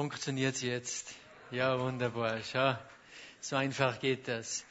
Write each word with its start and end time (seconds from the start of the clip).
Funktioniert 0.00 0.62
jetzt? 0.62 1.14
Ja, 1.50 1.78
wunderbar. 1.78 2.38
Schau, 2.50 2.74
so 3.38 3.56
einfach 3.56 4.00
geht 4.00 4.28
das. 4.28 4.64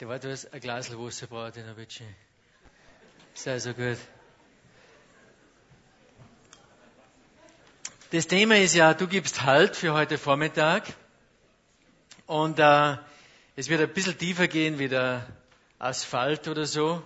Der 0.00 0.08
war, 0.08 0.18
du 0.18 0.32
hast 0.32 0.50
ein 0.50 0.60
Glas 0.60 0.90
Wasser 0.96 1.26
braucht, 1.26 1.58
in 1.58 1.74
bitte. 1.76 2.04
Sehr, 3.34 3.60
so 3.60 3.74
gut. 3.74 3.98
Das 8.12 8.26
Thema 8.28 8.56
ist 8.56 8.74
ja, 8.74 8.94
du 8.94 9.06
gibst 9.06 9.42
Halt 9.42 9.76
für 9.76 9.92
heute 9.92 10.16
Vormittag. 10.16 10.84
Und 12.24 12.58
äh, 12.58 12.96
es 13.56 13.68
wird 13.68 13.82
ein 13.82 13.92
bisschen 13.92 14.16
tiefer 14.16 14.48
gehen 14.48 14.78
wie 14.78 14.88
der 14.88 15.26
Asphalt 15.78 16.48
oder 16.48 16.64
so. 16.64 17.02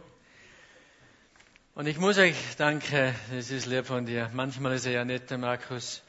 Und 1.75 1.89
ich 1.89 1.99
muss 1.99 2.17
euch 2.17 2.37
danke, 2.59 3.13
das 3.35 3.51
ist 3.51 3.67
lieb 3.67 3.87
von 3.87 4.07
dir. 4.07 4.31
Manchmal 4.33 4.75
ist 4.75 4.87
er 4.87 4.93
ja 4.93 5.05
nett, 5.05 5.31
der 5.31 5.39
Markus. 5.39 6.01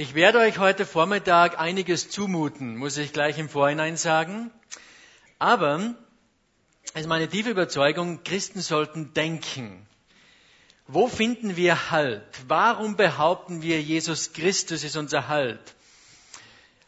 Ich 0.00 0.14
werde 0.14 0.38
euch 0.38 0.60
heute 0.60 0.86
Vormittag 0.86 1.58
einiges 1.58 2.08
zumuten, 2.08 2.76
muss 2.76 2.96
ich 2.98 3.12
gleich 3.12 3.36
im 3.36 3.48
Vorhinein 3.48 3.96
sagen. 3.96 4.52
Aber 5.40 5.96
es 6.94 7.00
ist 7.00 7.08
meine 7.08 7.26
tiefe 7.28 7.50
Überzeugung, 7.50 8.22
Christen 8.22 8.60
sollten 8.60 9.12
denken. 9.14 9.84
Wo 10.86 11.08
finden 11.08 11.56
wir 11.56 11.90
Halt? 11.90 12.22
Warum 12.46 12.94
behaupten 12.94 13.60
wir, 13.60 13.82
Jesus 13.82 14.32
Christus 14.32 14.84
ist 14.84 14.96
unser 14.96 15.26
Halt? 15.26 15.74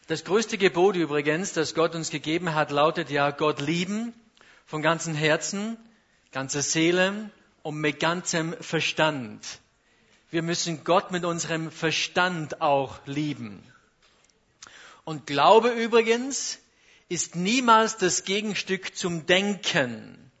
Das 0.07 0.23
größte 0.23 0.57
Gebot 0.57 0.95
übrigens, 0.95 1.51
das 1.51 1.75
Gott 1.75 1.95
uns 1.95 2.11
gegeben 2.11 2.55
hat, 2.55 2.71
lautet 2.71 3.09
ja 3.09 3.31
Gott 3.31 3.59
lieben 3.59 4.13
von 4.65 4.81
ganzem 4.81 5.15
Herzen, 5.15 5.75
ganzer 6.31 6.61
Seele 6.61 7.29
und 7.61 7.75
mit 7.75 7.99
ganzem 7.99 8.53
Verstand 8.61 9.45
wir 10.31 10.41
müssen 10.41 10.83
Gott 10.85 11.11
mit 11.11 11.25
unserem 11.25 11.69
Verstand 11.71 12.61
auch 12.61 12.99
lieben. 13.05 13.61
Und 15.03 15.27
Glaube 15.27 15.69
übrigens 15.69 16.59
ist 17.09 17.35
niemals 17.35 17.97
das 17.97 18.23
Gegenstück 18.23 18.95
zum 18.95 19.25
Denken. 19.25 20.31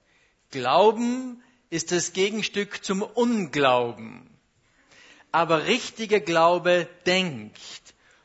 Glauben 0.51 1.43
ist 1.69 1.91
das 1.91 2.13
Gegenstück 2.13 2.83
zum 2.85 3.01
Unglauben. 3.01 4.29
Aber 5.33 5.65
richtiger 5.65 6.21
Glaube 6.21 6.87
denkt. 7.05 7.59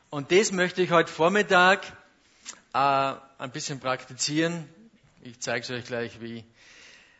Und 0.09 0.31
das 0.31 0.53
möchte 0.53 0.81
ich 0.81 0.91
heute 0.91 1.11
Vormittag 1.11 1.85
äh, 2.73 2.77
ein 2.77 3.51
bisschen 3.51 3.81
praktizieren. 3.81 4.69
Ich 5.21 5.41
zeige 5.41 5.63
es 5.63 5.69
euch 5.69 5.85
gleich 5.85 6.21
wie. 6.21 6.45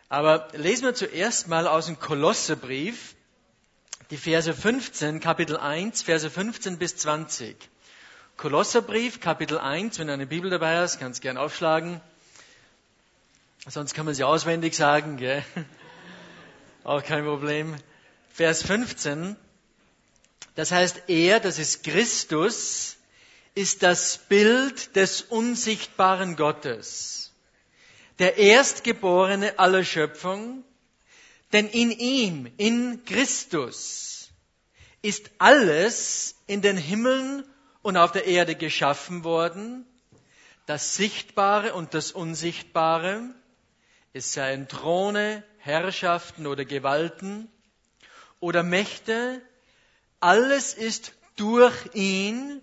Aber 0.08 0.48
lesen 0.54 0.86
wir 0.86 0.96
zuerst 0.96 1.50
mal 1.50 1.68
aus 1.68 1.88
dem 1.88 2.00
Kolosserbrief, 2.00 3.17
die 4.10 4.18
Verse 4.18 4.54
15, 4.54 5.20
Kapitel 5.20 5.58
1, 5.58 6.04
Verse 6.04 6.30
15 6.30 6.78
bis 6.78 6.96
20. 6.98 7.58
Kolosserbrief, 8.38 9.20
Kapitel 9.20 9.58
1, 9.58 10.00
wenn 10.00 10.08
du 10.08 10.14
eine 10.14 10.28
Bibel 10.28 10.50
dabei 10.50 10.78
hast, 10.78 11.00
kannst 11.00 11.22
gern 11.22 11.38
aufschlagen. 11.38 12.00
Sonst 13.68 13.94
kann 13.94 14.06
man 14.06 14.16
sie 14.16 14.24
auswendig 14.24 14.76
sagen, 14.76 15.18
gell? 15.18 15.44
Auch 16.84 17.04
kein 17.04 17.26
Problem. 17.26 17.76
Vers 18.32 18.64
15. 18.64 19.36
Das 20.56 20.72
heißt, 20.72 21.04
er, 21.08 21.42
das 21.42 21.60
ist 21.60 21.84
Christus, 21.84 22.96
ist 23.56 23.84
das 23.84 24.20
Bild 24.30 24.96
des 24.96 25.22
unsichtbaren 25.24 26.38
Gottes. 26.38 27.34
Der 28.20 28.38
Erstgeborene 28.38 29.60
aller 29.60 29.84
Schöpfung, 29.84 30.64
denn 31.54 31.68
in 31.68 31.92
ihm, 31.92 32.52
in 32.58 33.04
Christus, 33.06 34.32
ist 35.02 35.32
alles 35.38 36.36
in 36.48 36.62
den 36.62 36.78
Himmeln 36.78 37.44
und 37.82 37.98
auf 37.98 38.12
der 38.12 38.26
Erde 38.26 38.56
geschaffen 38.56 39.24
worden, 39.24 39.86
das 40.66 40.96
Sichtbare 40.96 41.74
und 41.74 41.94
das 41.94 42.12
Unsichtbare, 42.12 43.34
es 44.14 44.34
seien 44.34 44.68
Throne, 44.68 45.44
Herrschaften 45.60 46.48
oder 46.48 46.66
Gewalten 46.66 47.50
oder 48.40 48.64
Mächte, 48.64 49.42
alles 50.20 50.74
ist 50.74 51.14
durch 51.36 51.94
ihn 51.94 52.62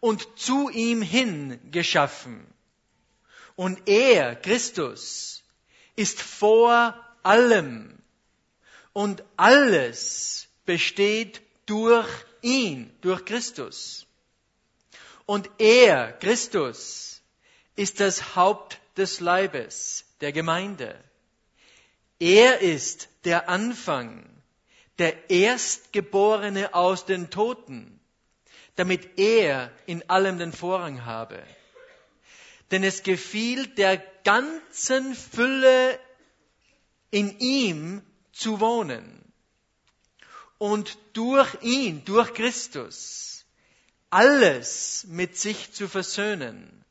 und 0.00 0.38
zu 0.38 0.68
ihm 0.68 1.02
hin 1.02 1.58
geschaffen. 1.70 2.46
Und 3.56 3.88
er, 3.88 4.36
Christus, 4.36 5.42
ist 5.96 6.20
vor 6.20 6.94
allem 7.22 8.01
und 8.92 9.22
alles 9.36 10.48
besteht 10.64 11.42
durch 11.66 12.08
ihn, 12.42 12.94
durch 13.00 13.24
Christus. 13.24 14.06
Und 15.26 15.48
er, 15.58 16.12
Christus, 16.12 17.22
ist 17.76 18.00
das 18.00 18.36
Haupt 18.36 18.80
des 18.96 19.20
Leibes, 19.20 20.04
der 20.20 20.32
Gemeinde. 20.32 21.02
Er 22.18 22.60
ist 22.60 23.08
der 23.24 23.48
Anfang, 23.48 24.28
der 24.98 25.30
Erstgeborene 25.30 26.74
aus 26.74 27.06
den 27.06 27.30
Toten, 27.30 27.98
damit 28.76 29.18
er 29.18 29.72
in 29.86 30.08
allem 30.10 30.38
den 30.38 30.52
Vorrang 30.52 31.04
habe. 31.04 31.42
Denn 32.70 32.84
es 32.84 33.02
gefiel 33.02 33.66
der 33.66 33.96
ganzen 34.24 35.14
Fülle 35.14 35.98
in 37.10 37.38
ihm 37.38 38.02
zu 38.32 38.60
wohnen 38.60 39.32
und 40.58 40.96
durch 41.12 41.62
ihn, 41.62 42.04
durch 42.04 42.34
Christus, 42.34 43.44
alles 44.10 45.04
mit 45.08 45.36
sich 45.36 45.72
zu 45.72 45.88
versöhnen, 45.88 46.84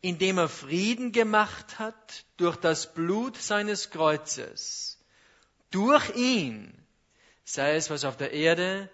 indem 0.00 0.38
er 0.38 0.48
Frieden 0.48 1.12
gemacht 1.12 1.78
hat 1.78 2.24
durch 2.36 2.56
das 2.56 2.94
Blut 2.94 3.36
seines 3.36 3.90
Kreuzes. 3.90 4.98
Durch 5.70 6.14
ihn, 6.16 6.72
sei 7.44 7.76
es 7.76 7.90
was 7.90 8.04
auf 8.04 8.16
der 8.16 8.32
Erde 8.32 8.90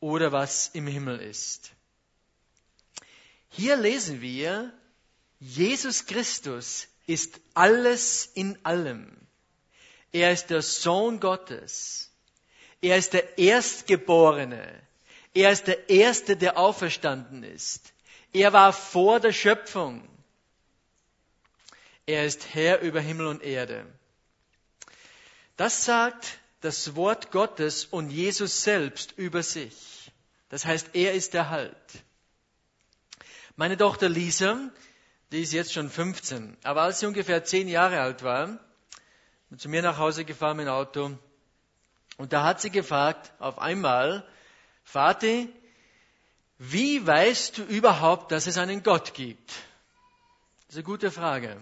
oder 0.00 0.32
was 0.32 0.68
im 0.68 0.86
Himmel 0.86 1.20
ist. 1.20 1.72
Hier 3.48 3.76
lesen 3.76 4.20
wir, 4.20 4.72
Jesus 5.40 6.06
Christus 6.06 6.88
ist 7.06 7.40
alles 7.54 8.26
in 8.26 8.58
allem. 8.64 9.25
Er 10.16 10.32
ist 10.32 10.48
der 10.48 10.62
Sohn 10.62 11.20
Gottes. 11.20 12.10
Er 12.80 12.96
ist 12.96 13.12
der 13.12 13.36
Erstgeborene. 13.36 14.66
Er 15.34 15.52
ist 15.52 15.66
der 15.66 15.90
Erste, 15.90 16.38
der 16.38 16.56
auferstanden 16.56 17.42
ist. 17.42 17.92
Er 18.32 18.54
war 18.54 18.72
vor 18.72 19.20
der 19.20 19.32
Schöpfung. 19.32 20.08
Er 22.06 22.24
ist 22.24 22.54
Herr 22.54 22.80
über 22.80 22.98
Himmel 22.98 23.26
und 23.26 23.42
Erde. 23.42 23.84
Das 25.58 25.84
sagt 25.84 26.38
das 26.62 26.96
Wort 26.96 27.30
Gottes 27.30 27.84
und 27.84 28.08
Jesus 28.08 28.62
selbst 28.62 29.12
über 29.18 29.42
sich. 29.42 30.10
Das 30.48 30.64
heißt, 30.64 30.94
er 30.94 31.12
ist 31.12 31.34
der 31.34 31.50
Halt. 31.50 31.76
Meine 33.56 33.76
Tochter 33.76 34.08
Lisa, 34.08 34.70
die 35.30 35.42
ist 35.42 35.52
jetzt 35.52 35.74
schon 35.74 35.90
15, 35.90 36.56
aber 36.62 36.84
als 36.84 37.00
sie 37.00 37.06
ungefähr 37.06 37.44
zehn 37.44 37.68
Jahre 37.68 38.00
alt 38.00 38.22
war, 38.22 38.58
bin 39.48 39.58
zu 39.58 39.68
mir 39.68 39.82
nach 39.82 39.98
Hause 39.98 40.24
gefahren 40.24 40.56
mit 40.56 40.66
dem 40.66 40.72
Auto 40.72 41.18
und 42.16 42.32
da 42.32 42.44
hat 42.44 42.60
sie 42.60 42.70
gefragt, 42.70 43.32
auf 43.38 43.58
einmal, 43.58 44.26
Vati, 44.84 45.52
wie 46.58 47.06
weißt 47.06 47.58
du 47.58 47.62
überhaupt, 47.64 48.32
dass 48.32 48.46
es 48.46 48.56
einen 48.56 48.82
Gott 48.82 49.12
gibt? 49.14 49.50
Das 49.50 50.70
ist 50.70 50.76
eine 50.76 50.84
gute 50.84 51.10
Frage. 51.10 51.60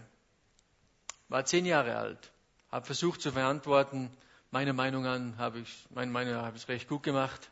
War 1.28 1.44
zehn 1.44 1.67
Jahre 1.67 1.97
alt, 1.97 2.31
habe 2.71 2.87
versucht 2.87 3.21
zu 3.21 3.33
verantworten. 3.33 4.11
Meine 4.50 4.73
Meinung 4.73 5.06
an 5.06 5.37
habe 5.37 5.58
ich, 5.58 5.87
meine 5.91 6.12
Meinung 6.12 6.35
habe 6.37 6.56
ich 6.56 6.69
recht 6.69 6.88
gut 6.88 7.03
gemacht. 7.03 7.50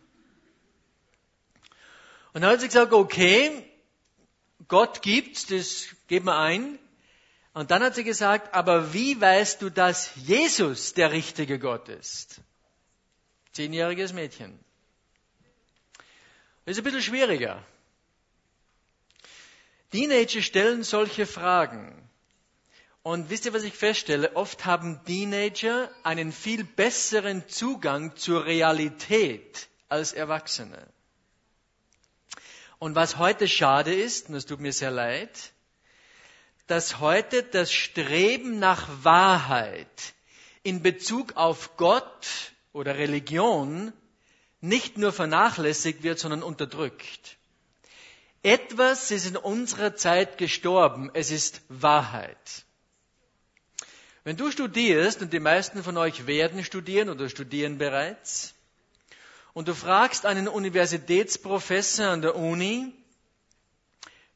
Und 2.33 2.43
dann 2.43 2.53
hat 2.53 2.61
sie 2.61 2.69
gesagt, 2.69 2.93
okay, 2.93 3.69
Gott 4.69 5.03
gibt's, 5.03 5.47
das 5.47 5.89
geben 6.06 6.27
wir 6.27 6.39
ein. 6.39 6.79
Und 7.55 7.71
dann 7.71 7.83
hat 7.83 7.95
sie 7.95 8.05
gesagt, 8.05 8.55
aber 8.55 8.95
wie 8.95 9.21
weißt 9.21 9.61
du, 9.61 9.71
dass 9.71 10.11
Jesus 10.17 10.95
der 10.95 11.13
richtige 11.13 11.59
Gott 11.59 11.89
ist? 11.89 12.41
Zehnjähriges 13.53 14.13
Mädchen. 14.15 14.59
Das 16.65 16.77
ist 16.77 16.79
ein 16.79 16.85
bisschen 16.85 17.03
schwieriger. 17.03 17.63
Teenager 19.91 20.41
stellen 20.41 20.85
solche 20.85 21.27
Fragen. 21.27 22.09
Und 23.03 23.29
wisst 23.29 23.45
ihr, 23.45 23.53
was 23.53 23.65
ich 23.65 23.75
feststelle? 23.75 24.37
Oft 24.37 24.65
haben 24.65 25.05
Teenager 25.05 25.91
einen 26.05 26.33
viel 26.33 26.65
besseren 26.65 27.47
Zugang 27.49 28.17
zur 28.17 28.47
Realität 28.47 29.69
als 29.89 30.13
Erwachsene. 30.13 30.87
Und 32.79 32.95
was 32.95 33.19
heute 33.19 33.49
schade 33.49 33.95
ist, 33.95 34.29
und 34.29 34.37
es 34.37 34.47
tut 34.47 34.61
mir 34.61 34.73
sehr 34.73 34.91
leid, 34.91 35.52
dass 36.73 37.01
heute 37.01 37.43
das 37.43 37.71
Streben 37.71 38.59
nach 38.59 38.89
Wahrheit 39.03 40.15
in 40.63 40.83
Bezug 40.83 41.37
auf 41.37 41.77
Gott 41.77 42.27
oder 42.73 42.97
Religion 42.97 43.93
nicht 44.63 44.97
nur 44.97 45.13
vernachlässigt 45.13 46.03
wird, 46.03 46.19
sondern 46.19 46.43
unterdrückt. 46.43 47.37
Etwas 48.43 49.11
ist 49.11 49.27
in 49.27 49.37
unserer 49.37 49.97
Zeit 49.97 50.39
gestorben. 50.39 51.11
Es 51.13 51.31
ist 51.31 51.61
Wahrheit. 51.69 52.65
Wenn 54.25 54.39
du 54.39 54.51
studierst, 54.51 55.21
und 55.21 55.35
die 55.35 55.41
meisten 55.41 55.83
von 55.83 55.99
euch 55.99 56.27
werden 56.27 56.65
studieren 56.65 57.11
oder 57.11 57.29
studieren 57.29 57.77
bereits, 57.77 58.55
und 59.53 59.69
du 59.69 59.75
fragst 59.75 60.25
einen 60.25 60.49
Universitätsprofessor 60.49 62.07
an 62.07 62.23
der 62.23 62.35
Uni, 62.35 62.95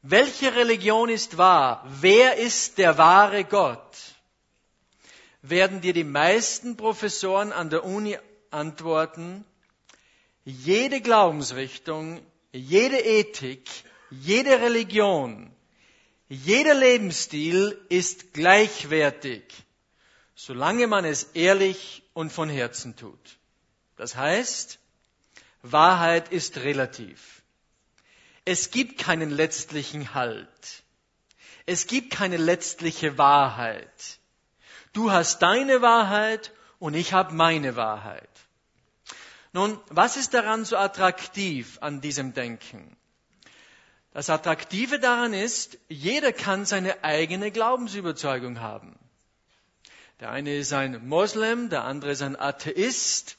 welche 0.09 0.55
Religion 0.55 1.09
ist 1.09 1.37
wahr? 1.37 1.85
Wer 2.01 2.37
ist 2.37 2.79
der 2.79 2.97
wahre 2.97 3.45
Gott? 3.45 3.97
Werden 5.43 5.81
dir 5.81 5.93
die 5.93 6.05
meisten 6.05 6.77
Professoren 6.77 7.53
an 7.53 7.71
der 7.71 7.85
Uni 7.85 8.17
antworten, 8.51 9.45
jede 10.45 11.01
Glaubensrichtung, 11.01 12.21
jede 12.53 12.99
Ethik, 12.99 13.69
jede 14.11 14.61
Religion, 14.61 15.51
jeder 16.29 16.75
Lebensstil 16.75 17.77
ist 17.89 18.33
gleichwertig, 18.33 19.43
solange 20.37 20.87
man 20.87 21.05
es 21.05 21.25
ehrlich 21.35 22.05
und 22.15 22.33
von 22.33 22.49
Herzen 22.49 22.95
tut. 22.97 23.39
Das 23.97 24.15
heißt, 24.15 24.79
Wahrheit 25.63 26.31
ist 26.31 26.59
relativ. 26.59 27.43
Es 28.47 28.71
gibt 28.71 28.99
keinen 28.99 29.31
letztlichen 29.31 30.15
Halt. 30.15 30.85
Es 31.67 31.89
gibt 31.89 32.13
keine 32.13 32.37
letztliche 32.37 33.19
Wahrheit. 33.19 34.21
Du 34.93 35.11
hast 35.11 35.43
deine 35.43 35.83
Wahrheit 35.83 36.53
und 36.79 36.95
ich 36.95 37.13
habe 37.13 37.35
meine 37.35 37.75
Wahrheit. 37.75 38.31
Nun, 39.53 39.81
was 39.89 40.17
ist 40.17 40.33
daran 40.33 40.65
so 40.65 40.77
attraktiv 40.77 41.79
an 41.81 42.01
diesem 42.01 42.35
Denken? 42.35 42.97
Das 44.13 44.31
Attraktive 44.31 45.01
daran 45.01 45.35
ist, 45.35 45.77
jeder 45.89 46.33
kann 46.33 46.67
seine 46.67 47.03
eigene 47.03 47.51
Glaubensüberzeugung 47.51 48.61
haben. 48.61 48.97
Der 50.21 50.31
eine 50.31 50.57
ist 50.57 50.73
ein 50.73 51.09
Moslem, 51.09 51.69
der 51.69 51.83
andere 51.83 52.13
ist 52.13 52.23
ein 52.23 52.39
Atheist, 52.41 53.39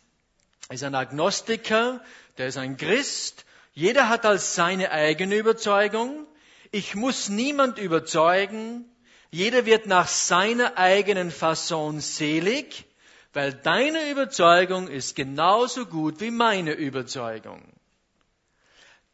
ist 0.69 0.83
ein 0.83 0.95
Agnostiker, 0.95 2.03
der 2.37 2.47
ist 2.47 2.57
ein 2.57 2.75
Christ, 2.75 3.45
jeder 3.77 4.09
hat 4.09 4.25
als 4.25 4.55
seine 4.55 4.89
eigene 4.89 5.35
Überzeugung. 5.35 6.25
Ich 6.71 6.95
muss 6.95 7.29
niemand 7.29 7.77
überzeugen. 7.77 8.85
Jeder 9.29 9.67
wird 9.67 9.85
nach 9.85 10.07
seiner 10.07 10.79
eigenen 10.79 11.29
Fasson 11.29 11.99
selig, 11.99 12.85
weil 13.33 13.53
deine 13.53 14.09
Überzeugung 14.09 14.87
ist 14.87 15.15
genauso 15.15 15.85
gut 15.85 16.21
wie 16.21 16.31
meine 16.31 16.71
Überzeugung. 16.71 17.71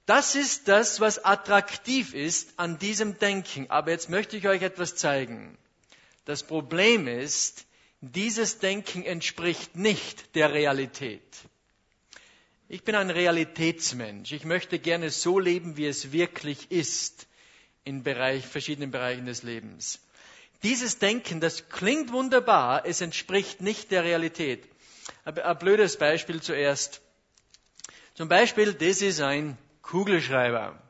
Das 0.06 0.34
ist 0.34 0.70
das, 0.70 1.02
was 1.02 1.26
attraktiv 1.26 2.14
ist 2.14 2.58
an 2.58 2.80
diesem 2.80 3.20
Denken. 3.20 3.70
Aber 3.70 3.92
jetzt 3.92 4.10
möchte 4.10 4.38
ich 4.38 4.48
euch 4.48 4.62
etwas 4.62 4.96
zeigen. 4.96 5.58
Das 6.24 6.42
Problem 6.42 7.10
ist, 7.10 7.66
dieses 8.00 8.60
Denken 8.60 9.04
entspricht 9.04 9.76
nicht 9.76 10.36
der 10.38 10.54
Realität. 10.54 11.22
Ich 12.74 12.84
bin 12.84 12.96
ein 12.96 13.12
Realitätsmensch. 13.12 14.32
Ich 14.32 14.46
möchte 14.46 14.80
gerne 14.80 15.12
so 15.12 15.38
leben, 15.38 15.78
wie 15.78 15.86
es 15.86 16.12
wirklich 16.12 16.72
ist 16.72 17.28
in 17.84 18.02
Bereich, 18.02 18.48
verschiedenen 18.48 18.90
Bereichen 18.90 19.28
des 19.28 19.44
Lebens. 19.44 20.00
Dieses 20.64 20.98
Denken, 20.98 21.40
das 21.40 21.70
klingt 21.70 22.12
wunderbar, 22.12 22.84
es 22.88 23.02
entspricht 23.02 23.62
nicht 23.62 23.92
der 23.92 24.04
Realität. 24.04 24.68
Ein 25.24 25.58
blödes 25.60 26.00
Beispiel 26.00 26.42
zuerst. 26.42 27.00
Zum 28.16 28.28
Beispiel, 28.28 28.74
das 28.74 29.04
ist 29.04 29.22
ein 29.22 29.56
Kugelschreiber. 29.84 30.82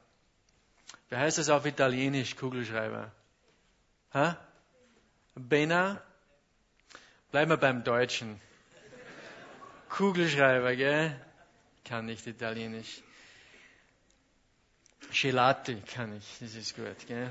Wie 1.09 1.17
heißt 1.17 1.37
das 1.37 1.49
auf 1.49 1.65
Italienisch, 1.65 2.37
Kugelschreiber? 2.37 3.11
Ha? 4.13 4.37
Bena? 5.35 6.01
Bleiben 7.29 7.51
wir 7.51 7.57
beim 7.57 7.83
Deutschen. 7.83 8.39
Kugelschreiber, 9.89 10.77
gell? 10.77 11.19
Kann 11.83 12.05
nicht 12.05 12.25
Italienisch. 12.27 13.01
Gelati 15.11 15.81
kann 15.93 16.17
ich, 16.17 16.25
das 16.39 16.55
ist 16.55 16.75
gut. 16.75 17.07
Gell? 17.07 17.29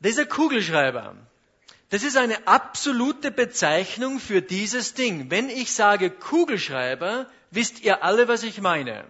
Dieser 0.00 0.26
Kugelschreiber, 0.26 1.16
das 1.90 2.02
ist 2.02 2.16
eine 2.16 2.46
absolute 2.46 3.30
Bezeichnung 3.30 4.18
für 4.18 4.42
dieses 4.42 4.94
Ding. 4.94 5.30
Wenn 5.30 5.48
ich 5.48 5.72
sage 5.72 6.10
Kugelschreiber, 6.10 7.30
wisst 7.50 7.80
ihr 7.80 8.02
alle, 8.02 8.26
was 8.28 8.42
ich 8.42 8.60
meine. 8.60 9.04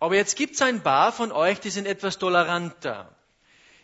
Aber 0.00 0.16
jetzt 0.16 0.36
gibt 0.36 0.54
es 0.54 0.62
ein 0.62 0.82
paar 0.82 1.12
von 1.12 1.32
euch, 1.32 1.60
die 1.60 1.70
sind 1.70 1.86
etwas 1.86 2.18
toleranter. 2.18 3.14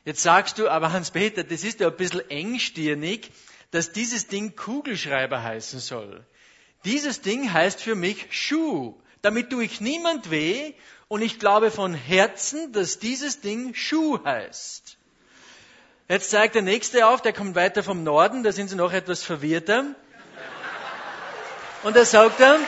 Jetzt 0.04 0.22
sagst 0.22 0.58
du, 0.58 0.68
aber 0.68 0.92
Hans-Peter, 0.92 1.44
das 1.44 1.62
ist 1.62 1.80
ja 1.80 1.88
ein 1.88 1.96
bisschen 1.96 2.28
engstirnig, 2.30 3.30
dass 3.70 3.92
dieses 3.92 4.26
Ding 4.26 4.56
Kugelschreiber 4.56 5.42
heißen 5.42 5.78
soll. 5.80 6.24
Dieses 6.84 7.20
Ding 7.20 7.52
heißt 7.52 7.80
für 7.80 7.94
mich 7.94 8.26
Schuh. 8.30 8.94
Damit 9.22 9.50
tue 9.50 9.64
ich 9.64 9.80
niemand 9.80 10.30
weh 10.30 10.72
und 11.08 11.20
ich 11.20 11.38
glaube 11.38 11.70
von 11.70 11.92
Herzen, 11.92 12.72
dass 12.72 12.98
dieses 12.98 13.40
Ding 13.40 13.74
Schuh 13.74 14.24
heißt. 14.24 14.96
Jetzt 16.08 16.30
zeigt 16.30 16.54
der 16.54 16.62
nächste 16.62 17.06
auf, 17.06 17.20
der 17.20 17.32
kommt 17.32 17.54
weiter 17.54 17.82
vom 17.82 18.02
Norden, 18.02 18.42
da 18.42 18.50
sind 18.50 18.68
sie 18.68 18.76
noch 18.76 18.92
etwas 18.92 19.22
verwirrter. 19.22 19.94
Und 21.82 21.96
da 21.96 22.04
sagt 22.04 22.40
er, 22.40 22.58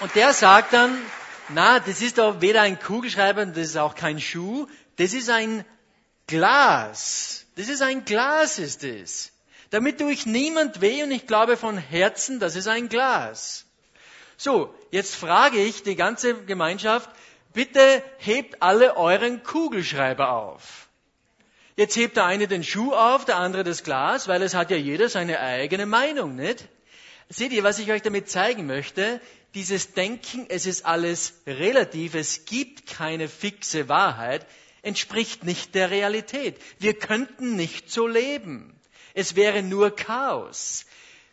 und 0.00 0.14
der 0.14 0.32
sagt 0.32 0.72
dann, 0.72 0.96
na, 1.48 1.80
das 1.80 2.00
ist 2.00 2.18
doch 2.18 2.40
weder 2.40 2.62
ein 2.62 2.78
Kugelschreiber, 2.78 3.44
das 3.46 3.68
ist 3.68 3.76
auch 3.76 3.94
kein 3.94 4.20
Schuh, 4.20 4.66
das 4.96 5.12
ist 5.12 5.28
ein 5.30 5.64
Glas. 6.26 7.46
Das 7.56 7.68
ist 7.68 7.82
ein 7.82 8.04
Glas, 8.04 8.58
ist 8.58 8.84
es. 8.84 9.32
Damit 9.70 9.98
tue 9.98 10.12
ich 10.12 10.26
niemand 10.26 10.80
weh 10.80 11.02
und 11.02 11.12
ich 11.12 11.26
glaube 11.26 11.56
von 11.56 11.78
Herzen, 11.78 12.40
das 12.40 12.56
ist 12.56 12.66
ein 12.66 12.88
Glas. 12.88 13.66
So, 14.36 14.74
jetzt 14.90 15.14
frage 15.14 15.58
ich 15.58 15.82
die 15.84 15.96
ganze 15.96 16.34
Gemeinschaft, 16.44 17.08
bitte 17.52 18.02
hebt 18.18 18.62
alle 18.62 18.96
euren 18.96 19.42
Kugelschreiber 19.42 20.32
auf. 20.32 20.88
Jetzt 21.76 21.96
hebt 21.96 22.16
der 22.16 22.24
eine 22.24 22.48
den 22.48 22.64
Schuh 22.64 22.92
auf, 22.92 23.24
der 23.24 23.36
andere 23.36 23.62
das 23.62 23.84
Glas, 23.84 24.28
weil 24.28 24.42
es 24.42 24.54
hat 24.54 24.70
ja 24.70 24.76
jeder 24.76 25.08
seine 25.08 25.40
eigene 25.40 25.86
Meinung, 25.86 26.34
nicht? 26.34 26.68
Seht 27.28 27.52
ihr, 27.52 27.62
was 27.62 27.78
ich 27.78 27.92
euch 27.92 28.02
damit 28.02 28.28
zeigen 28.28 28.66
möchte? 28.66 29.20
Dieses 29.54 29.92
Denken, 29.92 30.46
es 30.48 30.66
ist 30.66 30.84
alles 30.84 31.34
relativ, 31.46 32.14
es 32.14 32.44
gibt 32.44 32.88
keine 32.88 33.28
fixe 33.28 33.88
Wahrheit, 33.88 34.46
entspricht 34.82 35.44
nicht 35.44 35.76
der 35.76 35.90
Realität. 35.90 36.56
Wir 36.78 36.94
könnten 36.94 37.54
nicht 37.54 37.90
so 37.90 38.08
leben. 38.08 38.79
Es 39.14 39.36
wäre 39.36 39.62
nur 39.62 39.94
Chaos. 39.94 40.86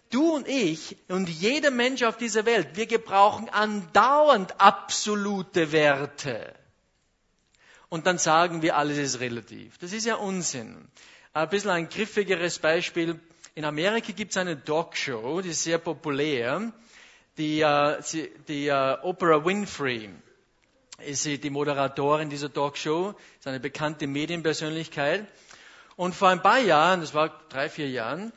Du 0.09 0.35
und 0.35 0.47
ich 0.47 0.97
und 1.09 1.27
jeder 1.29 1.71
Mensch 1.71 2.03
auf 2.03 2.17
dieser 2.17 2.45
Welt, 2.45 2.69
wir 2.75 2.85
gebrauchen 2.85 3.49
andauernd 3.49 4.59
absolute 4.59 5.71
Werte. 5.71 6.53
Und 7.89 8.05
dann 8.05 8.17
sagen 8.17 8.61
wir, 8.61 8.77
alles 8.77 8.97
ist 8.97 9.19
relativ. 9.19 9.77
Das 9.79 9.93
ist 9.93 10.05
ja 10.05 10.15
Unsinn. 10.15 10.87
Ein 11.33 11.49
bisschen 11.49 11.71
ein 11.71 11.89
griffigeres 11.89 12.59
Beispiel. 12.59 13.19
In 13.55 13.65
Amerika 13.65 14.11
gibt 14.11 14.31
es 14.31 14.37
eine 14.37 14.63
Talkshow, 14.63 15.41
die 15.41 15.49
ist 15.49 15.63
sehr 15.63 15.77
populär. 15.77 16.71
Die, 17.37 17.61
äh, 17.61 18.01
die 18.47 18.69
uh, 18.69 18.97
Oprah 19.03 19.45
Winfrey 19.45 20.09
ist 21.05 21.25
die 21.25 21.49
Moderatorin 21.49 22.29
dieser 22.29 22.51
Talkshow, 22.51 23.13
ist 23.39 23.47
eine 23.47 23.59
bekannte 23.59 24.07
Medienpersönlichkeit. 24.07 25.27
Und 25.97 26.15
vor 26.15 26.29
ein 26.29 26.41
paar 26.41 26.59
Jahren, 26.59 27.01
das 27.01 27.13
war 27.13 27.37
drei, 27.49 27.67
vier 27.67 27.89
Jahren, 27.89 28.31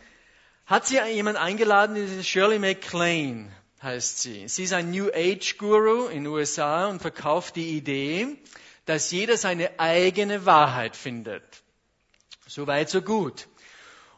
hat 0.67 0.87
sie 0.87 0.99
jemand 0.99 1.37
eingeladen, 1.37 1.95
die 1.95 2.01
ist 2.03 2.27
Shirley 2.27 2.59
MacLaine 2.59 3.53
heißt 3.83 4.19
sie. 4.21 4.47
Sie 4.49 4.65
ist 4.65 4.73
ein 4.73 4.91
New 4.91 5.09
Age 5.13 5.57
Guru 5.57 6.07
in 6.07 6.25
den 6.25 6.33
USA 6.33 6.89
und 6.89 7.01
verkauft 7.01 7.57
die 7.57 7.77
Idee, 7.77 8.37
dass 8.85 9.11
jeder 9.11 9.37
seine 9.37 9.79
eigene 9.79 10.45
Wahrheit 10.47 10.97
findet. 10.97 11.45
So 12.47 12.67
weit, 12.67 12.91
so 12.91 13.01
gut. 13.01 13.49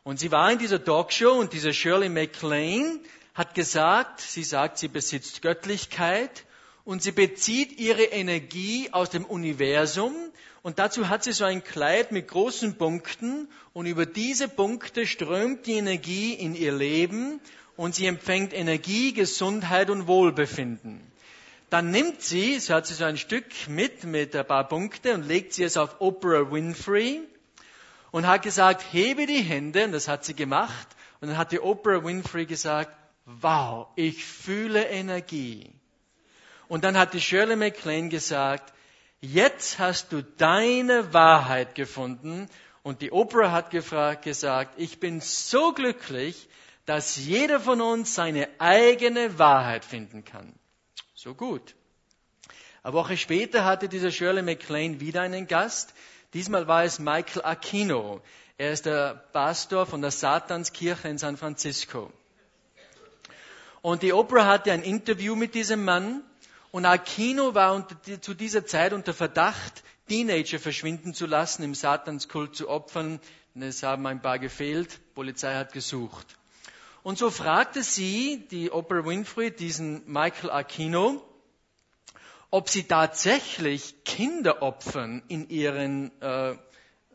Und 0.02 0.18
sie 0.18 0.32
war 0.32 0.50
in 0.50 0.58
dieser 0.58 0.82
Talkshow 0.82 1.32
und 1.32 1.52
diese 1.52 1.72
Shirley 1.72 2.08
MacLaine 2.08 3.00
hat 3.34 3.54
gesagt, 3.54 4.20
sie 4.20 4.42
sagt, 4.42 4.78
sie 4.78 4.88
besitzt 4.88 5.42
Göttlichkeit 5.42 6.44
und 6.84 7.02
sie 7.02 7.12
bezieht 7.12 7.78
ihre 7.78 8.04
Energie 8.04 8.88
aus 8.92 9.10
dem 9.10 9.24
Universum 9.24 10.14
und 10.62 10.78
dazu 10.78 11.08
hat 11.08 11.24
sie 11.24 11.32
so 11.32 11.44
ein 11.44 11.64
Kleid 11.64 12.12
mit 12.12 12.28
großen 12.28 12.76
Punkten 12.76 13.48
und 13.72 13.86
über 13.86 14.06
diese 14.06 14.48
Punkte 14.48 15.06
strömt 15.06 15.66
die 15.66 15.74
Energie 15.74 16.34
in 16.34 16.54
ihr 16.54 16.72
Leben 16.72 17.40
und 17.76 17.94
sie 17.94 18.06
empfängt 18.06 18.52
Energie, 18.52 19.12
Gesundheit 19.12 19.90
und 19.90 20.06
Wohlbefinden. 20.06 21.00
Dann 21.70 21.90
nimmt 21.90 22.20
sie, 22.20 22.58
so 22.58 22.74
hat 22.74 22.86
sie 22.86 22.94
so 22.94 23.04
ein 23.04 23.16
Stück 23.16 23.46
mit, 23.66 24.04
mit 24.04 24.36
ein 24.36 24.46
paar 24.46 24.68
Punkte 24.68 25.14
und 25.14 25.26
legt 25.26 25.54
sie 25.54 25.64
es 25.64 25.76
auf 25.76 26.00
Oprah 26.00 26.52
Winfrey 26.52 27.22
und 28.10 28.26
hat 28.26 28.42
gesagt, 28.42 28.84
hebe 28.92 29.26
die 29.26 29.40
Hände, 29.40 29.86
und 29.86 29.92
das 29.92 30.06
hat 30.06 30.24
sie 30.24 30.34
gemacht. 30.34 30.86
Und 31.20 31.28
dann 31.28 31.38
hat 31.38 31.50
die 31.50 31.60
Oprah 31.60 32.04
Winfrey 32.04 32.44
gesagt, 32.44 32.94
wow, 33.24 33.86
ich 33.96 34.24
fühle 34.24 34.84
Energie. 34.84 35.70
Und 36.68 36.84
dann 36.84 36.96
hat 36.96 37.14
die 37.14 37.20
Shirley 37.20 37.56
MacLaine 37.56 38.08
gesagt, 38.08 38.72
jetzt 39.20 39.78
hast 39.78 40.12
du 40.12 40.22
deine 40.22 41.12
Wahrheit 41.12 41.74
gefunden. 41.74 42.48
Und 42.82 43.02
die 43.02 43.12
Oprah 43.12 43.52
hat 43.52 43.70
gefragt, 43.70 44.22
gesagt, 44.24 44.74
ich 44.76 44.98
bin 45.00 45.20
so 45.20 45.72
glücklich, 45.72 46.48
dass 46.86 47.16
jeder 47.16 47.60
von 47.60 47.80
uns 47.80 48.14
seine 48.14 48.48
eigene 48.58 49.38
Wahrheit 49.38 49.84
finden 49.84 50.24
kann. 50.24 50.52
So 51.14 51.34
gut. 51.34 51.74
Eine 52.82 52.94
Woche 52.94 53.16
später 53.16 53.64
hatte 53.64 53.88
dieser 53.88 54.10
Shirley 54.10 54.42
MacLaine 54.42 54.98
wieder 54.98 55.22
einen 55.22 55.46
Gast. 55.46 55.94
Diesmal 56.34 56.66
war 56.66 56.82
es 56.82 56.98
Michael 56.98 57.44
Aquino. 57.44 58.20
Er 58.58 58.72
ist 58.72 58.86
der 58.86 59.14
Pastor 59.32 59.86
von 59.86 60.02
der 60.02 60.10
Satanskirche 60.10 61.08
in 61.08 61.18
San 61.18 61.36
Francisco. 61.36 62.12
Und 63.82 64.02
die 64.02 64.12
Oprah 64.12 64.46
hatte 64.46 64.72
ein 64.72 64.82
Interview 64.82 65.36
mit 65.36 65.54
diesem 65.54 65.84
Mann 65.84 66.22
und 66.72 66.86
Aquino 66.86 67.54
war 67.54 67.74
unter, 67.74 68.20
zu 68.20 68.34
dieser 68.34 68.66
Zeit 68.66 68.94
unter 68.94 69.12
Verdacht, 69.14 69.84
Teenager 70.08 70.58
verschwinden 70.58 71.14
zu 71.14 71.26
lassen, 71.26 71.62
im 71.62 71.74
Satanskult 71.74 72.56
zu 72.56 72.68
opfern. 72.68 73.20
Es 73.54 73.82
haben 73.82 74.06
ein 74.06 74.22
paar 74.22 74.38
gefehlt, 74.38 74.94
die 74.94 75.14
Polizei 75.14 75.54
hat 75.54 75.72
gesucht. 75.72 76.38
Und 77.02 77.18
so 77.18 77.30
fragte 77.30 77.82
sie, 77.82 78.46
die 78.50 78.70
Oprah 78.70 79.04
Winfrey, 79.04 79.50
diesen 79.50 80.02
Michael 80.10 80.50
Aquino, 80.50 81.22
ob 82.50 82.70
sie 82.70 82.84
tatsächlich 82.84 84.04
Kinder 84.04 84.62
opfern 84.62 85.22
in 85.28 85.50
ihren 85.50 86.10
äh, 86.22 86.52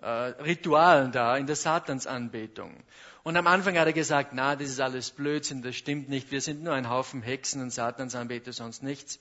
äh, 0.01 0.07
Ritualen 0.07 1.11
da, 1.11 1.35
in 1.35 1.47
der 1.47 1.55
Satansanbetung. 1.55 2.83
Und 3.23 3.35
am 3.37 3.47
Anfang 3.47 3.77
hat 3.77 3.87
er 3.87 3.93
gesagt, 3.93 4.31
na, 4.33 4.55
das 4.55 4.69
ist 4.69 4.79
alles 4.79 5.11
Blödsinn, 5.11 5.63
das 5.63 5.75
stimmt 5.75 6.09
nicht, 6.09 6.31
wir 6.31 6.41
sind 6.41 6.63
nur 6.63 6.73
ein 6.73 6.89
Haufen 6.89 7.21
Hexen 7.23 7.61
und 7.61 7.71
Satansanbeter, 7.71 8.53
sonst 8.53 8.83
nichts. 8.83 9.19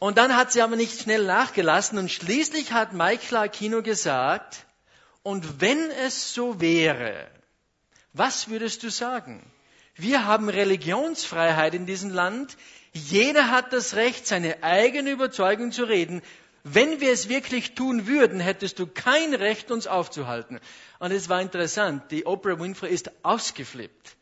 Und 0.00 0.16
dann 0.16 0.34
hat 0.34 0.50
sie 0.50 0.62
aber 0.62 0.76
nicht 0.76 0.98
schnell 0.98 1.26
nachgelassen 1.26 1.98
und 1.98 2.10
schließlich 2.10 2.72
hat 2.72 2.94
Michael 2.94 3.36
Aquino 3.36 3.82
gesagt, 3.82 4.64
und 5.22 5.60
wenn 5.60 5.90
es 6.06 6.32
so 6.32 6.58
wäre, 6.58 7.28
was 8.14 8.48
würdest 8.48 8.82
du 8.82 8.90
sagen? 8.90 9.42
Wir 9.94 10.24
haben 10.24 10.48
Religionsfreiheit 10.48 11.74
in 11.74 11.84
diesem 11.84 12.08
Land. 12.08 12.56
Jeder 12.94 13.50
hat 13.50 13.74
das 13.74 13.94
Recht, 13.94 14.26
seine 14.26 14.62
eigene 14.62 15.10
Überzeugung 15.10 15.70
zu 15.70 15.84
reden. 15.84 16.22
Wenn 16.64 17.00
wir 17.00 17.12
es 17.12 17.28
wirklich 17.28 17.74
tun 17.74 18.06
würden, 18.06 18.40
hättest 18.40 18.78
du 18.78 18.86
kein 18.86 19.34
Recht, 19.34 19.70
uns 19.70 19.86
aufzuhalten. 19.86 20.60
Und 20.98 21.12
es 21.12 21.28
war 21.28 21.42
interessant. 21.42 22.10
Die 22.10 22.24
Oprah 22.24 22.58
Winfrey 22.58 22.90
ist 22.90 23.10
ausgeflippt. 23.22 24.16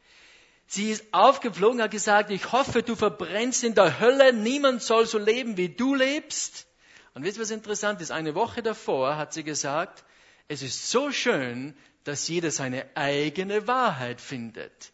Sie 0.71 0.91
ist 0.91 1.03
aufgeflogen, 1.13 1.81
hat 1.81 1.91
gesagt, 1.91 2.31
ich 2.31 2.53
hoffe, 2.53 2.83
du 2.83 2.95
verbrennst 2.95 3.65
in 3.65 3.75
der 3.75 4.01
Hölle. 4.01 4.35
Niemand 4.35 4.83
soll 4.83 5.07
so 5.07 5.17
leben, 5.17 5.57
wie 5.57 5.71
du 5.71 5.95
lebst. 5.95 6.67
Und 7.15 7.25
wisst 7.25 7.39
ihr, 7.39 7.43
was 7.43 7.51
interessant 7.51 8.03
ist? 8.03 8.11
Eine 8.11 8.35
Woche 8.35 8.63
davor 8.63 9.17
hat 9.17 9.33
sie 9.33 9.45
gesagt, 9.45 10.05
es 10.47 10.61
ist 10.61 10.91
so 10.91 11.11
schön, 11.11 11.75
dass 12.05 12.29
jeder 12.29 12.51
seine 12.51 12.85
eigene 12.95 13.67
Wahrheit 13.67 14.21
findet. 14.21 14.93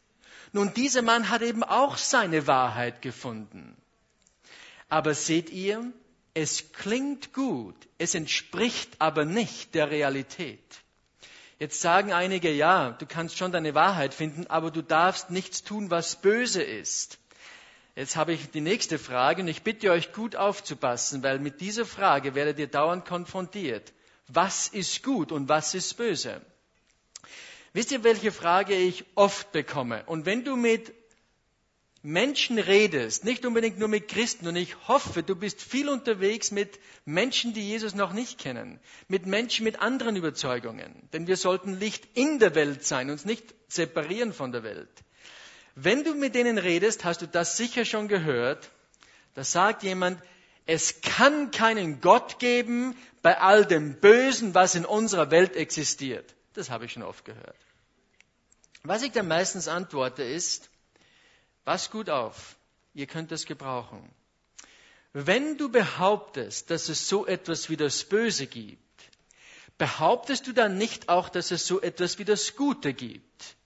Nun, 0.52 0.72
dieser 0.74 1.02
Mann 1.02 1.28
hat 1.28 1.42
eben 1.42 1.64
auch 1.64 1.96
seine 1.96 2.46
Wahrheit 2.46 3.02
gefunden. 3.02 3.76
Aber 4.88 5.12
seht 5.12 5.50
ihr, 5.50 5.92
es 6.34 6.72
klingt 6.72 7.32
gut, 7.32 7.74
es 7.98 8.14
entspricht 8.14 9.00
aber 9.00 9.24
nicht 9.24 9.74
der 9.74 9.90
Realität. 9.90 10.83
Jetzt 11.64 11.80
sagen 11.80 12.12
einige, 12.12 12.52
ja, 12.52 12.90
du 12.90 13.06
kannst 13.06 13.38
schon 13.38 13.50
deine 13.50 13.74
Wahrheit 13.74 14.12
finden, 14.12 14.46
aber 14.48 14.70
du 14.70 14.82
darfst 14.82 15.30
nichts 15.30 15.62
tun, 15.62 15.90
was 15.90 16.20
böse 16.20 16.62
ist. 16.62 17.16
Jetzt 17.96 18.16
habe 18.16 18.34
ich 18.34 18.50
die 18.50 18.60
nächste 18.60 18.98
Frage 18.98 19.40
und 19.40 19.48
ich 19.48 19.62
bitte 19.62 19.90
euch 19.90 20.12
gut 20.12 20.36
aufzupassen, 20.36 21.22
weil 21.22 21.38
mit 21.38 21.62
dieser 21.62 21.86
Frage 21.86 22.34
werdet 22.34 22.58
ihr 22.58 22.66
dauernd 22.66 23.06
konfrontiert. 23.06 23.94
Was 24.28 24.68
ist 24.68 25.02
gut 25.02 25.32
und 25.32 25.48
was 25.48 25.74
ist 25.74 25.96
böse? 25.96 26.42
Wisst 27.72 27.92
ihr, 27.92 28.04
welche 28.04 28.30
Frage 28.30 28.74
ich 28.74 29.06
oft 29.14 29.50
bekomme? 29.52 30.02
Und 30.04 30.26
wenn 30.26 30.44
du 30.44 30.56
mit 30.56 30.92
Menschen 32.04 32.58
redest, 32.58 33.24
nicht 33.24 33.46
unbedingt 33.46 33.78
nur 33.78 33.88
mit 33.88 34.08
Christen, 34.08 34.46
und 34.46 34.56
ich 34.56 34.76
hoffe, 34.88 35.22
du 35.22 35.34
bist 35.34 35.62
viel 35.62 35.88
unterwegs 35.88 36.50
mit 36.50 36.78
Menschen, 37.06 37.54
die 37.54 37.66
Jesus 37.66 37.94
noch 37.94 38.12
nicht 38.12 38.38
kennen, 38.38 38.78
mit 39.08 39.24
Menschen 39.24 39.64
mit 39.64 39.80
anderen 39.80 40.14
Überzeugungen, 40.14 41.08
denn 41.14 41.26
wir 41.26 41.38
sollten 41.38 41.80
Licht 41.80 42.06
in 42.12 42.38
der 42.38 42.54
Welt 42.54 42.84
sein, 42.84 43.08
uns 43.08 43.24
nicht 43.24 43.54
separieren 43.68 44.34
von 44.34 44.52
der 44.52 44.62
Welt. 44.62 44.90
Wenn 45.76 46.04
du 46.04 46.14
mit 46.14 46.34
denen 46.34 46.58
redest, 46.58 47.04
hast 47.04 47.22
du 47.22 47.26
das 47.26 47.56
sicher 47.56 47.86
schon 47.86 48.06
gehört, 48.06 48.70
da 49.32 49.42
sagt 49.42 49.82
jemand, 49.82 50.20
es 50.66 51.00
kann 51.00 51.52
keinen 51.52 52.02
Gott 52.02 52.38
geben 52.38 52.98
bei 53.22 53.40
all 53.40 53.64
dem 53.64 53.98
Bösen, 53.98 54.54
was 54.54 54.74
in 54.74 54.84
unserer 54.84 55.30
Welt 55.30 55.56
existiert. 55.56 56.34
Das 56.52 56.68
habe 56.68 56.84
ich 56.84 56.92
schon 56.92 57.02
oft 57.02 57.24
gehört. 57.24 57.56
Was 58.82 59.02
ich 59.02 59.12
dann 59.12 59.26
meistens 59.26 59.68
antworte 59.68 60.22
ist, 60.22 60.68
pass 61.64 61.90
gut 61.90 62.10
auf, 62.10 62.56
ihr 62.94 63.06
könnt 63.06 63.32
es 63.32 63.46
gebrauchen. 63.46 64.08
Wenn 65.12 65.58
du 65.58 65.68
behauptest, 65.68 66.70
dass 66.70 66.88
es 66.88 67.08
so 67.08 67.26
etwas 67.26 67.70
wie 67.70 67.76
das 67.76 68.04
Böse 68.04 68.46
gibt, 68.46 68.80
behauptest 69.78 70.46
du 70.46 70.52
dann 70.52 70.76
nicht 70.76 71.08
auch, 71.08 71.28
dass 71.28 71.50
es 71.50 71.66
so 71.66 71.80
etwas 71.80 72.18
wie 72.18 72.24
das 72.24 72.56
Gute 72.56 72.92
gibt? 72.94 73.56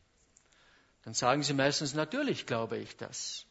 Dann 1.05 1.15
sagen 1.15 1.43
sie 1.43 1.55
meistens, 1.55 1.95
natürlich 1.95 2.45
glaube 2.45 2.77
ich 2.77 2.97
das. 2.97 3.47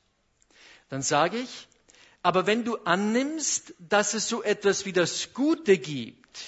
Dann 0.89 1.01
sage 1.01 1.37
ich, 1.37 1.67
aber 2.21 2.45
wenn 2.45 2.63
du 2.63 2.77
annimmst, 2.77 3.73
dass 3.79 4.13
es 4.13 4.29
so 4.29 4.43
etwas 4.43 4.85
wie 4.85 4.93
das 4.93 5.33
Gute 5.33 5.77
gibt, 5.77 6.39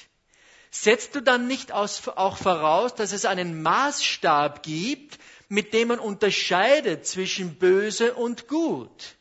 setzt 0.72 1.15
du 1.15 1.22
dann 1.22 1.48
nicht 1.48 1.72
auch 1.72 2.38
voraus, 2.38 2.94
dass 2.94 3.12
es 3.12 3.25
einen 3.25 3.62
Maßstab 3.62 4.62
gibt, 4.62 5.18
mit 5.50 5.74
dem 5.74 5.89
man 5.89 6.00
unterscheidet 6.00 7.06
zwischen 7.06 7.56
böse 7.56 8.13
und 8.13 8.48
gut? 8.48 9.15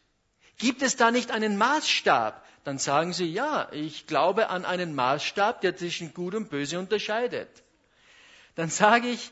Gibt 0.59 0.83
es 0.83 0.97
da 0.97 1.11
nicht 1.11 1.31
einen 1.31 1.57
Maßstab? 1.57 2.45
Dann 2.65 2.79
sagen 2.79 3.15
sie, 3.15 3.33
ja, 3.33 3.69
ich 3.73 4.07
glaube 4.07 4.51
an 4.51 4.67
einen 4.67 4.95
Maßstab, 4.95 5.63
der 5.63 5.77
zwischen 5.77 6.13
gut 6.13 6.35
und 6.35 6.51
böse 6.51 6.79
unterscheidet. 6.79 7.49
Dann 8.55 8.69
sage 8.69 9.09
ich, 9.09 9.31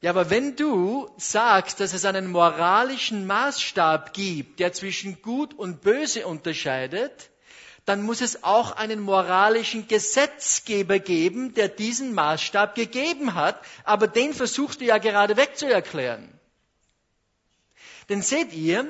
ja, 0.00 0.10
aber 0.10 0.30
wenn 0.30 0.56
du 0.56 1.10
sagst, 1.16 1.80
dass 1.80 1.92
es 1.92 2.04
einen 2.04 2.30
moralischen 2.30 3.26
Maßstab 3.26 4.12
gibt, 4.12 4.60
der 4.60 4.72
zwischen 4.72 5.22
gut 5.22 5.54
und 5.54 5.80
böse 5.80 6.26
unterscheidet, 6.26 7.30
dann 7.84 8.02
muss 8.02 8.20
es 8.20 8.44
auch 8.44 8.72
einen 8.72 9.00
moralischen 9.00 9.88
Gesetzgeber 9.88 10.98
geben, 10.98 11.54
der 11.54 11.68
diesen 11.68 12.14
Maßstab 12.14 12.74
gegeben 12.74 13.34
hat, 13.34 13.60
aber 13.84 14.06
den 14.06 14.34
versuchst 14.34 14.80
du 14.80 14.84
ja 14.84 14.98
gerade 14.98 15.36
wegzuerklären. 15.36 16.28
Denn 18.08 18.22
seht 18.22 18.52
ihr, 18.52 18.86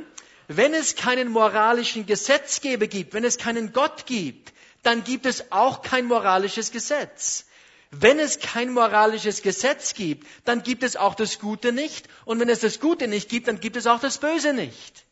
wenn 0.49 0.75
es 0.75 0.97
keinen 0.97 1.29
moralischen 1.29 2.05
Gesetzgeber 2.07 2.87
gibt, 2.87 3.15
wenn 3.15 3.25
es 3.25 3.39
keinen 3.39 3.73
Gott 3.73 4.05
gibt, 4.07 4.53
dann 4.83 5.05
gibt 5.05 5.27
es 5.27 5.53
auch 5.53 5.83
kein 5.83 6.07
moralisches 6.07 6.73
Gesetz. 6.73 7.47
Wenn 7.91 8.19
es 8.19 8.41
kein 8.41 8.73
moralisches 8.73 9.43
Gesetz 9.43 9.95
gibt, 9.95 10.27
dann 10.45 10.63
gibt 10.63 10.83
es 10.83 10.97
auch 10.97 11.15
das 11.15 11.39
Gute 11.39 11.73
nicht. 11.73 12.09
Und 12.25 12.41
wenn 12.41 12.49
es 12.49 12.61
das 12.61 12.81
Gute 12.81 13.07
nicht 13.07 13.29
gibt, 13.29 13.49
dann 13.49 13.61
gibt 13.61 13.77
es 13.77 13.87
auch 13.87 14.01
das 14.01 14.19
Böse 14.19 14.53
nicht. 14.53 15.05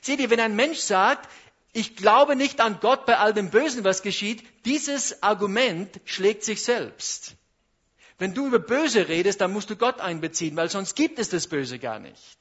Seht 0.00 0.20
ihr, 0.20 0.30
wenn 0.30 0.40
ein 0.40 0.56
Mensch 0.56 0.80
sagt, 0.80 1.30
ich 1.74 1.96
glaube 1.96 2.36
nicht 2.36 2.60
an 2.60 2.78
Gott 2.80 3.04
bei 3.04 3.18
all 3.18 3.34
dem 3.34 3.50
Bösen, 3.50 3.84
was 3.84 4.02
geschieht, 4.02 4.44
dieses 4.64 5.22
Argument 5.22 6.00
schlägt 6.04 6.44
sich 6.44 6.62
selbst. 6.62 7.34
Wenn 8.16 8.32
du 8.32 8.46
über 8.46 8.60
Böse 8.60 9.08
redest, 9.08 9.40
dann 9.40 9.52
musst 9.52 9.70
du 9.70 9.76
Gott 9.76 10.00
einbeziehen, 10.00 10.56
weil 10.56 10.70
sonst 10.70 10.94
gibt 10.94 11.18
es 11.18 11.28
das 11.28 11.48
Böse 11.48 11.80
gar 11.80 11.98
nicht. 11.98 12.38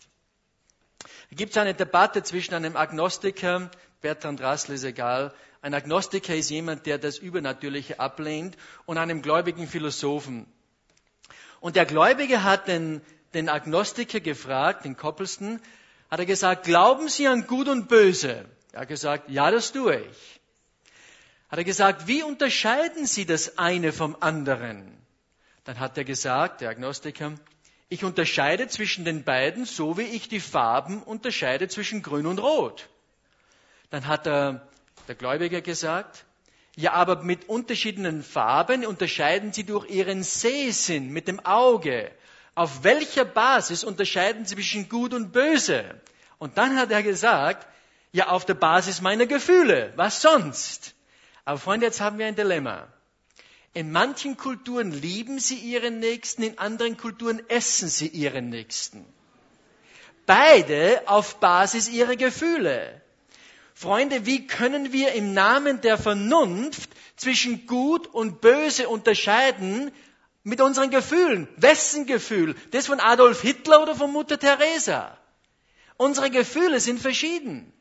Da 1.31 1.35
gibt 1.35 1.51
es 1.51 1.57
eine 1.57 1.73
Debatte 1.73 2.21
zwischen 2.21 2.53
einem 2.53 2.77
Agnostiker, 2.77 3.71
Bertrand 4.01 4.39
Russell 4.39 4.75
ist 4.75 4.83
egal, 4.83 5.33
ein 5.63 5.73
Agnostiker 5.73 6.35
ist 6.35 6.51
jemand, 6.51 6.85
der 6.85 6.99
das 6.99 7.17
Übernatürliche 7.17 7.99
ablehnt, 7.99 8.55
und 8.85 8.99
einem 8.99 9.23
gläubigen 9.23 9.67
Philosophen. 9.67 10.45
Und 11.59 11.75
der 11.75 11.85
Gläubige 11.85 12.43
hat 12.43 12.67
den, 12.67 13.01
den 13.33 13.49
Agnostiker 13.49 14.19
gefragt, 14.19 14.85
den 14.85 14.95
Koppelsten, 14.95 15.59
hat 16.11 16.19
er 16.19 16.27
gesagt, 16.27 16.65
glauben 16.65 17.09
Sie 17.09 17.27
an 17.27 17.47
Gut 17.47 17.67
und 17.67 17.87
Böse? 17.87 18.45
Er 18.73 18.81
hat 18.81 18.87
gesagt, 18.87 19.29
ja, 19.29 19.51
das 19.51 19.71
tue 19.71 20.01
ich. 20.01 20.41
Hat 21.49 21.59
er 21.59 21.63
gesagt, 21.63 22.07
wie 22.07 22.23
unterscheiden 22.23 23.05
Sie 23.05 23.25
das 23.25 23.59
eine 23.59 23.93
vom 23.93 24.17
anderen? 24.19 24.97
Dann 25.63 25.79
hat 25.79 25.95
er 25.95 26.03
gesagt, 26.03 26.61
der 26.61 26.71
Agnostiker, 26.71 27.33
ich 27.89 28.03
unterscheide 28.03 28.67
zwischen 28.67 29.05
den 29.05 29.23
beiden, 29.23 29.65
so 29.65 29.99
wie 29.99 30.01
ich 30.17 30.27
die 30.27 30.39
Farben 30.39 31.03
unterscheide 31.03 31.67
zwischen 31.67 32.01
Grün 32.01 32.25
und 32.25 32.39
Rot. 32.39 32.89
Dann 33.91 34.07
hat 34.07 34.25
er, 34.25 34.67
der 35.07 35.13
Gläubiger 35.13 35.61
gesagt, 35.61 36.25
ja, 36.75 36.93
aber 36.93 37.21
mit 37.21 37.47
unterschiedlichen 37.47 38.23
Farben 38.23 38.87
unterscheiden 38.87 39.53
Sie 39.53 39.65
durch 39.65 39.87
Ihren 39.91 40.23
Sehsinn 40.23 41.11
mit 41.11 41.27
dem 41.27 41.39
Auge. 41.41 42.11
Auf 42.55 42.83
welcher 42.83 43.25
Basis 43.25 43.83
unterscheiden 43.83 44.45
Sie 44.45 44.55
zwischen 44.55 44.89
gut 44.89 45.13
und 45.13 45.31
böse? 45.31 46.01
Und 46.39 46.57
dann 46.57 46.75
hat 46.75 46.89
er 46.89 47.03
gesagt, 47.03 47.67
ja, 48.13 48.29
auf 48.29 48.45
der 48.45 48.53
Basis 48.53 49.01
meiner 49.01 49.25
Gefühle. 49.25 49.91
Was 49.95 50.21
sonst? 50.21 50.93
Aber 51.45 51.57
Freunde, 51.57 51.87
jetzt 51.87 51.99
haben 51.99 52.19
wir 52.19 52.27
ein 52.27 52.35
Dilemma. 52.35 52.87
In 53.73 53.91
manchen 53.91 54.37
Kulturen 54.37 54.91
lieben 54.91 55.39
sie 55.39 55.55
ihren 55.55 55.99
Nächsten, 55.99 56.43
in 56.43 56.59
anderen 56.59 56.95
Kulturen 56.95 57.41
essen 57.49 57.89
sie 57.89 58.07
ihren 58.07 58.49
Nächsten. 58.49 59.03
Beide 60.27 61.01
auf 61.07 61.39
Basis 61.39 61.89
ihrer 61.89 62.15
Gefühle. 62.15 63.01
Freunde, 63.73 64.27
wie 64.27 64.45
können 64.45 64.93
wir 64.93 65.13
im 65.13 65.33
Namen 65.33 65.81
der 65.81 65.97
Vernunft 65.97 66.91
zwischen 67.15 67.65
Gut 67.65 68.05
und 68.05 68.41
Böse 68.41 68.87
unterscheiden 68.87 69.91
mit 70.43 70.61
unseren 70.61 70.91
Gefühlen? 70.91 71.47
Wessen 71.57 72.05
Gefühl? 72.05 72.55
Das 72.71 72.85
von 72.85 72.99
Adolf 72.99 73.41
Hitler 73.41 73.81
oder 73.81 73.95
von 73.95 74.11
Mutter 74.11 74.39
Teresa? 74.39 75.17
Unsere 75.97 76.29
Gefühle 76.29 76.79
sind 76.79 77.01
verschieden. 77.01 77.73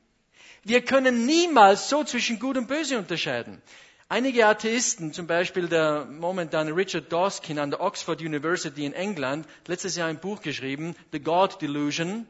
Wir 0.65 0.85
können 0.85 1.27
niemals 1.27 1.89
so 1.89 2.05
zwischen 2.05 2.39
Gut 2.39 2.57
und 2.57 2.69
Böse 2.69 2.99
unterscheiden. 2.99 3.61
Einige 4.09 4.47
Atheisten, 4.47 5.13
zum 5.13 5.27
Beispiel 5.27 5.69
der 5.69 6.05
momentane 6.05 6.77
Richard 6.77 7.11
Dawkins 7.11 7.59
an 7.59 7.71
der 7.71 7.81
Oxford 7.81 8.21
University 8.21 8.85
in 8.85 8.93
England, 8.93 9.47
letztes 9.67 9.97
Jahr 9.97 10.09
ein 10.09 10.21
Buch 10.21 10.43
geschrieben, 10.43 10.95
The 11.13 11.19
God 11.19 11.61
Delusion. 11.63 12.27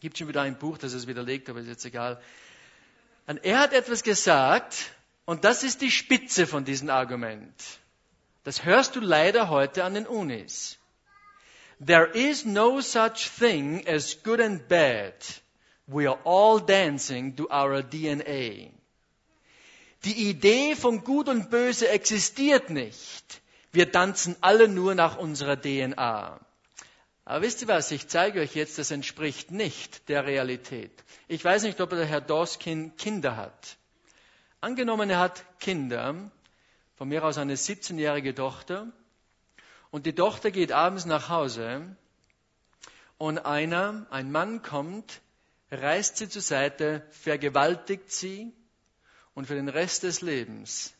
Gibt 0.00 0.16
schon 0.16 0.28
wieder 0.28 0.42
ein 0.42 0.56
Buch, 0.56 0.78
das 0.78 0.92
es 0.92 1.06
widerlegt, 1.06 1.50
aber 1.50 1.60
ist 1.60 1.66
jetzt 1.66 1.84
egal. 1.84 2.22
Und 3.26 3.44
er 3.44 3.58
hat 3.58 3.72
etwas 3.72 4.02
gesagt, 4.02 4.92
und 5.24 5.44
das 5.44 5.64
ist 5.64 5.80
die 5.80 5.90
Spitze 5.90 6.46
von 6.46 6.64
diesem 6.64 6.88
Argument. 6.90 7.52
Das 8.44 8.64
hörst 8.64 8.94
du 8.94 9.00
leider 9.00 9.48
heute 9.50 9.82
an 9.82 9.94
den 9.94 10.06
Unis. 10.06 10.78
There 11.84 12.06
is 12.06 12.44
no 12.44 12.80
such 12.80 13.28
thing 13.38 13.84
as 13.88 14.22
good 14.22 14.40
and 14.40 14.68
bad. 14.68 15.12
We 15.86 16.08
are 16.08 16.18
all 16.24 16.60
dancing 16.60 17.36
to 17.36 17.48
our 17.50 17.82
DNA. 17.82 18.70
Die 20.04 20.28
Idee 20.28 20.74
von 20.74 21.04
Gut 21.04 21.28
und 21.28 21.50
Böse 21.50 21.88
existiert 21.88 22.70
nicht. 22.70 23.40
Wir 23.72 23.92
tanzen 23.92 24.36
alle 24.40 24.68
nur 24.68 24.94
nach 24.94 25.16
unserer 25.16 25.60
DNA. 25.60 26.40
Aber 27.24 27.42
wisst 27.42 27.62
ihr 27.62 27.68
was? 27.68 27.90
Ich 27.90 28.08
zeige 28.08 28.40
euch 28.40 28.54
jetzt, 28.54 28.78
das 28.78 28.90
entspricht 28.90 29.50
nicht 29.50 30.08
der 30.08 30.26
Realität. 30.26 31.04
Ich 31.28 31.44
weiß 31.44 31.64
nicht, 31.64 31.80
ob 31.80 31.90
der 31.90 32.04
Herr 32.04 32.20
Doskin 32.20 32.96
Kinder 32.96 33.36
hat. 33.36 33.76
Angenommen, 34.60 35.10
er 35.10 35.18
hat 35.18 35.44
Kinder, 35.60 36.30
von 36.94 37.08
mir 37.08 37.24
aus 37.24 37.36
eine 37.38 37.54
17-jährige 37.54 38.34
Tochter, 38.34 38.88
und 39.90 40.06
die 40.06 40.14
Tochter 40.14 40.50
geht 40.50 40.72
abends 40.72 41.04
nach 41.04 41.28
Hause 41.28 41.96
und 43.18 43.38
einer, 43.38 44.06
ein 44.10 44.30
Mann 44.30 44.62
kommt, 44.62 45.20
reißt 45.70 46.16
sie 46.16 46.28
zur 46.28 46.42
Seite, 46.42 47.06
vergewaltigt 47.10 48.10
sie 48.10 48.52
und 49.34 49.46
für 49.46 49.54
den 49.54 49.68
Rest 49.68 50.02
des 50.02 50.20
Lebens 50.20 50.92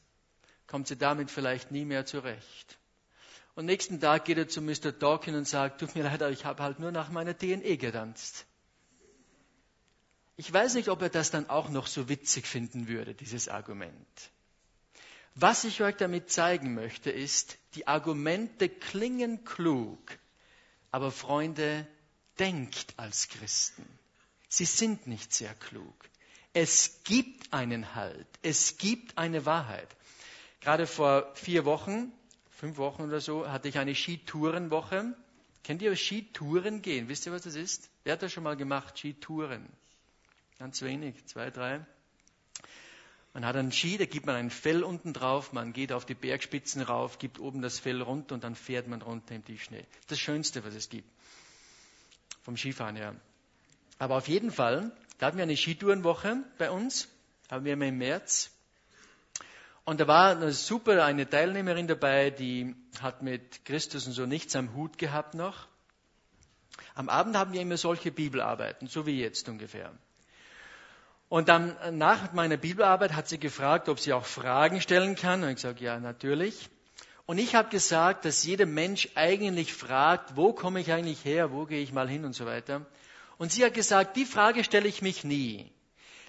kommt 0.66 0.88
sie 0.88 0.96
damit 0.96 1.30
vielleicht 1.30 1.70
nie 1.70 1.84
mehr 1.84 2.06
zurecht. 2.06 2.78
Und 3.54 3.66
nächsten 3.66 4.00
Tag 4.00 4.24
geht 4.26 4.36
er 4.36 4.48
zu 4.48 4.60
Mr. 4.60 4.92
Dawkins 4.92 5.36
und 5.36 5.48
sagt, 5.48 5.80
tut 5.80 5.94
mir 5.94 6.02
leid, 6.02 6.20
ich 6.32 6.44
habe 6.44 6.62
halt 6.62 6.78
nur 6.78 6.92
nach 6.92 7.10
meiner 7.10 7.36
DNA 7.36 7.76
getanzt. 7.76 8.44
Ich 10.36 10.52
weiß 10.52 10.74
nicht, 10.74 10.90
ob 10.90 11.00
er 11.00 11.08
das 11.08 11.30
dann 11.30 11.48
auch 11.48 11.70
noch 11.70 11.86
so 11.86 12.10
witzig 12.10 12.46
finden 12.46 12.88
würde, 12.88 13.14
dieses 13.14 13.48
Argument. 13.48 14.30
Was 15.34 15.64
ich 15.64 15.82
euch 15.82 15.96
damit 15.96 16.30
zeigen 16.30 16.74
möchte, 16.74 17.10
ist, 17.10 17.56
die 17.74 17.86
Argumente 17.86 18.68
klingen 18.68 19.44
klug, 19.44 19.98
aber 20.90 21.10
Freunde, 21.10 21.86
denkt 22.38 22.94
als 22.98 23.28
Christen. 23.28 23.86
Sie 24.48 24.64
sind 24.64 25.06
nicht 25.06 25.32
sehr 25.32 25.54
klug. 25.54 25.94
Es 26.52 27.02
gibt 27.04 27.52
einen 27.52 27.94
Halt. 27.94 28.26
Es 28.42 28.78
gibt 28.78 29.18
eine 29.18 29.44
Wahrheit. 29.44 29.88
Gerade 30.60 30.86
vor 30.86 31.30
vier 31.34 31.64
Wochen, 31.64 32.12
fünf 32.50 32.78
Wochen 32.78 33.02
oder 33.02 33.20
so, 33.20 33.48
hatte 33.48 33.68
ich 33.68 33.78
eine 33.78 33.94
Skitourenwoche. 33.94 35.14
Kennt 35.64 35.82
ihr 35.82 35.94
Skitouren 35.96 36.80
gehen? 36.80 37.08
Wisst 37.08 37.26
ihr, 37.26 37.32
was 37.32 37.42
das 37.42 37.56
ist? 37.56 37.90
Wer 38.04 38.14
hat 38.14 38.22
das 38.22 38.32
schon 38.32 38.44
mal 38.44 38.56
gemacht? 38.56 38.98
Skitouren. 38.98 39.68
Ganz 40.58 40.80
wenig, 40.80 41.26
zwei, 41.26 41.50
drei. 41.50 41.84
Man 43.36 43.44
hat 43.44 43.56
einen 43.56 43.70
Ski, 43.70 43.98
da 43.98 44.06
gibt 44.06 44.24
man 44.24 44.34
ein 44.34 44.48
Fell 44.48 44.82
unten 44.82 45.12
drauf, 45.12 45.52
man 45.52 45.74
geht 45.74 45.92
auf 45.92 46.06
die 46.06 46.14
Bergspitzen 46.14 46.80
rauf, 46.80 47.18
gibt 47.18 47.38
oben 47.38 47.60
das 47.60 47.78
Fell 47.78 48.00
runter 48.00 48.34
und 48.34 48.44
dann 48.44 48.54
fährt 48.54 48.88
man 48.88 49.02
runter 49.02 49.34
im 49.34 49.44
Tiefschnee. 49.44 49.84
Das 50.06 50.18
Schönste, 50.18 50.64
was 50.64 50.74
es 50.74 50.88
gibt. 50.88 51.06
Vom 52.42 52.56
Skifahren 52.56 52.96
her. 52.96 53.14
Aber 53.98 54.16
auf 54.16 54.28
jeden 54.28 54.50
Fall, 54.50 54.90
da 55.18 55.26
hatten 55.26 55.38
wir 55.38 55.44
eine 55.44 55.56
Skitourenwoche 55.56 56.38
bei 56.58 56.70
uns, 56.70 57.08
haben 57.50 57.64
wir 57.64 57.72
immer 57.72 57.86
im 57.86 57.98
März. 57.98 58.50
Und 59.84 60.00
da 60.00 60.08
war 60.08 60.32
eine 60.32 60.52
super 60.52 61.04
eine 61.04 61.28
Teilnehmerin 61.28 61.86
dabei, 61.86 62.30
die 62.30 62.74
hat 63.00 63.22
mit 63.22 63.64
Christus 63.64 64.06
und 64.06 64.12
so 64.12 64.26
nichts 64.26 64.56
am 64.56 64.74
Hut 64.74 64.98
gehabt 64.98 65.34
noch. 65.34 65.68
Am 66.94 67.08
Abend 67.08 67.36
haben 67.36 67.52
wir 67.52 67.60
immer 67.60 67.76
solche 67.76 68.10
Bibelarbeiten, 68.10 68.88
so 68.88 69.06
wie 69.06 69.20
jetzt 69.20 69.48
ungefähr. 69.48 69.92
Und 71.28 71.48
dann 71.48 71.76
nach 71.98 72.32
meiner 72.32 72.56
Bibelarbeit 72.56 73.14
hat 73.14 73.28
sie 73.28 73.38
gefragt, 73.38 73.88
ob 73.88 73.98
sie 73.98 74.12
auch 74.12 74.24
Fragen 74.24 74.80
stellen 74.80 75.16
kann. 75.16 75.42
Und 75.42 75.50
ich 75.50 75.56
gesagt, 75.56 75.80
ja, 75.80 75.98
natürlich. 75.98 76.68
Und 77.26 77.38
ich 77.38 77.54
habe 77.54 77.68
gesagt, 77.68 78.24
dass 78.24 78.44
jeder 78.44 78.66
Mensch 78.66 79.08
eigentlich 79.16 79.74
fragt, 79.74 80.36
wo 80.36 80.52
komme 80.52 80.80
ich 80.80 80.92
eigentlich 80.92 81.24
her, 81.24 81.50
wo 81.50 81.64
gehe 81.64 81.82
ich 81.82 81.92
mal 81.92 82.08
hin 82.08 82.24
und 82.24 82.34
so 82.34 82.46
weiter. 82.46 82.86
Und 83.38 83.52
sie 83.52 83.64
hat 83.64 83.74
gesagt, 83.74 84.16
die 84.16 84.24
Frage 84.24 84.64
stelle 84.64 84.88
ich 84.88 85.02
mich 85.02 85.24
nie. 85.24 85.70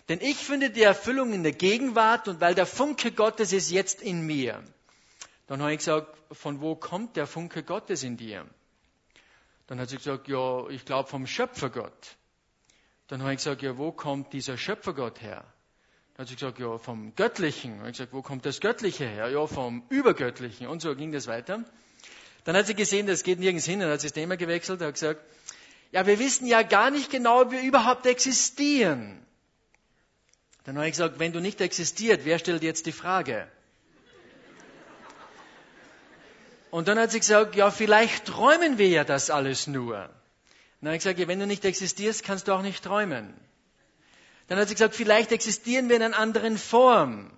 Denn 0.10 0.20
ich 0.22 0.38
finde 0.38 0.70
die 0.70 0.84
Erfüllung 0.84 1.34
in 1.34 1.44
der 1.44 1.52
Gegenwart 1.52 2.28
und 2.28 2.40
weil 2.40 2.56
der 2.56 2.66
Funke 2.66 3.12
Gottes 3.12 3.52
ist 3.52 3.72
jetzt 3.72 4.02
in 4.02 4.22
mir. 4.22 4.64
Dann 5.48 5.62
habe 5.62 5.72
ich 5.72 5.80
gesagt, 5.80 6.18
von 6.32 6.62
wo 6.62 6.76
kommt 6.76 7.16
der 7.16 7.28
Funke 7.28 7.64
Gottes 7.64 8.04
in 8.04 8.18
dir? 8.18 8.46
Dann 9.68 9.80
hat 9.80 9.90
sie 9.90 9.98
gesagt, 9.98 10.28
ja, 10.28 10.68
ich 10.70 10.86
glaube 10.86 11.10
vom 11.10 11.28
Schöpfergott. 11.28 12.16
Dann 13.08 13.22
habe 13.22 13.34
ich 13.34 13.38
gesagt, 13.38 13.62
ja, 13.62 13.78
wo 13.78 13.92
kommt 13.92 14.34
dieser 14.34 14.58
Schöpfergott 14.58 15.22
her? 15.22 15.44
Dann 16.14 16.24
hat 16.24 16.30
sie 16.30 16.36
gesagt, 16.36 16.60
ja, 16.60 16.78
vom 16.78 17.16
Göttlichen. 17.16 17.72
Dann 17.72 17.80
habe 17.80 17.90
ich 17.92 17.98
gesagt, 17.98 18.14
wo 18.14 18.22
kommt 18.22 18.46
das 18.46 18.60
Göttliche 18.60 19.06
her? 19.06 19.30
Ja, 19.30 19.46
vom 19.46 19.84
Übergöttlichen. 19.90 20.68
Und 20.68 20.82
so 20.82 20.96
ging 20.96 21.12
das 21.12 21.28
weiter. 21.28 21.64
Dann 22.44 22.56
hat 22.56 22.66
sie 22.66 22.76
gesehen, 22.76 23.08
das 23.08 23.24
geht 23.24 23.40
nirgends 23.40 23.66
hin. 23.66 23.82
Dann 23.82 23.92
hat 23.92 24.02
sie 24.02 24.08
das 24.08 24.14
Thema 24.14 24.36
gewechselt. 24.38 24.82
und 24.82 24.88
hat 24.88 24.94
gesagt, 24.94 25.22
ja, 25.92 26.06
wir 26.06 26.20
wissen 26.20 26.48
ja 26.48 26.64
gar 26.64 26.92
nicht 26.92 27.10
genau, 27.10 27.42
ob 27.42 27.52
wir 27.52 27.62
überhaupt 27.62 28.06
existieren. 28.06 29.26
Dann 30.64 30.76
habe 30.76 30.88
ich 30.88 30.94
gesagt, 30.94 31.20
wenn 31.20 31.32
du 31.32 31.40
nicht 31.40 31.62
existiert, 31.62 32.26
wer 32.26 32.40
stellt 32.40 32.62
jetzt 32.62 32.86
die 32.86 32.92
Frage? 32.92 33.48
Und 36.72 36.90
dann 36.90 37.00
hat 37.00 37.12
sie 37.12 37.20
gesagt, 37.20 37.56
ja, 37.56 37.72
vielleicht 37.72 38.26
träumen 38.26 38.78
wir 38.78 38.90
ja 38.90 39.04
das 39.06 39.30
alles 39.30 39.68
nur. 39.68 40.10
Dann 40.82 40.90
habe 40.90 40.98
ich 40.98 41.04
gesagt, 41.04 41.20
ja, 41.20 41.28
wenn 41.28 41.40
du 41.40 41.48
nicht 41.48 41.64
existierst, 41.64 42.24
kannst 42.24 42.48
du 42.48 42.54
auch 42.54 42.62
nicht 42.62 42.84
träumen. 42.84 43.34
Dann 44.48 44.60
hat 44.60 44.68
sie 44.68 44.76
gesagt, 44.76 44.96
vielleicht 44.96 45.32
existieren 45.32 45.90
wir 45.90 45.96
in 45.96 46.04
einer 46.04 46.18
anderen 46.18 46.58
Form. 46.58 47.32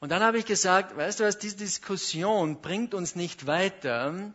Und 0.00 0.10
dann 0.10 0.22
habe 0.22 0.38
ich 0.38 0.46
gesagt, 0.46 0.96
weißt 0.96 1.20
du 1.20 1.24
was, 1.24 1.38
diese 1.38 1.56
Diskussion 1.56 2.60
bringt 2.60 2.94
uns 2.94 3.16
nicht 3.16 3.46
weiter, 3.46 4.32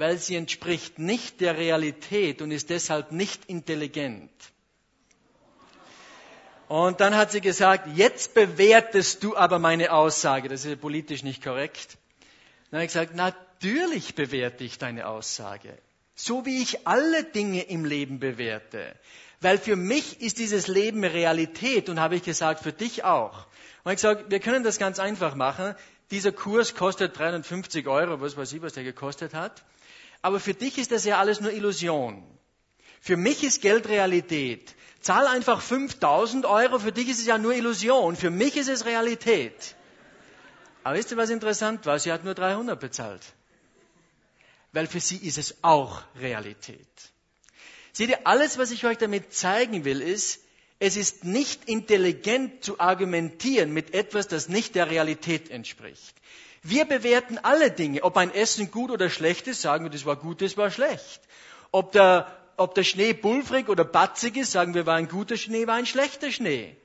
weil 0.00 0.16
sie 0.16 0.34
entspricht 0.34 0.98
nicht 0.98 1.42
der 1.42 1.58
Realität 1.58 2.40
und 2.40 2.50
ist 2.50 2.70
deshalb 2.70 3.12
nicht 3.12 3.44
intelligent. 3.44 4.30
Und 6.68 7.00
dann 7.00 7.14
hat 7.14 7.32
sie 7.32 7.42
gesagt, 7.42 7.86
jetzt 7.96 8.32
bewertest 8.32 9.22
du 9.22 9.36
aber 9.36 9.58
meine 9.58 9.92
Aussage. 9.92 10.48
Das 10.48 10.64
ist 10.64 10.80
politisch 10.80 11.22
nicht 11.22 11.42
korrekt. 11.42 11.98
Dann 12.70 12.78
habe 12.78 12.86
ich 12.86 12.92
gesagt, 12.92 13.14
natürlich 13.14 14.14
bewerte 14.14 14.64
ich 14.64 14.78
deine 14.78 15.06
Aussage. 15.06 15.76
So 16.14 16.46
wie 16.46 16.62
ich 16.62 16.86
alle 16.86 17.24
Dinge 17.24 17.62
im 17.64 17.84
Leben 17.84 18.20
bewerte. 18.20 18.94
Weil 19.42 19.58
für 19.58 19.76
mich 19.76 20.22
ist 20.22 20.38
dieses 20.38 20.66
Leben 20.66 21.04
Realität 21.04 21.90
und 21.90 22.00
habe 22.00 22.16
ich 22.16 22.22
gesagt, 22.22 22.62
für 22.62 22.72
dich 22.72 23.04
auch. 23.04 23.46
Und 23.84 23.92
ich 23.92 23.96
gesagt, 23.96 24.30
wir 24.30 24.40
können 24.40 24.64
das 24.64 24.78
ganz 24.78 24.98
einfach 24.98 25.34
machen. 25.34 25.74
Dieser 26.10 26.32
Kurs 26.32 26.74
kostet 26.74 27.18
350 27.18 27.86
Euro, 27.86 28.22
was 28.22 28.38
weiß 28.38 28.50
ich, 28.54 28.62
was 28.62 28.72
der 28.72 28.84
gekostet 28.84 29.34
hat. 29.34 29.62
Aber 30.22 30.40
für 30.40 30.54
dich 30.54 30.78
ist 30.78 30.92
das 30.92 31.04
ja 31.04 31.18
alles 31.18 31.40
nur 31.40 31.52
Illusion. 31.52 32.22
Für 33.00 33.16
mich 33.16 33.42
ist 33.42 33.62
Geld 33.62 33.88
Realität. 33.88 34.74
Zahl 35.00 35.26
einfach 35.26 35.62
5000 35.62 36.44
Euro, 36.44 36.78
für 36.78 36.92
dich 36.92 37.08
ist 37.08 37.20
es 37.20 37.26
ja 37.26 37.38
nur 37.38 37.54
Illusion. 37.54 38.16
Für 38.16 38.30
mich 38.30 38.56
ist 38.56 38.68
es 38.68 38.84
Realität. 38.84 39.74
Aber 40.84 40.96
wisst 40.96 41.10
ihr, 41.10 41.16
was 41.16 41.30
interessant 41.30 41.86
war? 41.86 41.98
Sie 41.98 42.12
hat 42.12 42.24
nur 42.24 42.34
300 42.34 42.78
bezahlt. 42.78 43.22
Weil 44.72 44.86
für 44.86 45.00
sie 45.00 45.16
ist 45.16 45.38
es 45.38 45.56
auch 45.62 46.02
Realität. 46.16 46.86
Seht 47.92 48.10
ihr, 48.10 48.26
alles, 48.26 48.58
was 48.58 48.70
ich 48.70 48.84
euch 48.84 48.98
damit 48.98 49.32
zeigen 49.32 49.84
will, 49.84 50.00
ist, 50.00 50.40
es 50.78 50.96
ist 50.96 51.24
nicht 51.24 51.68
intelligent 51.68 52.64
zu 52.64 52.78
argumentieren 52.80 53.72
mit 53.72 53.94
etwas, 53.94 54.28
das 54.28 54.48
nicht 54.48 54.74
der 54.74 54.90
Realität 54.90 55.50
entspricht. 55.50 56.14
Wir 56.62 56.84
bewerten 56.84 57.38
alle 57.38 57.70
Dinge. 57.70 58.02
Ob 58.02 58.16
ein 58.16 58.32
Essen 58.32 58.70
gut 58.70 58.90
oder 58.90 59.08
schlecht 59.08 59.46
ist, 59.46 59.62
sagen 59.62 59.84
wir, 59.84 59.90
das 59.90 60.04
war 60.04 60.16
gut, 60.16 60.42
das 60.42 60.56
war 60.56 60.70
schlecht. 60.70 61.20
Ob 61.70 61.92
der, 61.92 62.26
ob 62.56 62.74
der 62.74 62.84
Schnee 62.84 63.14
pulverig 63.14 63.68
oder 63.68 63.84
batzig 63.84 64.36
ist, 64.36 64.52
sagen 64.52 64.74
wir, 64.74 64.86
war 64.86 64.96
ein 64.96 65.08
guter 65.08 65.36
Schnee, 65.36 65.66
war 65.66 65.76
ein 65.76 65.86
schlechter 65.86 66.30
Schnee. 66.30 66.76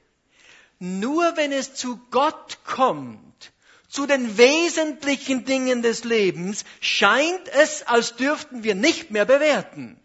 Nur 0.80 1.36
wenn 1.36 1.52
es 1.52 1.74
zu 1.74 2.00
Gott 2.12 2.60
kommt, 2.66 3.52
zu 3.88 4.06
den 4.06 4.38
wesentlichen 4.38 5.46
Dingen 5.46 5.82
des 5.82 6.04
Lebens, 6.04 6.66
scheint 6.82 7.48
es, 7.50 7.84
als 7.88 8.16
dürften 8.16 8.64
wir 8.64 8.76
nicht 8.76 9.12
mehr 9.12 9.26
bewerten. 9.26 10.00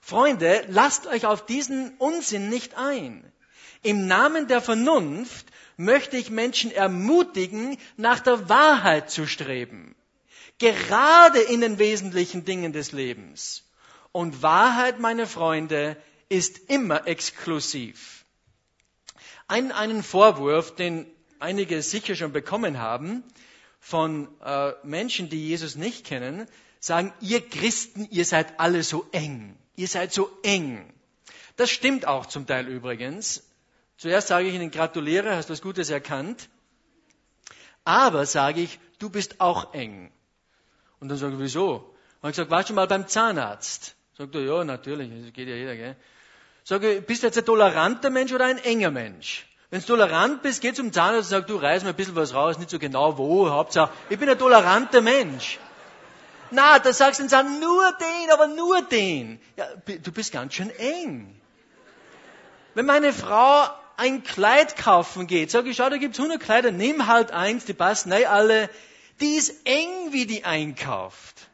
Freunde, 0.00 0.64
lasst 0.68 1.06
euch 1.06 1.26
auf 1.26 1.44
diesen 1.44 1.96
Unsinn 1.98 2.48
nicht 2.48 2.76
ein. 2.76 3.30
Im 3.82 4.06
Namen 4.06 4.48
der 4.48 4.60
Vernunft 4.60 5.46
möchte 5.78 6.18
ich 6.18 6.28
Menschen 6.28 6.70
ermutigen, 6.70 7.78
nach 7.96 8.20
der 8.20 8.50
Wahrheit 8.50 9.10
zu 9.10 9.26
streben. 9.26 9.94
Gerade 10.58 11.38
in 11.38 11.62
den 11.62 11.78
wesentlichen 11.78 12.44
Dingen 12.44 12.72
des 12.72 12.92
Lebens. 12.92 13.64
Und 14.12 14.42
Wahrheit, 14.42 14.98
meine 14.98 15.26
Freunde, 15.26 15.96
ist 16.28 16.68
immer 16.68 17.06
exklusiv. 17.06 18.24
Ein, 19.46 19.72
einen 19.72 20.02
Vorwurf, 20.02 20.74
den 20.74 21.06
einige 21.38 21.80
sicher 21.80 22.16
schon 22.16 22.32
bekommen 22.32 22.78
haben, 22.78 23.22
von 23.78 24.28
äh, 24.44 24.72
Menschen, 24.82 25.30
die 25.30 25.48
Jesus 25.48 25.76
nicht 25.76 26.04
kennen, 26.04 26.46
sagen, 26.80 27.12
ihr 27.20 27.40
Christen, 27.48 28.08
ihr 28.10 28.24
seid 28.24 28.58
alle 28.58 28.82
so 28.82 29.06
eng. 29.12 29.56
Ihr 29.76 29.86
seid 29.86 30.12
so 30.12 30.28
eng. 30.42 30.92
Das 31.56 31.70
stimmt 31.70 32.06
auch 32.06 32.26
zum 32.26 32.46
Teil 32.46 32.66
übrigens. 32.66 33.47
Zuerst 33.98 34.28
sage 34.28 34.46
ich 34.46 34.54
Ihnen 34.54 34.70
gratuliere, 34.70 35.36
hast 35.36 35.50
was 35.50 35.60
Gutes 35.60 35.90
erkannt. 35.90 36.48
Aber 37.84 38.26
sage 38.26 38.60
ich, 38.60 38.78
du 39.00 39.10
bist 39.10 39.40
auch 39.40 39.74
eng. 39.74 40.12
Und 41.00 41.08
dann 41.08 41.18
sage 41.18 41.34
ich, 41.34 41.40
wieso? 41.40 41.94
Und 42.22 42.30
ich 42.30 42.36
sage, 42.36 42.50
warst 42.50 42.70
du 42.70 42.74
mal 42.74 42.86
beim 42.86 43.08
Zahnarzt? 43.08 43.96
Sagt 44.16 44.34
er, 44.36 44.42
ja, 44.42 44.64
natürlich, 44.64 45.10
das 45.24 45.32
geht 45.32 45.48
ja 45.48 45.54
jeder, 45.56 45.74
gell? 45.74 45.96
Sage, 46.62 47.02
bist 47.04 47.22
du 47.22 47.26
jetzt 47.26 47.38
ein 47.38 47.44
toleranter 47.44 48.10
Mensch 48.10 48.32
oder 48.32 48.44
ein 48.44 48.58
enger 48.58 48.92
Mensch? 48.92 49.46
Wenn 49.70 49.80
du 49.80 49.86
tolerant 49.86 50.42
bist, 50.42 50.60
geh 50.60 50.72
zum 50.72 50.92
Zahnarzt 50.92 51.32
und 51.32 51.38
sag, 51.38 51.46
du 51.48 51.56
reiß 51.56 51.82
mir 51.82 51.90
ein 51.90 51.96
bisschen 51.96 52.14
was 52.14 52.34
raus, 52.34 52.58
nicht 52.58 52.70
so 52.70 52.78
genau 52.78 53.18
wo, 53.18 53.50
Hauptsache, 53.50 53.92
ich 54.10 54.18
bin 54.18 54.28
ein 54.28 54.38
toleranter 54.38 55.00
Mensch. 55.00 55.58
Na, 56.52 56.78
da 56.78 56.92
sagst 56.92 57.18
du 57.18 57.24
den 57.24 57.28
Zahn, 57.28 57.58
nur 57.58 57.92
den, 57.92 58.30
aber 58.32 58.46
nur 58.46 58.80
den. 58.82 59.40
Ja, 59.56 59.66
du 59.86 60.12
bist 60.12 60.32
ganz 60.32 60.54
schön 60.54 60.70
eng. 60.70 61.38
Wenn 62.74 62.86
meine 62.86 63.12
Frau 63.12 63.68
ein 63.98 64.22
Kleid 64.22 64.76
kaufen 64.76 65.26
geht, 65.26 65.50
sage 65.50 65.70
ich, 65.70 65.76
schau, 65.76 65.90
da 65.90 65.98
gibt's 65.98 66.18
100 66.18 66.40
Kleider, 66.40 66.70
nimm 66.70 67.06
halt 67.06 67.32
eins, 67.32 67.64
die 67.64 67.74
passen 67.74 68.10
nein, 68.10 68.24
alle. 68.26 68.70
Die 69.20 69.34
ist 69.34 69.66
eng, 69.66 70.12
wie 70.12 70.24
die 70.24 70.44
einkauft. 70.44 71.48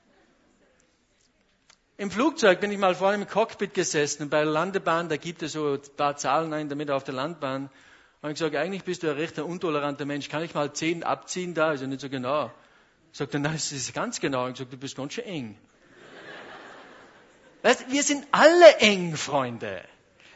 Im 1.97 2.11
Flugzeug 2.11 2.61
bin 2.61 2.71
ich 2.71 2.79
mal 2.79 2.95
vorne 2.95 3.23
im 3.23 3.29
Cockpit 3.29 3.73
gesessen 3.73 4.29
bei 4.29 4.43
der 4.43 4.53
Landebahn, 4.53 5.09
da 5.09 5.17
gibt 5.17 5.43
es 5.43 5.53
so 5.53 5.75
ein 5.75 5.81
paar 5.97 6.17
Zahlen 6.17 6.53
ein, 6.53 6.69
damit 6.69 6.91
auf 6.91 7.05
der 7.05 7.15
Landbahn. 7.15 7.71
Und 8.21 8.31
ich 8.31 8.39
sage, 8.39 8.59
eigentlich 8.61 8.85
bist 8.85 9.03
du 9.03 9.11
ein 9.11 9.17
recht 9.17 9.39
untoleranter 9.39 10.05
Mensch. 10.05 10.29
Kann 10.29 10.43
ich 10.43 10.55
mal 10.55 10.73
zehn 10.73 11.03
abziehen 11.03 11.55
da? 11.55 11.69
Also 11.69 11.87
nicht 11.87 12.01
so 12.01 12.09
genau. 12.09 12.51
Sagt 13.13 13.35
er, 13.35 13.41
nein, 13.41 13.53
das 13.53 13.71
ist 13.71 13.95
ganz 13.95 14.19
genau. 14.19 14.49
Ich 14.49 14.57
sage, 14.57 14.71
du 14.71 14.77
bist 14.77 14.97
ganz 14.97 15.13
schön 15.13 15.25
eng. 15.25 15.59
Weißt, 17.63 17.91
wir 17.91 18.03
sind 18.03 18.27
alle 18.33 18.77
eng, 18.79 19.17
Freunde. 19.17 19.83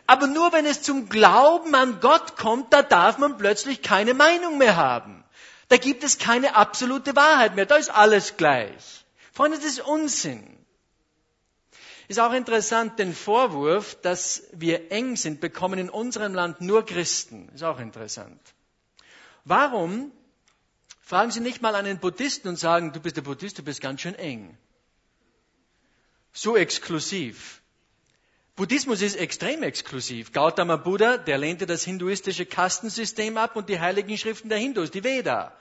Aber 0.09 0.27
nur 0.27 0.53
wenn 0.55 0.65
es 0.65 0.81
zum 0.81 1.11
Glauben 1.11 1.75
an 1.75 2.01
Gott 2.01 2.39
kommt, 2.39 2.73
da 2.73 2.83
darf 2.83 3.19
man 3.19 3.37
plötzlich 3.37 3.83
keine 3.83 4.15
Meinung 4.15 4.57
mehr 4.57 4.75
haben. 4.77 5.23
Da 5.69 5.77
gibt 5.77 6.03
es 6.03 6.17
keine 6.17 6.57
absolute 6.57 7.15
Wahrheit 7.15 7.55
mehr. 7.57 7.67
Da 7.67 7.77
ist 7.77 7.91
alles 7.91 8.39
gleich. 8.39 9.05
Freunde, 9.35 9.59
das 9.59 9.67
ist 9.67 9.81
Unsinn. 9.81 10.59
Ist 12.09 12.21
auch 12.21 12.33
interessant, 12.33 12.99
den 12.99 13.15
Vorwurf, 13.15 14.01
dass 14.01 14.45
wir 14.53 14.91
eng 14.91 15.17
sind, 15.17 15.43
bekommen 15.43 15.79
in 15.79 15.91
unserem 15.91 16.33
Land 16.33 16.63
nur 16.63 16.87
Christen. 16.87 17.51
Ist 17.51 17.63
auch 17.63 17.79
interessant. 17.79 18.41
Warum 19.45 20.11
fragen 21.03 21.31
Sie 21.31 21.41
nicht 21.41 21.61
mal 21.61 21.75
einen 21.75 21.99
Buddhisten 21.99 22.49
und 22.49 22.59
sagen, 22.59 22.95
du 22.95 23.01
bist 23.01 23.19
der 23.19 23.23
Buddhist, 23.23 23.59
du 23.59 23.63
bist 23.63 23.83
ganz 23.83 24.01
schön 24.01 24.15
eng. 24.15 24.57
So 26.33 26.57
exklusiv. 26.57 27.58
Buddhismus 28.59 29.03
ist 29.03 29.15
extrem 29.15 29.63
exklusiv. 29.63 30.33
Gautama 30.33 30.75
Buddha, 30.75 31.17
der 31.17 31.39
lehnte 31.39 31.65
das 31.65 31.85
hinduistische 31.85 32.45
Kastensystem 32.45 33.37
ab 33.37 33.55
und 33.55 33.69
die 33.69 33.79
heiligen 33.79 34.19
Schriften 34.19 34.49
der 34.49 34.59
Hindus, 34.59 34.91
die 34.91 35.05
Veda. 35.05 35.57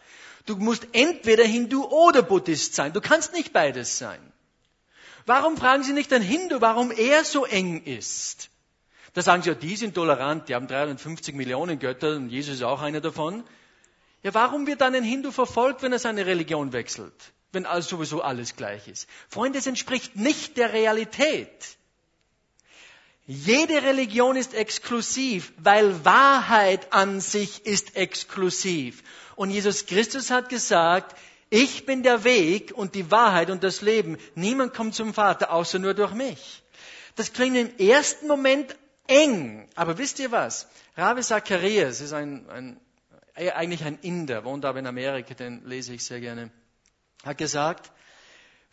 Du 0.48 0.56
musst 0.56 0.88
entweder 0.94 1.44
Hindu 1.44 1.84
oder 1.84 2.24
Buddhist 2.24 2.74
sein. 2.74 2.94
Du 2.94 3.00
kannst 3.00 3.34
nicht 3.34 3.54
beides 3.54 4.00
sein. 4.00 4.20
Warum 5.28 5.58
fragen 5.58 5.84
Sie 5.84 5.94
nicht 5.94 6.12
einen 6.12 6.24
Hindu, 6.24 6.60
warum 6.60 6.90
er 6.90 7.24
so 7.24 7.46
eng 7.46 7.84
ist? 7.84 8.50
Da 9.14 9.22
sagen 9.22 9.44
Sie, 9.44 9.50
ja, 9.50 9.56
die 9.56 9.76
sind 9.76 9.94
tolerant, 9.94 10.50
die 10.50 10.56
haben 10.56 10.68
350 10.68 11.36
Millionen 11.36 11.78
Götter 11.78 12.16
und 12.16 12.30
Jesus 12.30 12.56
ist 12.56 12.64
auch 12.64 12.82
einer 12.82 13.00
davon. 13.00 13.44
Ja, 14.24 14.34
warum 14.34 14.66
wird 14.66 14.82
dann 14.82 14.96
ein 14.96 15.04
Hindu 15.04 15.30
verfolgt, 15.30 15.84
wenn 15.84 15.92
er 15.92 16.00
seine 16.00 16.26
Religion 16.26 16.74
wechselt? 16.74 17.14
Wenn 17.52 17.68
also 17.68 17.98
sowieso 17.98 18.24
alles 18.24 18.56
gleich 18.56 18.88
ist. 18.88 19.08
Freunde, 19.30 19.60
es 19.60 19.68
entspricht 19.68 20.16
nicht 20.16 20.58
der 20.58 20.74
Realität. 20.74 21.78
Jede 23.30 23.84
Religion 23.84 24.38
ist 24.38 24.54
exklusiv, 24.54 25.52
weil 25.58 26.06
Wahrheit 26.06 26.94
an 26.94 27.20
sich 27.20 27.66
ist 27.66 27.98
exklusiv. 27.98 29.04
Und 29.36 29.50
Jesus 29.50 29.86
Christus 29.86 30.32
hat 30.32 30.48
gesagt, 30.48 31.14
ich 31.50 31.86
bin 31.86 32.04
der 32.04 32.24
Weg 32.24 32.72
und 32.74 32.96
die 32.96 33.12
Wahrheit 33.12 33.50
und 33.50 33.66
das 33.66 33.82
Leben. 33.82 34.18
Niemand 34.36 34.74
kommt 34.74 34.96
zum 34.96 35.14
Vater 35.14 35.52
außer 35.52 35.78
nur 35.78 35.94
durch 35.94 36.14
mich. 36.14 36.64
Das 37.16 37.34
klingt 37.34 37.58
im 37.58 37.78
ersten 37.78 38.28
Moment 38.28 38.76
eng, 39.08 39.68
aber 39.76 39.98
wisst 39.98 40.20
ihr 40.20 40.32
was? 40.32 40.68
Ravi 40.96 41.22
Zacharias 41.22 42.00
ist 42.00 42.14
ein, 42.14 42.50
ein, 42.50 42.80
eigentlich 43.36 43.84
ein 43.84 44.00
Inder, 44.02 44.46
wohnt 44.46 44.64
aber 44.64 44.80
in 44.80 44.88
Amerika, 44.88 45.34
den 45.34 45.66
lese 45.66 45.94
ich 45.94 46.06
sehr 46.06 46.22
gerne, 46.22 46.50
hat 47.26 47.38
gesagt, 47.38 47.92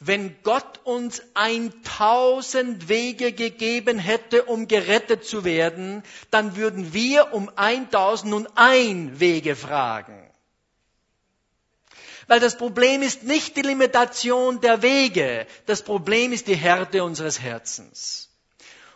wenn 0.00 0.36
Gott 0.42 0.80
uns 0.84 1.22
eintausend 1.34 2.88
Wege 2.88 3.32
gegeben 3.32 3.98
hätte, 3.98 4.44
um 4.44 4.68
gerettet 4.68 5.24
zu 5.24 5.44
werden, 5.44 6.02
dann 6.30 6.56
würden 6.56 6.92
wir 6.92 7.32
um 7.32 7.50
eintausend 7.56 8.34
und 8.34 8.48
ein 8.56 9.18
Wege 9.20 9.56
fragen. 9.56 10.20
Weil 12.26 12.40
das 12.40 12.56
Problem 12.56 13.02
ist 13.02 13.22
nicht 13.22 13.56
die 13.56 13.62
Limitation 13.62 14.60
der 14.60 14.82
Wege, 14.82 15.46
das 15.66 15.82
Problem 15.82 16.32
ist 16.32 16.48
die 16.48 16.56
Härte 16.56 17.04
unseres 17.04 17.40
Herzens. 17.40 18.30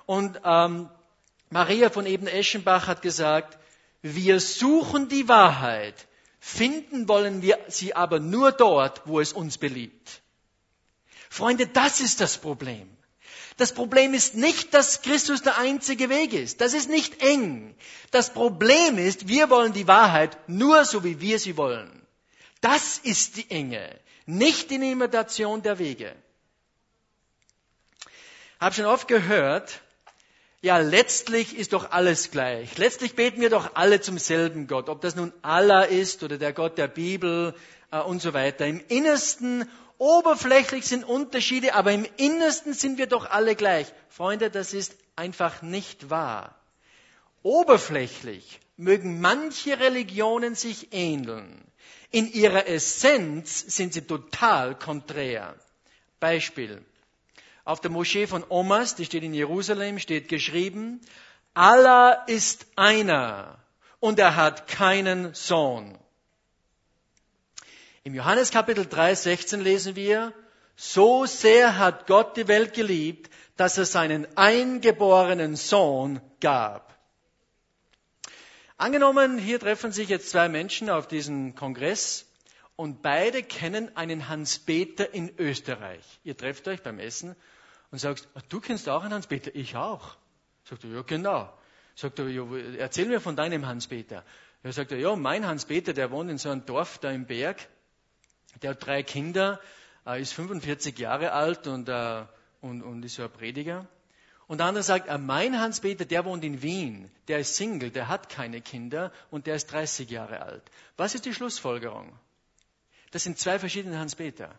Und 0.06 0.40
ähm, 0.44 0.88
Maria 1.50 1.90
von 1.90 2.06
Eben-Eschenbach 2.06 2.86
hat 2.86 3.02
gesagt, 3.02 3.58
wir 4.02 4.40
suchen 4.40 5.08
die 5.08 5.28
Wahrheit, 5.28 6.06
finden 6.40 7.08
wollen 7.08 7.42
wir 7.42 7.58
sie 7.68 7.94
aber 7.94 8.20
nur 8.20 8.52
dort, 8.52 9.02
wo 9.06 9.20
es 9.20 9.32
uns 9.32 9.58
beliebt. 9.58 10.22
Freunde, 11.30 11.66
das 11.66 12.00
ist 12.00 12.20
das 12.20 12.38
Problem. 12.38 12.88
Das 13.58 13.72
Problem 13.72 14.14
ist 14.14 14.36
nicht, 14.36 14.72
dass 14.72 15.02
Christus 15.02 15.42
der 15.42 15.58
einzige 15.58 16.08
Weg 16.08 16.32
ist. 16.32 16.60
Das 16.60 16.74
ist 16.74 16.88
nicht 16.88 17.22
eng. 17.22 17.74
Das 18.12 18.32
Problem 18.32 18.98
ist, 18.98 19.26
wir 19.26 19.50
wollen 19.50 19.72
die 19.72 19.88
Wahrheit 19.88 20.38
nur 20.48 20.84
so, 20.84 21.02
wie 21.02 21.20
wir 21.20 21.40
sie 21.40 21.56
wollen. 21.56 21.90
Das 22.60 22.98
ist 22.98 23.36
die 23.36 23.50
Enge, 23.50 23.98
nicht 24.26 24.70
die 24.70 24.76
Imitation 24.76 25.62
der 25.62 25.78
Wege. 25.78 26.14
Hab 28.60 28.74
schon 28.74 28.86
oft 28.86 29.08
gehört, 29.08 29.80
ja, 30.60 30.78
letztlich 30.78 31.56
ist 31.56 31.72
doch 31.72 31.92
alles 31.92 32.32
gleich. 32.32 32.76
Letztlich 32.78 33.14
beten 33.14 33.40
wir 33.40 33.50
doch 33.50 33.76
alle 33.76 34.00
zum 34.00 34.18
selben 34.18 34.66
Gott, 34.66 34.88
ob 34.88 35.00
das 35.00 35.14
nun 35.14 35.32
Allah 35.42 35.82
ist 35.82 36.24
oder 36.24 36.36
der 36.36 36.52
Gott 36.52 36.78
der 36.78 36.88
Bibel 36.88 37.54
äh, 37.92 38.00
und 38.00 38.20
so 38.20 38.34
weiter. 38.34 38.66
Im 38.66 38.82
Innersten, 38.88 39.68
oberflächlich 39.98 40.86
sind 40.86 41.04
Unterschiede, 41.04 41.74
aber 41.74 41.92
im 41.92 42.06
Innersten 42.16 42.72
sind 42.72 42.98
wir 42.98 43.06
doch 43.06 43.28
alle 43.28 43.54
gleich. 43.54 43.92
Freunde, 44.08 44.50
das 44.50 44.72
ist 44.72 44.96
einfach 45.16 45.62
nicht 45.62 46.10
wahr. 46.10 46.54
Oberflächlich 47.42 48.60
mögen 48.76 49.20
manche 49.20 49.78
Religionen 49.78 50.54
sich 50.54 50.92
ähneln. 50.92 51.64
In 52.10 52.32
ihrer 52.32 52.66
Essenz 52.66 53.60
sind 53.76 53.92
sie 53.92 54.02
total 54.02 54.78
konträr. 54.78 55.54
Beispiel. 56.20 56.84
Auf 57.64 57.80
der 57.80 57.90
Moschee 57.90 58.26
von 58.26 58.44
Omas, 58.48 58.94
die 58.94 59.04
steht 59.04 59.24
in 59.24 59.34
Jerusalem, 59.34 59.98
steht 59.98 60.28
geschrieben, 60.28 61.00
Allah 61.54 62.12
ist 62.26 62.66
einer 62.76 63.58
und 64.00 64.18
er 64.18 64.36
hat 64.36 64.68
keinen 64.68 65.34
Sohn. 65.34 65.98
Im 68.08 68.14
Johannes 68.14 68.50
Kapitel 68.50 68.86
3, 68.86 69.14
16 69.14 69.60
lesen 69.60 69.94
wir, 69.94 70.32
so 70.76 71.26
sehr 71.26 71.76
hat 71.76 72.06
Gott 72.06 72.38
die 72.38 72.48
Welt 72.48 72.72
geliebt, 72.72 73.30
dass 73.58 73.76
er 73.76 73.84
seinen 73.84 74.26
eingeborenen 74.34 75.56
Sohn 75.56 76.22
gab. 76.40 76.98
Angenommen, 78.78 79.36
hier 79.36 79.60
treffen 79.60 79.92
sich 79.92 80.08
jetzt 80.08 80.30
zwei 80.30 80.48
Menschen 80.48 80.88
auf 80.88 81.06
diesem 81.06 81.54
Kongress 81.54 82.24
und 82.76 83.02
beide 83.02 83.42
kennen 83.42 83.94
einen 83.94 84.30
Hans-Peter 84.30 85.12
in 85.12 85.30
Österreich. 85.38 86.02
Ihr 86.24 86.34
trefft 86.34 86.66
euch 86.66 86.82
beim 86.82 86.98
Essen 86.98 87.36
und 87.90 87.98
sagst, 87.98 88.26
du 88.48 88.58
kennst 88.58 88.88
auch 88.88 89.02
einen 89.02 89.12
Hans-Peter? 89.12 89.54
Ich 89.54 89.76
auch. 89.76 90.16
Sagt 90.64 90.84
er, 90.84 90.90
ja 90.92 91.02
genau. 91.02 91.52
Sagt 91.94 92.20
er, 92.20 92.28
ja, 92.28 92.46
erzähl 92.78 93.04
mir 93.04 93.20
von 93.20 93.36
deinem 93.36 93.66
Hans-Peter. 93.66 94.24
Er 94.62 94.72
sagt, 94.72 94.92
ja, 94.92 95.14
mein 95.14 95.46
Hans-Peter, 95.46 95.92
der 95.92 96.10
wohnt 96.10 96.30
in 96.30 96.38
so 96.38 96.48
einem 96.48 96.64
Dorf 96.64 96.96
da 96.96 97.10
im 97.10 97.26
Berg. 97.26 97.68
Der 98.62 98.70
hat 98.70 98.84
drei 98.84 99.02
Kinder, 99.02 99.60
ist 100.16 100.32
45 100.32 100.98
Jahre 100.98 101.32
alt 101.32 101.66
und, 101.66 101.88
äh, 101.88 102.24
und, 102.60 102.82
und 102.82 103.04
ist 103.04 103.16
so 103.16 103.24
ein 103.24 103.30
Prediger. 103.30 103.86
Und 104.46 104.58
der 104.58 104.66
andere 104.66 104.82
sagt, 104.82 105.08
äh, 105.08 105.18
mein 105.18 105.60
Hans-Peter, 105.60 106.06
der 106.06 106.24
wohnt 106.24 106.42
in 106.42 106.62
Wien, 106.62 107.10
der 107.28 107.38
ist 107.38 107.56
Single, 107.56 107.90
der 107.90 108.08
hat 108.08 108.30
keine 108.30 108.62
Kinder 108.62 109.12
und 109.30 109.46
der 109.46 109.56
ist 109.56 109.66
30 109.66 110.10
Jahre 110.10 110.40
alt. 110.40 110.62
Was 110.96 111.14
ist 111.14 111.26
die 111.26 111.34
Schlussfolgerung? 111.34 112.10
Das 113.10 113.24
sind 113.24 113.38
zwei 113.38 113.58
verschiedene 113.58 113.98
Hans-Peter. 113.98 114.58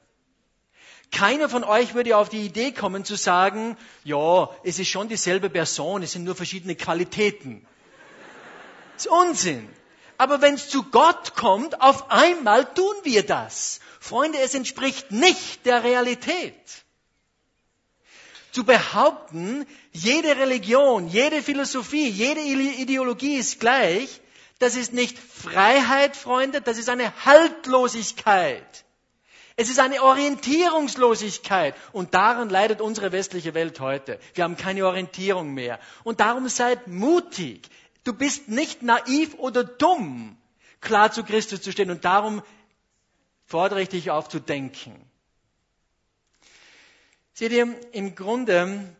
Keiner 1.11 1.49
von 1.49 1.63
euch 1.63 1.95
würde 1.95 2.15
auf 2.17 2.29
die 2.29 2.45
Idee 2.45 2.71
kommen 2.71 3.03
zu 3.03 3.15
sagen, 3.15 3.77
ja, 4.03 4.49
es 4.63 4.77
ist 4.77 4.89
schon 4.89 5.09
dieselbe 5.09 5.49
Person, 5.49 6.03
es 6.03 6.11
sind 6.11 6.23
nur 6.23 6.35
verschiedene 6.35 6.75
Qualitäten. 6.75 7.65
Das 8.93 9.05
ist 9.05 9.11
Unsinn. 9.11 9.67
Aber 10.19 10.41
wenn 10.41 10.55
es 10.55 10.67
zu 10.67 10.83
Gott 10.83 11.33
kommt, 11.35 11.79
auf 11.79 12.11
einmal 12.11 12.65
tun 12.73 12.93
wir 13.03 13.25
das. 13.25 13.79
Freunde, 14.01 14.37
es 14.39 14.53
entspricht 14.53 15.11
nicht 15.11 15.65
der 15.65 15.85
Realität. 15.85 16.53
Zu 18.51 18.65
behaupten, 18.65 19.65
jede 19.93 20.35
Religion, 20.35 21.07
jede 21.07 21.41
Philosophie, 21.41 22.09
jede 22.09 22.41
Ideologie 22.41 23.37
ist 23.37 23.61
gleich, 23.61 24.19
das 24.59 24.75
ist 24.75 24.91
nicht 24.91 25.17
Freiheit, 25.17 26.17
Freunde, 26.17 26.59
das 26.59 26.77
ist 26.77 26.89
eine 26.89 27.13
Haltlosigkeit. 27.23 28.83
Es 29.55 29.69
ist 29.69 29.79
eine 29.79 30.03
Orientierungslosigkeit. 30.03 31.75
Und 31.93 32.13
daran 32.13 32.49
leidet 32.49 32.81
unsere 32.81 33.13
westliche 33.13 33.53
Welt 33.53 33.79
heute. 33.79 34.19
Wir 34.33 34.43
haben 34.43 34.57
keine 34.57 34.85
Orientierung 34.85 35.53
mehr. 35.53 35.79
Und 36.03 36.19
darum 36.19 36.49
seid 36.49 36.87
mutig. 36.87 37.69
Du 38.03 38.13
bist 38.13 38.47
nicht 38.47 38.81
naiv 38.81 39.35
oder 39.35 39.63
dumm, 39.63 40.37
klar 40.81 41.11
zu 41.11 41.23
Christus 41.23 41.61
zu 41.61 41.71
stehen. 41.71 41.91
Und 41.91 42.05
darum 42.05 42.41
fordere 43.45 43.81
ich 43.81 43.89
dich 43.89 44.11
auf 44.11 44.29
zu 44.29 44.39
denken. 44.39 44.95
Seht 47.33 47.51
ihr, 47.51 47.75
im 47.93 48.15
Grunde, 48.15 48.95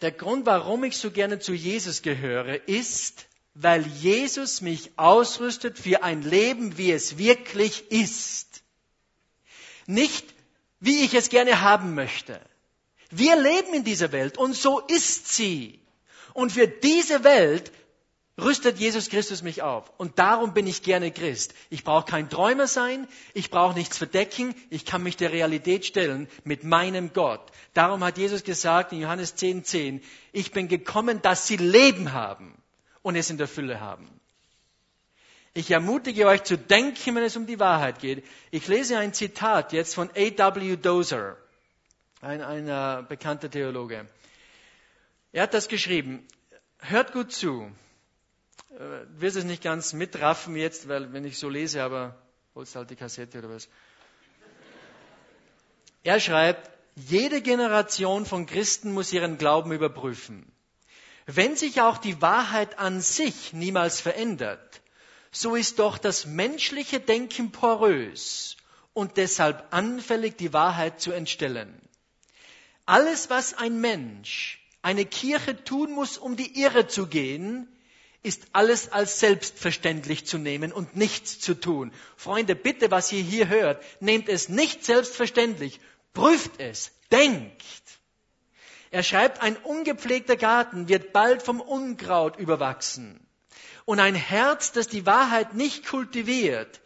der 0.00 0.12
Grund, 0.12 0.46
warum 0.46 0.84
ich 0.84 0.96
so 0.96 1.10
gerne 1.10 1.38
zu 1.38 1.52
Jesus 1.52 2.02
gehöre, 2.02 2.68
ist, 2.68 3.26
weil 3.54 3.86
Jesus 3.86 4.60
mich 4.60 4.98
ausrüstet 4.98 5.78
für 5.78 6.02
ein 6.02 6.22
Leben, 6.22 6.76
wie 6.76 6.92
es 6.92 7.18
wirklich 7.18 7.90
ist. 7.90 8.62
Nicht, 9.86 10.26
wie 10.80 11.04
ich 11.04 11.14
es 11.14 11.30
gerne 11.30 11.62
haben 11.62 11.94
möchte. 11.94 12.40
Wir 13.10 13.36
leben 13.36 13.72
in 13.72 13.84
dieser 13.84 14.12
Welt 14.12 14.36
und 14.36 14.54
so 14.54 14.80
ist 14.80 15.34
sie. 15.34 15.80
Und 16.34 16.52
für 16.52 16.68
diese 16.68 17.24
Welt 17.24 17.72
rüstet 18.38 18.78
Jesus 18.78 19.08
Christus 19.08 19.42
mich 19.42 19.62
auf. 19.62 19.90
Und 19.98 20.18
darum 20.18 20.52
bin 20.52 20.66
ich 20.66 20.82
gerne 20.82 21.10
Christ. 21.10 21.54
Ich 21.70 21.84
brauche 21.84 22.04
kein 22.04 22.28
Träumer 22.28 22.66
sein, 22.66 23.08
ich 23.34 23.50
brauche 23.50 23.74
nichts 23.74 23.98
verdecken, 23.98 24.54
ich 24.70 24.84
kann 24.84 25.02
mich 25.02 25.16
der 25.16 25.32
Realität 25.32 25.86
stellen 25.86 26.28
mit 26.44 26.64
meinem 26.64 27.12
Gott. 27.12 27.50
Darum 27.72 28.04
hat 28.04 28.18
Jesus 28.18 28.44
gesagt 28.44 28.92
in 28.92 29.00
Johannes 29.00 29.36
10, 29.36 29.64
10, 29.64 30.02
ich 30.32 30.52
bin 30.52 30.68
gekommen, 30.68 31.22
dass 31.22 31.46
sie 31.46 31.56
Leben 31.56 32.12
haben 32.12 32.60
und 33.02 33.16
es 33.16 33.30
in 33.30 33.38
der 33.38 33.48
Fülle 33.48 33.80
haben. 33.80 34.08
Ich 35.54 35.70
ermutige 35.70 36.26
euch 36.26 36.42
zu 36.42 36.58
denken, 36.58 37.14
wenn 37.14 37.22
es 37.22 37.36
um 37.36 37.46
die 37.46 37.58
Wahrheit 37.58 38.00
geht. 38.00 38.22
Ich 38.50 38.68
lese 38.68 38.98
ein 38.98 39.14
Zitat 39.14 39.72
jetzt 39.72 39.94
von 39.94 40.10
A.W. 40.10 40.76
Dozer, 40.76 41.38
ein, 42.20 42.42
ein 42.42 42.68
äh, 42.68 43.02
bekannter 43.08 43.50
Theologe. 43.50 44.06
Er 45.32 45.44
hat 45.44 45.54
das 45.54 45.68
geschrieben. 45.68 46.26
Hört 46.80 47.12
gut 47.12 47.32
zu. 47.32 47.70
Äh, 48.76 49.06
wirst 49.20 49.36
es 49.36 49.44
nicht 49.44 49.62
ganz 49.62 49.94
mitraffen 49.94 50.54
jetzt, 50.54 50.86
weil 50.86 51.12
wenn 51.14 51.24
ich 51.24 51.38
so 51.38 51.48
lese, 51.48 51.82
aber 51.82 52.18
holst 52.54 52.76
halt 52.76 52.90
die 52.90 52.96
Kassette 52.96 53.38
oder 53.38 53.48
was. 53.48 53.68
Er 56.02 56.20
schreibt, 56.20 56.70
jede 56.94 57.40
Generation 57.40 58.26
von 58.26 58.44
Christen 58.44 58.92
muss 58.92 59.12
ihren 59.14 59.38
Glauben 59.38 59.72
überprüfen. 59.72 60.52
Wenn 61.24 61.56
sich 61.56 61.80
auch 61.80 61.96
die 61.96 62.20
Wahrheit 62.20 62.78
an 62.78 63.00
sich 63.00 63.54
niemals 63.54 64.00
verändert, 64.00 64.82
so 65.32 65.56
ist 65.56 65.78
doch 65.78 65.96
das 65.96 66.26
menschliche 66.26 67.00
Denken 67.00 67.52
porös 67.52 68.56
und 68.92 69.16
deshalb 69.16 69.66
anfällig, 69.70 70.36
die 70.36 70.52
Wahrheit 70.52 71.00
zu 71.00 71.12
entstellen. 71.12 71.80
Alles, 72.84 73.30
was 73.30 73.54
ein 73.54 73.80
Mensch, 73.80 74.60
eine 74.82 75.06
Kirche 75.06 75.64
tun 75.64 75.92
muss, 75.92 76.18
um 76.18 76.36
die 76.36 76.60
Irre 76.60 76.86
zu 76.86 77.06
gehen, 77.06 77.68
ist 78.26 78.48
alles 78.52 78.90
als 78.90 79.20
selbstverständlich 79.20 80.26
zu 80.26 80.36
nehmen 80.36 80.72
und 80.72 80.96
nichts 80.96 81.38
zu 81.38 81.54
tun. 81.54 81.92
Freunde, 82.16 82.56
bitte, 82.56 82.90
was 82.90 83.12
ihr 83.12 83.22
hier 83.22 83.48
hört, 83.48 83.82
nehmt 84.00 84.28
es 84.28 84.48
nicht 84.48 84.84
selbstverständlich, 84.84 85.80
prüft 86.12 86.58
es, 86.58 86.90
denkt. 87.12 87.62
Er 88.90 89.04
schreibt, 89.04 89.42
ein 89.42 89.56
ungepflegter 89.56 90.36
Garten 90.36 90.88
wird 90.88 91.12
bald 91.12 91.42
vom 91.42 91.60
Unkraut 91.60 92.36
überwachsen. 92.36 93.24
Und 93.84 94.00
ein 94.00 94.16
Herz, 94.16 94.72
das 94.72 94.88
die 94.88 95.06
Wahrheit 95.06 95.54
nicht 95.54 95.86
kultiviert, 95.86 96.80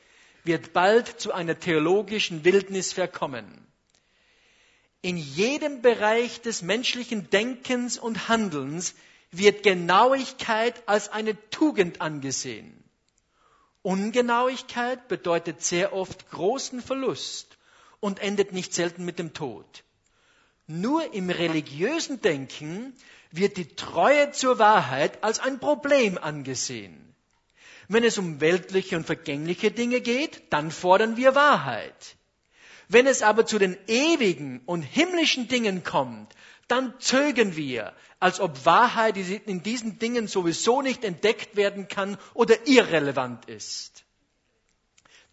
wird 0.45 0.75
bald 0.75 1.21
zu 1.21 1.33
einer 1.33 1.59
theologischen 1.59 2.45
Wildnis 2.45 2.93
verkommen. 2.93 3.67
In 5.01 5.17
jedem 5.17 5.81
Bereich 5.81 6.43
des 6.43 6.61
menschlichen 6.61 7.31
Denkens 7.31 7.97
und 7.97 8.29
Handelns 8.29 8.95
wird 9.31 9.63
Genauigkeit 9.63 10.83
als 10.87 11.09
eine 11.09 11.37
Tugend 11.51 12.01
angesehen. 12.01 12.83
Ungenauigkeit 13.83 15.09
bedeutet 15.09 15.63
sehr 15.63 15.93
oft 15.95 16.31
großen 16.31 16.83
Verlust 16.83 17.57
und 18.01 18.21
endet 18.21 18.53
nicht 18.53 18.75
selten 18.75 19.05
mit 19.05 19.19
dem 19.19 19.33
Tod. 19.33 19.85
Nur 20.67 21.15
im 21.15 21.31
religiösen 21.31 22.21
Denken 22.21 22.95
wird 23.31 23.57
die 23.57 23.75
Treue 23.75 24.33
zur 24.33 24.59
Wahrheit 24.59 25.23
als 25.25 25.39
ein 25.39 25.59
Problem 25.59 26.19
angesehen. 26.19 27.15
Wenn 27.89 28.05
es 28.05 28.19
um 28.19 28.41
weltliche 28.41 28.97
und 28.97 29.05
vergängliche 29.05 29.71
Dinge 29.71 30.01
geht, 30.01 30.43
dann 30.51 30.71
fordern 30.71 31.17
wir 31.17 31.35
Wahrheit. 31.35 32.17
Wenn 32.89 33.07
es 33.07 33.23
aber 33.23 33.47
zu 33.47 33.59
den 33.59 33.77
ewigen 33.87 34.61
und 34.67 34.83
himmlischen 34.83 35.49
Dingen 35.49 35.85
kommt, 35.85 36.33
dann 36.71 36.95
zögern 37.01 37.57
wir, 37.57 37.93
als 38.19 38.41
ob 38.41 38.65
Wahrheit 38.65 39.17
in 39.17 39.63
diesen 39.63 39.99
Dingen 39.99 40.29
sowieso 40.29 40.83
nicht 40.83 41.05
entdeckt 41.05 41.57
werden 41.57 41.89
kann 41.89 42.19
oder 42.35 42.67
irrelevant 42.67 43.47
ist. 43.47 44.05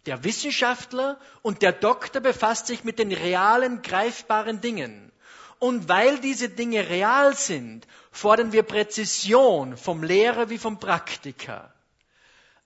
Der 0.06 0.24
Wissenschaftler 0.24 1.20
und 1.42 1.62
der 1.62 1.72
Doktor 1.72 2.20
befasst 2.20 2.66
sich 2.66 2.84
mit 2.84 2.98
den 2.98 3.12
realen, 3.12 3.82
greifbaren 3.82 4.60
Dingen. 4.60 5.12
Und 5.58 5.88
weil 5.88 6.18
diese 6.20 6.48
Dinge 6.48 6.88
real 6.88 7.36
sind, 7.36 7.86
fordern 8.10 8.52
wir 8.52 8.62
Präzision 8.62 9.76
vom 9.76 10.02
Lehrer 10.02 10.50
wie 10.50 10.58
vom 10.58 10.78
Praktiker. 10.78 11.74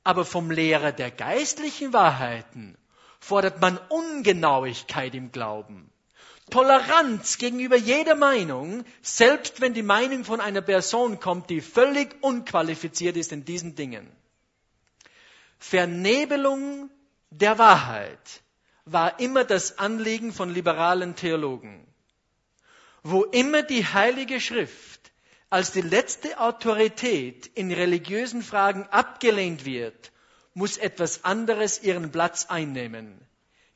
Aber 0.05 0.25
vom 0.25 0.51
Lehrer 0.51 0.93
der 0.93 1.11
geistlichen 1.11 1.93
Wahrheiten 1.93 2.77
fordert 3.19 3.61
man 3.61 3.79
Ungenauigkeit 3.89 5.15
im 5.15 5.33
Glauben. 5.33 5.92
Toleranz 6.53 7.39
gegenüber 7.39 7.77
jeder 7.77 8.15
Meinung, 8.15 8.85
selbst 9.01 9.63
wenn 9.63 9.73
die 9.73 9.83
Meinung 9.83 10.25
von 10.25 10.39
einer 10.39 10.61
Person 10.61 11.19
kommt, 11.19 11.49
die 11.49 11.63
völlig 11.63 12.23
unqualifiziert 12.23 13.17
ist 13.17 13.33
in 13.33 13.47
diesen 13.47 13.75
Dingen. 13.75 14.07
Vernebelung 15.59 16.91
der 17.31 17.59
Wahrheit 17.59 18.43
war 18.85 19.19
immer 19.19 19.45
das 19.45 19.79
Anliegen 19.79 20.31
von 20.31 20.53
liberalen 20.53 21.17
Theologen. 21.17 21.87
Wo 23.03 23.25
immer 23.25 23.63
die 23.63 23.87
Heilige 23.87 24.39
Schrift 24.39 25.11
als 25.49 25.73
die 25.73 25.81
letzte 25.81 26.39
Autorität 26.39 27.47
in 27.55 27.73
religiösen 27.73 28.43
Fragen 28.43 28.87
abgelehnt 28.91 29.65
wird, 29.65 30.13
muss 30.53 30.77
etwas 30.77 31.25
anderes 31.25 31.83
ihren 31.83 32.13
Platz 32.13 32.47
einnehmen. 32.47 33.19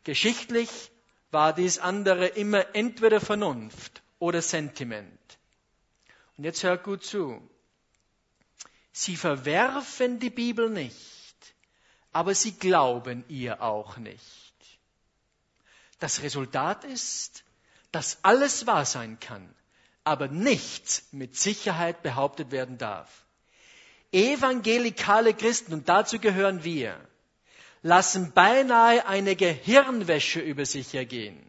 Geschichtlich 0.04 0.90
war 1.36 1.52
dies 1.52 1.78
andere 1.78 2.28
immer 2.28 2.74
entweder 2.74 3.20
Vernunft 3.20 4.02
oder 4.18 4.40
Sentiment. 4.40 5.38
Und 6.38 6.44
jetzt 6.44 6.62
hört 6.62 6.82
gut 6.82 7.04
zu. 7.04 7.46
Sie 8.90 9.16
verwerfen 9.16 10.18
die 10.18 10.30
Bibel 10.30 10.70
nicht, 10.70 11.36
aber 12.10 12.34
sie 12.34 12.52
glauben 12.52 13.22
ihr 13.28 13.60
auch 13.60 13.98
nicht. 13.98 14.54
Das 15.98 16.22
Resultat 16.22 16.84
ist, 16.84 17.44
dass 17.92 18.16
alles 18.22 18.66
wahr 18.66 18.86
sein 18.86 19.20
kann, 19.20 19.46
aber 20.04 20.28
nichts 20.28 21.06
mit 21.12 21.36
Sicherheit 21.36 22.02
behauptet 22.02 22.50
werden 22.50 22.78
darf. 22.78 23.26
Evangelikale 24.10 25.34
Christen, 25.34 25.74
und 25.74 25.90
dazu 25.90 26.18
gehören 26.18 26.64
wir, 26.64 26.98
lassen 27.86 28.32
beinahe 28.32 29.06
eine 29.06 29.36
Gehirnwäsche 29.36 30.40
über 30.40 30.66
sich 30.66 30.94
ergehen. 30.94 31.40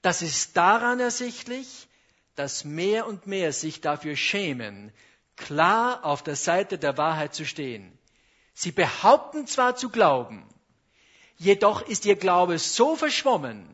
Das 0.00 0.22
ist 0.22 0.56
daran 0.56 1.00
ersichtlich, 1.00 1.86
dass 2.34 2.64
mehr 2.64 3.06
und 3.06 3.26
mehr 3.26 3.52
sich 3.52 3.82
dafür 3.82 4.16
schämen, 4.16 4.90
klar 5.36 6.02
auf 6.04 6.22
der 6.22 6.36
Seite 6.36 6.78
der 6.78 6.96
Wahrheit 6.96 7.34
zu 7.34 7.44
stehen. 7.44 7.96
Sie 8.54 8.72
behaupten 8.72 9.46
zwar 9.46 9.76
zu 9.76 9.90
glauben, 9.90 10.48
jedoch 11.36 11.82
ist 11.82 12.06
ihr 12.06 12.16
Glaube 12.16 12.58
so 12.58 12.96
verschwommen, 12.96 13.68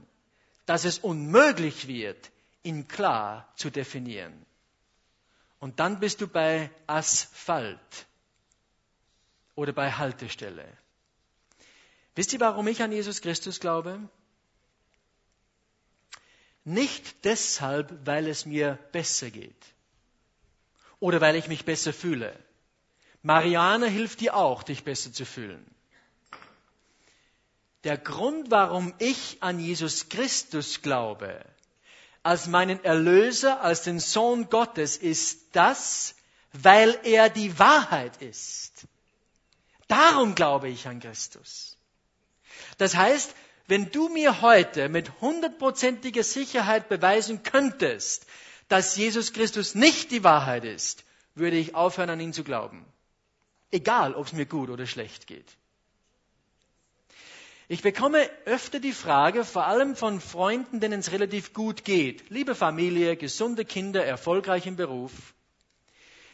dass 0.66 0.84
es 0.84 0.98
unmöglich 0.98 1.86
wird, 1.86 2.32
ihn 2.64 2.88
klar 2.88 3.52
zu 3.54 3.70
definieren. 3.70 4.44
Und 5.60 5.78
dann 5.78 6.00
bist 6.00 6.20
du 6.20 6.26
bei 6.26 6.68
Asphalt 6.88 8.06
oder 9.54 9.72
bei 9.72 9.92
Haltestelle. 9.92 10.66
Wisst 12.16 12.32
ihr, 12.32 12.40
warum 12.40 12.66
ich 12.66 12.82
an 12.82 12.92
Jesus 12.92 13.20
Christus 13.20 13.60
glaube? 13.60 14.00
Nicht 16.64 17.24
deshalb, 17.24 17.94
weil 18.04 18.26
es 18.26 18.46
mir 18.46 18.78
besser 18.90 19.30
geht 19.30 19.54
oder 20.98 21.20
weil 21.20 21.36
ich 21.36 21.46
mich 21.46 21.64
besser 21.64 21.92
fühle. 21.92 22.36
Marianne 23.22 23.86
hilft 23.86 24.20
dir 24.20 24.34
auch, 24.34 24.62
dich 24.62 24.82
besser 24.82 25.12
zu 25.12 25.26
fühlen. 25.26 25.64
Der 27.84 27.98
Grund, 27.98 28.50
warum 28.50 28.94
ich 28.98 29.36
an 29.42 29.60
Jesus 29.60 30.08
Christus 30.08 30.80
glaube, 30.82 31.44
als 32.22 32.46
meinen 32.46 32.82
Erlöser, 32.82 33.60
als 33.60 33.82
den 33.82 34.00
Sohn 34.00 34.48
Gottes, 34.48 34.96
ist 34.96 35.54
das, 35.54 36.16
weil 36.52 36.98
er 37.04 37.28
die 37.28 37.58
Wahrheit 37.58 38.22
ist. 38.22 38.86
Darum 39.86 40.34
glaube 40.34 40.68
ich 40.68 40.88
an 40.88 40.98
Christus. 40.98 41.75
Das 42.78 42.94
heißt, 42.94 43.34
wenn 43.68 43.90
du 43.90 44.08
mir 44.08 44.42
heute 44.42 44.88
mit 44.88 45.20
hundertprozentiger 45.20 46.22
Sicherheit 46.22 46.88
beweisen 46.88 47.42
könntest, 47.42 48.26
dass 48.68 48.96
Jesus 48.96 49.32
Christus 49.32 49.74
nicht 49.74 50.10
die 50.10 50.24
Wahrheit 50.24 50.64
ist, 50.64 51.04
würde 51.34 51.56
ich 51.56 51.74
aufhören, 51.74 52.10
an 52.10 52.20
ihn 52.20 52.32
zu 52.32 52.44
glauben. 52.44 52.84
Egal, 53.70 54.14
ob 54.14 54.26
es 54.26 54.32
mir 54.32 54.46
gut 54.46 54.70
oder 54.70 54.86
schlecht 54.86 55.26
geht. 55.26 55.56
Ich 57.68 57.82
bekomme 57.82 58.30
öfter 58.44 58.78
die 58.78 58.92
Frage, 58.92 59.44
vor 59.44 59.66
allem 59.66 59.96
von 59.96 60.20
Freunden, 60.20 60.78
denen 60.78 61.00
es 61.00 61.10
relativ 61.10 61.52
gut 61.52 61.84
geht, 61.84 62.30
liebe 62.30 62.54
Familie, 62.54 63.16
gesunde 63.16 63.64
Kinder, 63.64 64.04
erfolgreich 64.04 64.66
im 64.66 64.76
Beruf. 64.76 65.12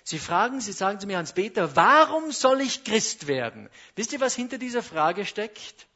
Sie 0.05 0.18
fragen, 0.18 0.61
sie 0.61 0.72
sagen 0.72 1.00
zu 1.00 1.07
mir, 1.07 1.16
Hans-Peter, 1.16 1.74
warum 1.74 2.33
soll 2.33 2.61
ich 2.61 2.85
Christ 2.85 3.28
werden? 3.28 3.70
Wisst 3.96 4.12
ihr, 4.12 4.20
was 4.20 4.35
hinter 4.35 4.59
dieser 4.59 4.83
Frage 4.83 5.24
steckt? 5.24 5.87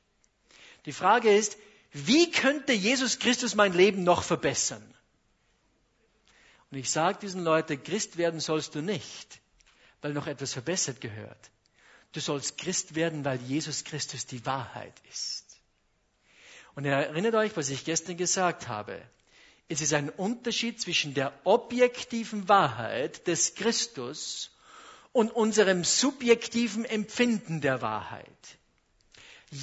Die 0.86 0.92
Frage 0.92 1.36
ist, 1.36 1.58
wie 1.92 2.30
könnte 2.30 2.72
Jesus 2.72 3.18
Christus 3.18 3.54
mein 3.54 3.72
Leben 3.72 4.04
noch 4.04 4.22
verbessern? 4.22 4.94
Und 6.70 6.78
ich 6.78 6.90
sage 6.90 7.18
diesen 7.20 7.44
Leuten, 7.44 7.82
Christ 7.82 8.16
werden 8.16 8.40
sollst 8.40 8.74
du 8.74 8.82
nicht, 8.82 9.40
weil 10.00 10.12
noch 10.12 10.26
etwas 10.26 10.52
verbessert 10.52 11.00
gehört. 11.00 11.50
Du 12.12 12.20
sollst 12.20 12.58
Christ 12.58 12.94
werden, 12.94 13.24
weil 13.24 13.40
Jesus 13.42 13.84
Christus 13.84 14.26
die 14.26 14.44
Wahrheit 14.46 14.94
ist. 15.10 15.44
Und 16.74 16.84
erinnert 16.84 17.34
euch, 17.34 17.56
was 17.56 17.70
ich 17.70 17.84
gestern 17.84 18.16
gesagt 18.16 18.68
habe. 18.68 19.00
Es 19.68 19.80
ist 19.80 19.92
ein 19.94 20.10
Unterschied 20.10 20.80
zwischen 20.80 21.14
der 21.14 21.32
objektiven 21.44 22.48
Wahrheit 22.48 23.26
des 23.26 23.54
Christus 23.54 24.50
und 25.12 25.30
unserem 25.32 25.82
subjektiven 25.82 26.84
Empfinden 26.84 27.60
der 27.60 27.82
Wahrheit. 27.82 28.26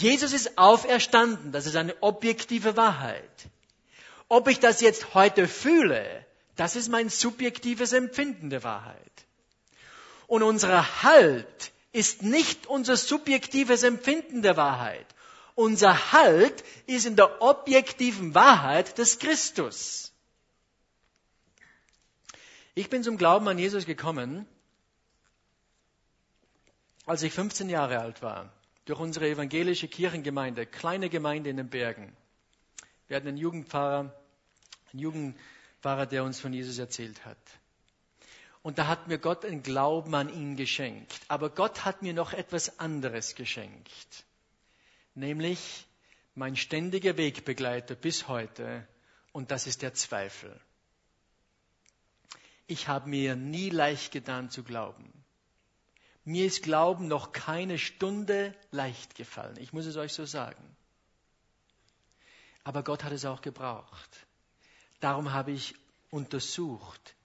Jesus 0.02 0.34
ist 0.34 0.58
auferstanden, 0.58 1.52
das 1.52 1.68
ist 1.68 1.76
eine 1.76 1.96
objektive 2.02 2.76
Wahrheit. 2.76 3.50
Ob 4.28 4.48
ich 4.48 4.60
das 4.60 4.82
jetzt 4.82 5.14
heute 5.14 5.48
fühle, 5.48 6.26
das 6.56 6.76
ist 6.76 6.90
mein 6.90 7.10
subjektives 7.10 7.94
Empfinden 7.94 8.50
der 8.50 8.64
Wahrheit. 8.64 8.98
Und 10.26 10.42
unser 10.42 11.04
Halt 11.04 11.72
ist 11.92 12.24
nicht 12.24 12.66
unser 12.66 12.98
subjektives 12.98 13.84
Empfinden 13.84 14.42
der 14.42 14.58
Wahrheit. 14.58 15.06
Unser 15.54 16.12
Halt 16.12 16.64
ist 16.88 17.06
in 17.06 17.16
der 17.16 17.44
objektiven 17.44 18.34
Wahrheit 18.34 18.98
des 18.98 19.20
Christus. 19.20 20.12
Ich 22.74 22.90
bin 22.90 23.04
zum 23.04 23.18
Glauben 23.18 23.48
an 23.48 23.60
Jesus 23.60 23.86
gekommen, 23.86 24.48
als 27.06 27.22
ich 27.22 27.32
15 27.32 27.70
Jahre 27.70 28.00
alt 28.00 28.24
war, 28.24 28.52
durch 28.86 29.00
unsere 29.00 29.30
evangelische 29.30 29.88
Kirchengemeinde, 29.88 30.66
kleine 30.66 31.10
Gemeinde 31.10 31.50
in 31.50 31.58
den 31.58 31.70
Bergen. 31.70 32.16
Wir 33.08 33.18
hatten 33.18 33.28
einen 33.28 33.38
Jugendpfarrer, 33.38 34.14
einen 34.92 35.00
Jugendpfarrer, 35.00 36.06
der 36.06 36.24
uns 36.24 36.40
von 36.40 36.54
Jesus 36.54 36.78
erzählt 36.78 37.26
hat. 37.26 37.38
Und 38.62 38.78
da 38.78 38.88
hat 38.88 39.08
mir 39.08 39.18
Gott 39.18 39.44
einen 39.44 39.62
Glauben 39.62 40.16
an 40.16 40.30
ihn 40.30 40.56
geschenkt. 40.56 41.20
Aber 41.28 41.50
Gott 41.50 41.84
hat 41.84 42.02
mir 42.02 42.14
noch 42.14 42.32
etwas 42.32 42.80
anderes 42.80 43.36
geschenkt. 43.36 44.26
Nämlich 45.16 45.86
mein 46.34 46.56
ständiger 46.56 47.18
Wegbegleiter 47.18 47.96
bis 47.96 48.28
heute. 48.30 48.88
Und 49.34 49.52
das 49.52 49.68
ist 49.68 49.82
der 49.82 49.94
Zweifel. 49.94 50.58
Ich 52.68 52.88
habe 52.88 53.10
mir 53.10 53.36
nie 53.36 53.70
leicht 53.70 54.14
getan 54.14 54.50
zu 54.50 54.64
glauben. 54.64 55.23
Mir 56.26 56.46
ist 56.46 56.64
Glauben 56.64 57.08
noch 57.08 57.34
keine 57.34 57.78
Stunde 57.78 58.56
leicht 58.72 59.16
gefallen. 59.16 59.58
Ich 59.60 59.74
muss 59.74 59.86
es 59.86 59.98
euch 59.98 60.14
so 60.14 60.26
sagen. 60.26 60.64
Aber 62.64 62.84
Gott 62.84 63.04
hat 63.04 63.12
es 63.12 63.26
auch 63.26 63.42
gebraucht. 63.42 64.26
Darum 65.02 65.34
habe 65.34 65.52
ich 65.52 65.76
untersucht, 66.12 67.16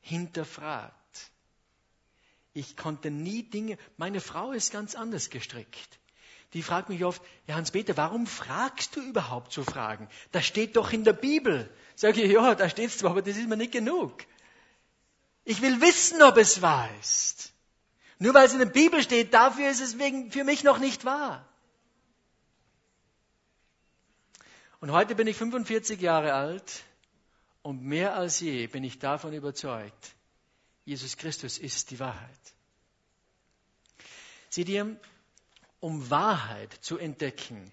hinterfragt. 0.00 0.94
Ich 2.52 2.76
konnte 2.76 3.12
nie 3.12 3.44
Dinge, 3.44 3.78
meine 3.96 4.20
Frau 4.20 4.50
ist 4.50 4.72
ganz 4.72 4.96
anders 4.96 5.30
gestrickt. 5.30 5.98
Die 6.54 6.62
fragt 6.62 6.88
mich 6.88 7.04
oft, 7.04 7.22
ja 7.46 7.54
Hans-Peter, 7.54 7.96
warum 7.96 8.26
fragst 8.26 8.96
du 8.96 9.02
überhaupt 9.02 9.52
so 9.52 9.62
Fragen? 9.62 10.08
Das 10.32 10.46
steht 10.46 10.76
doch 10.76 10.92
in 10.92 11.04
der 11.04 11.12
Bibel. 11.12 11.70
Sag 11.94 12.16
ich, 12.16 12.32
ja, 12.32 12.54
da 12.54 12.68
steht 12.68 12.88
es 12.88 12.98
zwar, 12.98 13.12
aber 13.12 13.22
das 13.22 13.36
ist 13.36 13.48
mir 13.48 13.56
nicht 13.56 13.72
genug. 13.72 14.24
Ich 15.44 15.60
will 15.62 15.80
wissen, 15.80 16.22
ob 16.22 16.38
es 16.38 16.62
wahr 16.62 16.88
ist. 17.00 17.52
Nur 18.18 18.34
weil 18.34 18.46
es 18.46 18.52
in 18.52 18.58
der 18.58 18.66
Bibel 18.66 19.02
steht, 19.02 19.32
dafür 19.32 19.70
ist 19.70 19.80
es 19.80 19.98
wegen, 19.98 20.32
für 20.32 20.44
mich 20.44 20.64
noch 20.64 20.78
nicht 20.78 21.04
wahr. 21.04 21.46
Und 24.80 24.92
heute 24.92 25.14
bin 25.14 25.26
ich 25.26 25.36
45 25.36 26.00
Jahre 26.00 26.34
alt 26.34 26.84
und 27.62 27.82
mehr 27.82 28.14
als 28.16 28.40
je 28.40 28.66
bin 28.66 28.84
ich 28.84 28.98
davon 28.98 29.32
überzeugt, 29.32 30.14
Jesus 30.84 31.16
Christus 31.16 31.58
ist 31.58 31.90
die 31.90 31.98
Wahrheit. 31.98 32.54
Sieh 34.48 34.64
dir, 34.64 34.96
um 35.80 36.10
Wahrheit 36.10 36.72
zu 36.80 36.98
entdecken, 36.98 37.70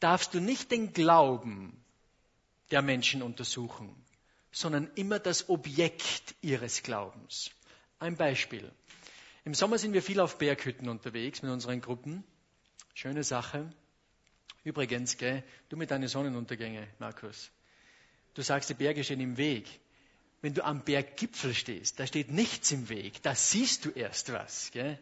darfst 0.00 0.34
du 0.34 0.40
nicht 0.40 0.70
den 0.70 0.92
Glauben 0.92 1.82
der 2.70 2.82
Menschen 2.82 3.22
untersuchen, 3.22 3.94
sondern 4.50 4.90
immer 4.94 5.18
das 5.18 5.48
Objekt 5.48 6.34
ihres 6.40 6.82
Glaubens. 6.82 7.50
Ein 7.98 8.16
Beispiel. 8.16 8.70
Im 9.44 9.54
Sommer 9.54 9.78
sind 9.78 9.92
wir 9.92 10.02
viel 10.02 10.20
auf 10.20 10.38
Berghütten 10.38 10.88
unterwegs 10.88 11.42
mit 11.42 11.50
unseren 11.50 11.80
Gruppen. 11.80 12.22
Schöne 12.94 13.24
Sache. 13.24 13.68
Übrigens, 14.64 15.16
gell, 15.16 15.42
du 15.68 15.76
mit 15.76 15.90
deinen 15.90 16.08
Sonnenuntergänge, 16.08 16.86
Markus. 16.98 17.50
Du 18.34 18.42
sagst, 18.42 18.70
die 18.70 18.74
Berge 18.74 19.02
stehen 19.02 19.20
im 19.20 19.36
Weg. 19.36 19.68
Wenn 20.40 20.54
du 20.54 20.64
am 20.64 20.82
Berggipfel 20.82 21.54
stehst, 21.54 21.98
da 22.00 22.06
steht 22.06 22.30
nichts 22.30 22.70
im 22.72 22.88
Weg, 22.88 23.22
da 23.22 23.34
siehst 23.34 23.84
du 23.84 23.90
erst 23.90 24.32
was. 24.32 24.70
Gell? 24.72 24.98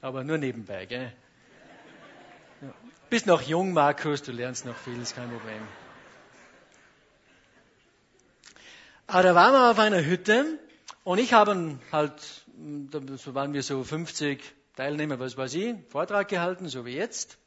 Aber 0.00 0.24
nur 0.24 0.38
nebenbei. 0.38 0.86
Gell? 0.86 1.12
Ja. 2.60 2.74
Bist 3.10 3.26
noch 3.26 3.42
jung, 3.42 3.72
Markus, 3.72 4.22
du 4.22 4.32
lernst 4.32 4.64
noch 4.64 4.76
viel, 4.76 5.00
ist 5.00 5.14
kein 5.14 5.30
Problem. 5.30 5.62
Aber 9.06 9.22
da 9.22 9.34
waren 9.34 9.52
wir 9.52 9.70
auf 9.70 9.78
einer 9.78 10.04
Hütte 10.04 10.58
und 11.04 11.18
ich 11.18 11.32
habe 11.32 11.78
halt, 11.90 12.41
so 13.16 13.34
waren 13.34 13.52
wir 13.52 13.62
so 13.62 13.82
50 13.82 14.40
Teilnehmer, 14.76 15.18
was 15.18 15.36
weiß 15.36 15.54
ich, 15.54 15.74
Vortrag 15.88 16.28
gehalten, 16.28 16.68
so 16.68 16.84
wie 16.84 16.94
jetzt. 16.94 17.38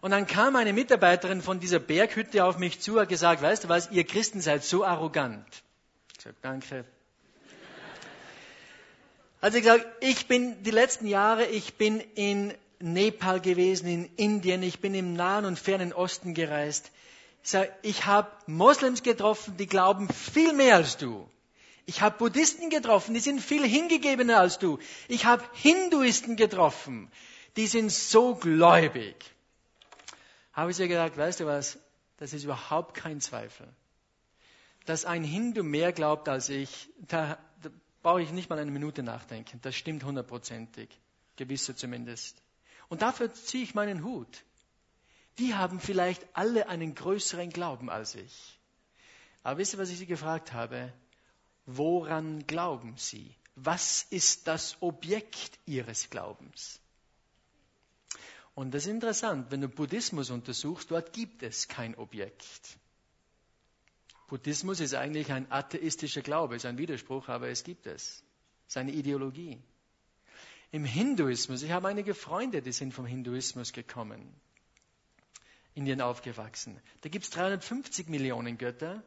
Und 0.00 0.12
dann 0.12 0.26
kam 0.26 0.56
eine 0.56 0.72
Mitarbeiterin 0.72 1.42
von 1.42 1.60
dieser 1.60 1.80
Berghütte 1.80 2.44
auf 2.44 2.58
mich 2.58 2.80
zu, 2.80 3.00
hat 3.00 3.08
gesagt, 3.08 3.42
weißt 3.42 3.64
du 3.64 3.68
was, 3.68 3.90
ihr 3.90 4.04
Christen 4.04 4.40
seid 4.40 4.64
so 4.64 4.84
arrogant. 4.84 5.46
Ich 6.12 6.18
gesagt, 6.18 6.38
danke. 6.42 6.84
Hat 9.42 9.52
sie 9.52 9.60
gesagt, 9.60 9.86
ich 10.00 10.26
bin 10.26 10.62
die 10.62 10.70
letzten 10.70 11.06
Jahre, 11.06 11.46
ich 11.46 11.74
bin 11.74 12.00
in 12.14 12.54
Nepal 12.80 13.40
gewesen, 13.40 13.88
in 13.88 14.10
Indien, 14.16 14.62
ich 14.62 14.80
bin 14.80 14.94
im 14.94 15.14
Nahen 15.14 15.44
und 15.44 15.58
Fernen 15.58 15.92
Osten 15.92 16.34
gereist. 16.34 16.90
Ich 17.42 17.50
sage, 17.50 17.72
ich 17.82 18.06
habe 18.06 18.30
Moslems 18.46 19.02
getroffen, 19.02 19.56
die 19.56 19.66
glauben 19.66 20.08
viel 20.08 20.52
mehr 20.52 20.76
als 20.76 20.96
du. 20.96 21.28
Ich 21.88 22.02
habe 22.02 22.18
Buddhisten 22.18 22.68
getroffen, 22.68 23.14
die 23.14 23.20
sind 23.20 23.40
viel 23.40 23.66
hingegebener 23.66 24.40
als 24.40 24.58
du. 24.58 24.78
Ich 25.08 25.24
habe 25.24 25.42
Hinduisten 25.54 26.36
getroffen, 26.36 27.10
die 27.56 27.66
sind 27.66 27.90
so 27.90 28.34
gläubig. 28.34 29.16
habe 30.52 30.70
ich 30.70 30.78
ihr 30.78 30.86
gesagt, 30.86 31.16
weißt 31.16 31.40
du 31.40 31.46
was, 31.46 31.78
das 32.18 32.34
ist 32.34 32.44
überhaupt 32.44 32.94
kein 32.94 33.22
Zweifel. 33.22 33.66
Dass 34.84 35.06
ein 35.06 35.24
Hindu 35.24 35.62
mehr 35.62 35.94
glaubt 35.94 36.28
als 36.28 36.50
ich, 36.50 36.90
da, 36.98 37.38
da 37.62 37.70
brauche 38.02 38.20
ich 38.20 38.32
nicht 38.32 38.50
mal 38.50 38.58
eine 38.58 38.70
Minute 38.70 39.02
nachdenken. 39.02 39.58
Das 39.62 39.74
stimmt 39.74 40.04
hundertprozentig. 40.04 40.90
Gewisse 41.36 41.74
zumindest. 41.74 42.42
Und 42.90 43.00
dafür 43.00 43.32
ziehe 43.32 43.64
ich 43.64 43.74
meinen 43.74 44.04
Hut. 44.04 44.44
Die 45.38 45.54
haben 45.54 45.80
vielleicht 45.80 46.26
alle 46.34 46.68
einen 46.68 46.94
größeren 46.94 47.48
Glauben 47.48 47.88
als 47.88 48.14
ich. 48.14 48.60
Aber 49.42 49.56
wisst 49.56 49.72
ihr, 49.72 49.78
was 49.78 49.88
ich 49.88 49.96
Sie 49.96 50.04
gefragt 50.04 50.52
habe? 50.52 50.92
Woran 51.70 52.46
glauben 52.46 52.94
Sie? 52.96 53.34
Was 53.54 54.02
ist 54.04 54.46
das 54.46 54.80
Objekt 54.80 55.58
Ihres 55.66 56.08
Glaubens? 56.08 56.80
Und 58.54 58.72
das 58.72 58.86
ist 58.86 58.90
interessant, 58.90 59.50
wenn 59.50 59.60
du 59.60 59.68
Buddhismus 59.68 60.30
untersuchst, 60.30 60.90
dort 60.90 61.12
gibt 61.12 61.42
es 61.42 61.68
kein 61.68 61.94
Objekt. 61.96 62.78
Buddhismus 64.28 64.80
ist 64.80 64.94
eigentlich 64.94 65.30
ein 65.30 65.52
atheistischer 65.52 66.22
Glaube, 66.22 66.56
ist 66.56 66.64
ein 66.64 66.78
Widerspruch, 66.78 67.28
aber 67.28 67.50
es 67.50 67.64
gibt 67.64 67.86
es. 67.86 68.24
Es 68.66 68.68
ist 68.68 68.76
eine 68.78 68.92
Ideologie. 68.92 69.58
Im 70.72 70.86
Hinduismus, 70.86 71.62
ich 71.62 71.70
habe 71.70 71.88
einige 71.88 72.14
Freunde, 72.14 72.62
die 72.62 72.72
sind 72.72 72.94
vom 72.94 73.04
Hinduismus 73.04 73.74
gekommen, 73.74 74.34
Indien 75.74 76.00
aufgewachsen. 76.00 76.80
Da 77.02 77.10
gibt 77.10 77.26
es 77.26 77.30
350 77.30 78.08
Millionen 78.08 78.56
Götter 78.56 79.02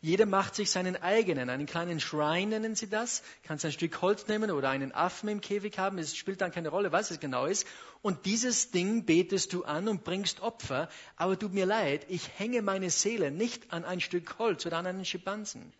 jeder 0.00 0.26
macht 0.26 0.54
sich 0.54 0.70
seinen 0.70 0.96
eigenen, 0.96 1.50
einen 1.50 1.66
kleinen 1.66 2.00
Shrine 2.00 2.60
nennen 2.60 2.74
sie 2.74 2.88
das. 2.88 3.22
Kannst 3.42 3.64
ein 3.64 3.72
Stück 3.72 4.00
Holz 4.02 4.28
nehmen 4.28 4.50
oder 4.50 4.68
einen 4.70 4.92
Affen 4.92 5.28
im 5.28 5.40
Käfig 5.40 5.78
haben. 5.78 5.98
Es 5.98 6.16
spielt 6.16 6.40
dann 6.40 6.52
keine 6.52 6.68
Rolle, 6.68 6.92
was 6.92 7.10
es 7.10 7.18
genau 7.18 7.46
ist. 7.46 7.66
Und 8.02 8.26
dieses 8.26 8.70
Ding 8.70 9.04
betest 9.04 9.52
du 9.52 9.64
an 9.64 9.88
und 9.88 10.04
bringst 10.04 10.40
Opfer. 10.40 10.88
Aber 11.16 11.38
tut 11.38 11.54
mir 11.54 11.66
leid, 11.66 12.06
ich 12.08 12.28
hänge 12.38 12.62
meine 12.62 12.90
Seele 12.90 13.30
nicht 13.30 13.72
an 13.72 13.84
ein 13.84 14.00
Stück 14.00 14.38
Holz 14.38 14.66
oder 14.66 14.78
an 14.78 14.86
einen 14.86 15.04
Schimpansen. 15.04 15.72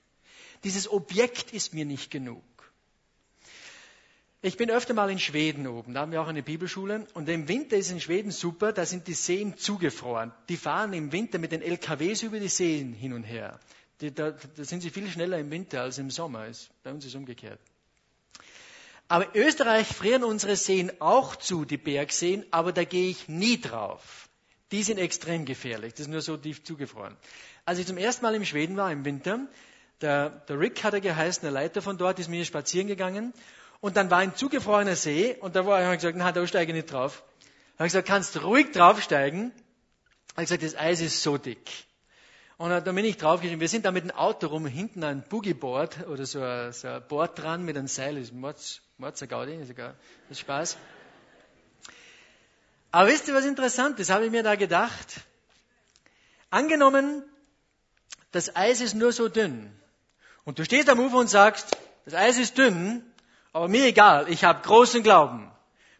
Dieses 0.65 0.91
Objekt 0.91 1.53
ist 1.53 1.75
mir 1.75 1.85
nicht 1.85 2.11
genug. 2.11 2.43
Ich 4.43 4.57
bin 4.57 4.71
öfter 4.71 4.95
mal 4.95 5.11
in 5.11 5.19
Schweden 5.19 5.67
oben, 5.67 5.95
da 5.95 6.01
haben 6.01 6.13
wir 6.13 6.23
auch 6.23 6.29
eine 6.29 6.43
Bibelschule. 6.43 7.07
Und 7.15 7.29
im 7.29 7.49
Winter 7.49 7.77
ist 7.77 7.91
in 7.91 8.01
Schweden 8.01 8.31
super, 8.31 8.73
da 8.73 8.87
sind 8.87 9.09
die 9.09 9.15
Seen 9.15 9.57
zugefroren. 9.57 10.33
Die 10.49 10.57
fahren 10.57 10.93
im 10.93 11.11
Winter 11.11 11.39
mit 11.39 11.53
den 11.53 11.63
LKWs 11.63 12.23
über 12.23 12.39
die 12.39 12.49
Seen 12.49 12.93
hin 12.93 13.13
und 13.13 13.25
her. 13.25 13.59
Die, 14.01 14.15
da, 14.15 14.31
da, 14.31 14.65
sind 14.65 14.83
sie 14.83 14.91
viel 14.91 15.09
schneller 15.09 15.39
im 15.39 15.51
Winter 15.51 15.83
als 15.83 15.99
im 15.99 16.11
Sommer. 16.11 16.47
bei 16.83 16.91
uns 16.91 17.05
ist 17.05 17.11
es 17.11 17.15
umgekehrt. 17.15 17.59
Aber 19.09 19.35
in 19.35 19.43
Österreich 19.43 19.87
frieren 19.87 20.25
unsere 20.25 20.57
Seen 20.57 20.93
auch 21.01 21.37
zu, 21.37 21.65
die 21.65 21.77
Bergseen, 21.77 22.45
aber 22.51 22.73
da 22.73 22.85
gehe 22.85 23.09
ich 23.09 23.29
nie 23.29 23.61
drauf. 23.61 24.29
Die 24.73 24.83
sind 24.83 24.99
extrem 24.99 25.45
gefährlich. 25.45 25.93
Das 25.95 26.01
ist 26.03 26.09
nur 26.09 26.21
so 26.21 26.37
tief 26.37 26.65
zugefroren. 26.65 27.17
Als 27.65 27.79
ich 27.79 27.87
zum 27.87 27.99
ersten 27.99 28.25
Mal 28.25 28.35
in 28.35 28.45
Schweden 28.45 28.77
war 28.77 28.91
im 28.91 29.05
Winter, 29.05 29.47
der, 30.01 30.31
der 30.31 30.59
Rick 30.59 30.83
hat 30.83 30.93
er 30.93 31.01
geheißen, 31.01 31.43
der 31.43 31.53
Leiter 31.53 31.81
von 31.83 31.99
dort, 31.99 32.19
ist 32.19 32.29
mit 32.29 32.41
mir 32.41 32.45
spazieren 32.45 32.89
gegangen. 32.89 33.33
Und 33.81 33.97
dann 33.97 34.11
war 34.11 34.19
ein 34.19 34.35
zugefrorener 34.35 34.97
See 34.97 35.37
und 35.41 35.55
da 35.55 35.65
war, 35.67 35.83
habe 35.83 35.95
ich 35.95 36.01
gesagt, 36.01 36.19
na, 36.19 36.33
da 36.33 36.47
steige 36.47 36.73
ich 36.73 36.77
nicht 36.77 36.93
drauf. 36.93 37.23
Da 37.77 37.81
habe 37.81 37.87
ich 37.87 37.93
gesagt, 37.93 38.09
kannst 38.09 38.43
ruhig 38.43 38.73
draufsteigen. 38.73 39.53
Er 40.35 40.43
hat 40.43 40.45
gesagt, 40.45 40.63
das 40.65 40.77
Eis 40.77 41.01
ist 41.01 41.23
so 41.23 41.39
dick. 41.39 41.71
Und 42.59 42.71
da 42.71 42.81
bin 42.81 43.05
ich 43.05 43.19
draufgeschrieben, 43.19 43.61
wir 43.61 43.69
sind 43.69 43.85
da 43.85 43.93
mit 43.93 44.05
dem 44.05 44.13
Auto 44.13 44.47
rum, 44.47 44.65
hinten 44.65 45.05
ein 45.05 45.23
Boogieboard 45.29 46.07
oder 46.09 46.25
so 46.25 46.41
ein, 46.41 46.73
so 46.73 46.89
ein 46.89 47.07
Board 47.07 47.39
dran 47.39 47.65
mit 47.65 47.77
einem 47.77 47.87
Seil, 47.87 48.15
das 48.15 48.25
ist 48.25 48.33
Mords, 48.33 48.81
Mords 48.97 49.23
Gaudi, 49.29 49.59
das 49.59 49.69
ist 50.31 50.41
Spaß. 50.41 50.79
Aber 52.93 53.09
wisst 53.09 53.29
ihr, 53.29 53.35
was 53.35 53.45
interessant 53.45 54.01
ist? 54.01 54.09
Habe 54.09 54.25
ich 54.25 54.31
mir 54.31 54.43
da 54.43 54.55
gedacht. 54.55 55.21
Angenommen, 56.49 57.23
das 58.33 58.57
Eis 58.57 58.81
ist 58.81 58.95
nur 58.95 59.13
so 59.13 59.29
dünn. 59.29 59.71
Und 60.45 60.59
du 60.59 60.65
stehst 60.65 60.89
am 60.89 60.99
Ufer 61.01 61.19
und 61.19 61.29
sagst, 61.29 61.77
das 62.07 62.15
Eis 62.15 62.39
ist 62.39 62.57
dünn, 62.57 63.05
aber 63.53 63.69
mir 63.69 63.85
egal, 63.85 64.31
ich 64.31 64.45
habe 64.45 64.63
großen 64.63 65.03
Glauben. 65.03 65.51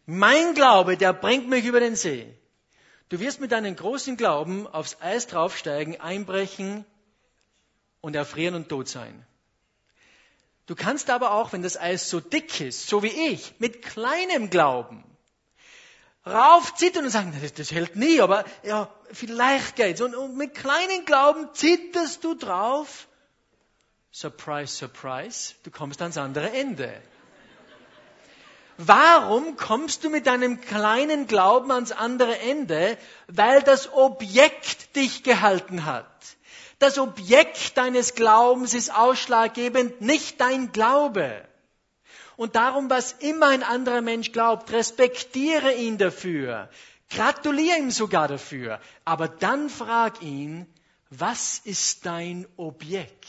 Mein 0.07 0.55
Glaube, 0.55 0.97
der 0.97 1.13
bringt 1.13 1.47
mich 1.47 1.65
über 1.65 1.79
den 1.79 1.95
See. 1.95 2.33
Du 3.09 3.19
wirst 3.19 3.39
mit 3.39 3.51
deinem 3.51 3.75
großen 3.75 4.17
Glauben 4.17 4.67
aufs 4.67 4.97
Eis 5.01 5.27
draufsteigen, 5.27 5.99
einbrechen 6.01 6.85
und 8.01 8.15
erfrieren 8.15 8.55
und 8.55 8.69
tot 8.69 8.89
sein. 8.89 9.25
Du 10.65 10.75
kannst 10.75 11.09
aber 11.09 11.31
auch, 11.31 11.53
wenn 11.53 11.61
das 11.61 11.77
Eis 11.77 12.09
so 12.09 12.19
dick 12.19 12.59
ist, 12.59 12.87
so 12.87 13.03
wie 13.03 13.31
ich, 13.31 13.53
mit 13.59 13.81
kleinem 13.81 14.49
Glauben 14.49 15.03
raufzittern 16.27 17.05
und 17.05 17.11
sagen, 17.11 17.35
das, 17.41 17.53
das 17.53 17.71
hält 17.71 17.95
nie, 17.95 18.21
aber 18.21 18.45
ja, 18.63 18.93
vielleicht 19.11 19.75
geht's. 19.75 20.01
Und, 20.01 20.15
und 20.15 20.35
mit 20.35 20.53
kleinem 20.53 21.05
Glauben 21.05 21.47
zitterst 21.53 22.23
du 22.23 22.35
drauf. 22.35 23.07
Surprise, 24.11 24.73
surprise, 24.73 25.55
du 25.63 25.71
kommst 25.71 26.01
ans 26.01 26.17
andere 26.17 26.51
Ende. 26.51 27.01
Warum 28.77 29.57
kommst 29.57 30.03
du 30.03 30.09
mit 30.09 30.27
deinem 30.27 30.61
kleinen 30.61 31.25
Glauben 31.25 31.71
ans 31.71 31.91
andere 31.91 32.37
Ende? 32.39 32.97
Weil 33.27 33.63
das 33.63 33.91
Objekt 33.91 34.95
dich 34.95 35.23
gehalten 35.23 35.85
hat. 35.85 36.05
Das 36.79 36.99
Objekt 36.99 37.75
deines 37.75 38.13
Glaubens 38.13 38.75
ist 38.75 38.93
ausschlaggebend, 38.93 40.01
nicht 40.01 40.39
dein 40.39 40.71
Glaube. 40.71 41.43
Und 42.35 42.55
darum, 42.55 42.87
was 42.91 43.13
immer 43.13 43.47
ein 43.47 43.63
anderer 43.63 44.01
Mensch 44.01 44.31
glaubt, 44.31 44.71
respektiere 44.71 45.73
ihn 45.73 45.97
dafür. 45.97 46.69
Gratuliere 47.09 47.79
ihm 47.79 47.89
sogar 47.89 48.27
dafür. 48.27 48.79
Aber 49.05 49.27
dann 49.27 49.71
frag 49.71 50.21
ihn, 50.21 50.67
was 51.09 51.57
ist 51.63 52.05
dein 52.05 52.47
Objekt? 52.57 53.25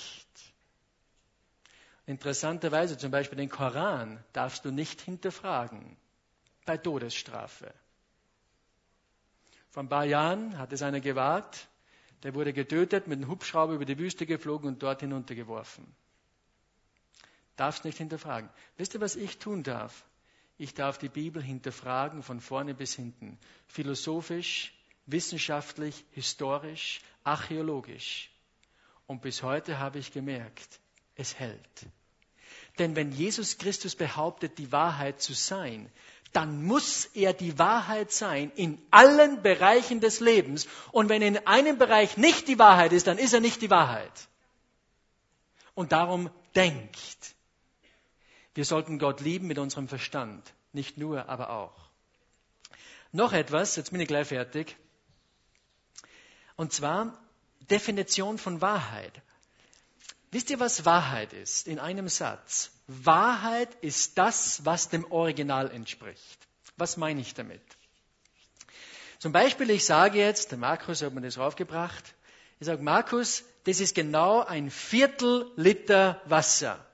Interessanterweise 2.08 2.96
zum 2.96 3.10
Beispiel 3.10 3.36
den 3.36 3.50
Koran 3.50 4.24
darfst 4.32 4.64
du 4.64 4.70
nicht 4.70 5.02
hinterfragen 5.02 5.94
bei 6.64 6.78
Todesstrafe. 6.78 7.70
Vor 9.68 9.82
ein 9.82 9.90
paar 9.90 10.06
Jahren 10.06 10.56
hat 10.56 10.72
es 10.72 10.80
einer 10.80 11.00
gewagt, 11.00 11.68
der 12.22 12.32
wurde 12.32 12.54
getötet, 12.54 13.08
mit 13.08 13.18
einem 13.18 13.28
Hubschrauber 13.28 13.74
über 13.74 13.84
die 13.84 13.98
Wüste 13.98 14.24
geflogen 14.24 14.68
und 14.68 14.82
dort 14.82 15.00
hinuntergeworfen. 15.00 15.86
Darfst 17.56 17.84
nicht 17.84 17.98
hinterfragen. 17.98 18.48
Wisst 18.78 18.94
ihr, 18.94 19.02
was 19.02 19.14
ich 19.14 19.36
tun 19.36 19.62
darf? 19.62 20.06
Ich 20.56 20.72
darf 20.72 20.96
die 20.96 21.10
Bibel 21.10 21.42
hinterfragen 21.42 22.22
von 22.22 22.40
vorne 22.40 22.72
bis 22.72 22.94
hinten. 22.94 23.38
Philosophisch, 23.66 24.72
wissenschaftlich, 25.04 26.06
historisch, 26.12 27.02
archäologisch. 27.22 28.30
Und 29.06 29.20
bis 29.20 29.42
heute 29.42 29.78
habe 29.78 29.98
ich 29.98 30.10
gemerkt, 30.10 30.80
es 31.16 31.38
hält. 31.38 31.86
Denn 32.78 32.96
wenn 32.96 33.12
Jesus 33.12 33.58
Christus 33.58 33.96
behauptet, 33.96 34.58
die 34.58 34.70
Wahrheit 34.72 35.20
zu 35.20 35.34
sein, 35.34 35.90
dann 36.32 36.62
muss 36.64 37.06
er 37.14 37.32
die 37.32 37.58
Wahrheit 37.58 38.12
sein 38.12 38.52
in 38.54 38.80
allen 38.90 39.42
Bereichen 39.42 40.00
des 40.00 40.20
Lebens. 40.20 40.68
Und 40.92 41.08
wenn 41.08 41.22
in 41.22 41.46
einem 41.46 41.78
Bereich 41.78 42.16
nicht 42.16 42.48
die 42.48 42.58
Wahrheit 42.58 42.92
ist, 42.92 43.06
dann 43.06 43.18
ist 43.18 43.32
er 43.32 43.40
nicht 43.40 43.62
die 43.62 43.70
Wahrheit. 43.70 44.12
Und 45.74 45.92
darum 45.92 46.30
denkt. 46.54 47.34
Wir 48.54 48.64
sollten 48.64 48.98
Gott 48.98 49.20
lieben 49.20 49.46
mit 49.46 49.58
unserem 49.58 49.88
Verstand. 49.88 50.52
Nicht 50.72 50.98
nur, 50.98 51.28
aber 51.28 51.50
auch. 51.50 51.74
Noch 53.12 53.32
etwas, 53.32 53.76
jetzt 53.76 53.92
bin 53.92 54.00
ich 54.00 54.08
gleich 54.08 54.28
fertig. 54.28 54.76
Und 56.56 56.72
zwar 56.72 57.18
Definition 57.70 58.36
von 58.36 58.60
Wahrheit. 58.60 59.12
Wisst 60.30 60.50
ihr, 60.50 60.60
was 60.60 60.84
Wahrheit 60.84 61.32
ist? 61.32 61.66
In 61.66 61.78
einem 61.78 62.08
Satz. 62.08 62.70
Wahrheit 62.86 63.74
ist 63.80 64.18
das, 64.18 64.64
was 64.64 64.88
dem 64.88 65.10
Original 65.10 65.70
entspricht. 65.70 66.38
Was 66.76 66.96
meine 66.96 67.20
ich 67.20 67.34
damit? 67.34 67.62
Zum 69.18 69.32
Beispiel, 69.32 69.70
ich 69.70 69.84
sage 69.84 70.18
jetzt, 70.18 70.52
der 70.52 70.58
Markus 70.58 71.02
hat 71.02 71.12
mir 71.12 71.22
das 71.22 71.38
raufgebracht, 71.38 72.14
ich 72.60 72.66
sage, 72.66 72.82
Markus, 72.82 73.44
das 73.64 73.80
ist 73.80 73.94
genau 73.94 74.42
ein 74.42 74.70
Viertel 74.70 75.50
Liter 75.56 76.20
Wasser. 76.24 76.84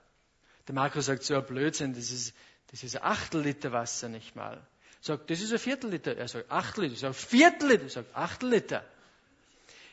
Der 0.69 0.75
Markus 0.75 1.07
sagt, 1.07 1.23
so 1.23 1.35
ein 1.35 1.45
Blödsinn, 1.45 1.95
das 1.95 2.11
ist, 2.11 2.35
das 2.71 2.83
ist 2.83 2.97
ein 2.97 3.03
Achtel 3.03 3.43
Liter 3.43 3.73
Wasser 3.73 4.09
nicht 4.09 4.37
mal. 4.37 4.61
Sagt, 5.01 5.31
das 5.31 5.41
ist 5.41 5.53
ein 5.53 5.59
Viertel 5.59 5.91
Liter. 5.91 6.17
Er 6.17 6.29
sagt, 6.29 6.51
Achtel 6.51 6.85
Liter. 6.85 6.95
Ich 6.95 7.01
sage, 7.01 7.15
Viertel 7.15 7.69
Liter. 7.69 7.85
Er 7.85 7.91
sagt, 7.91 8.17
Achtel 8.17 8.51
Liter. 8.51 8.85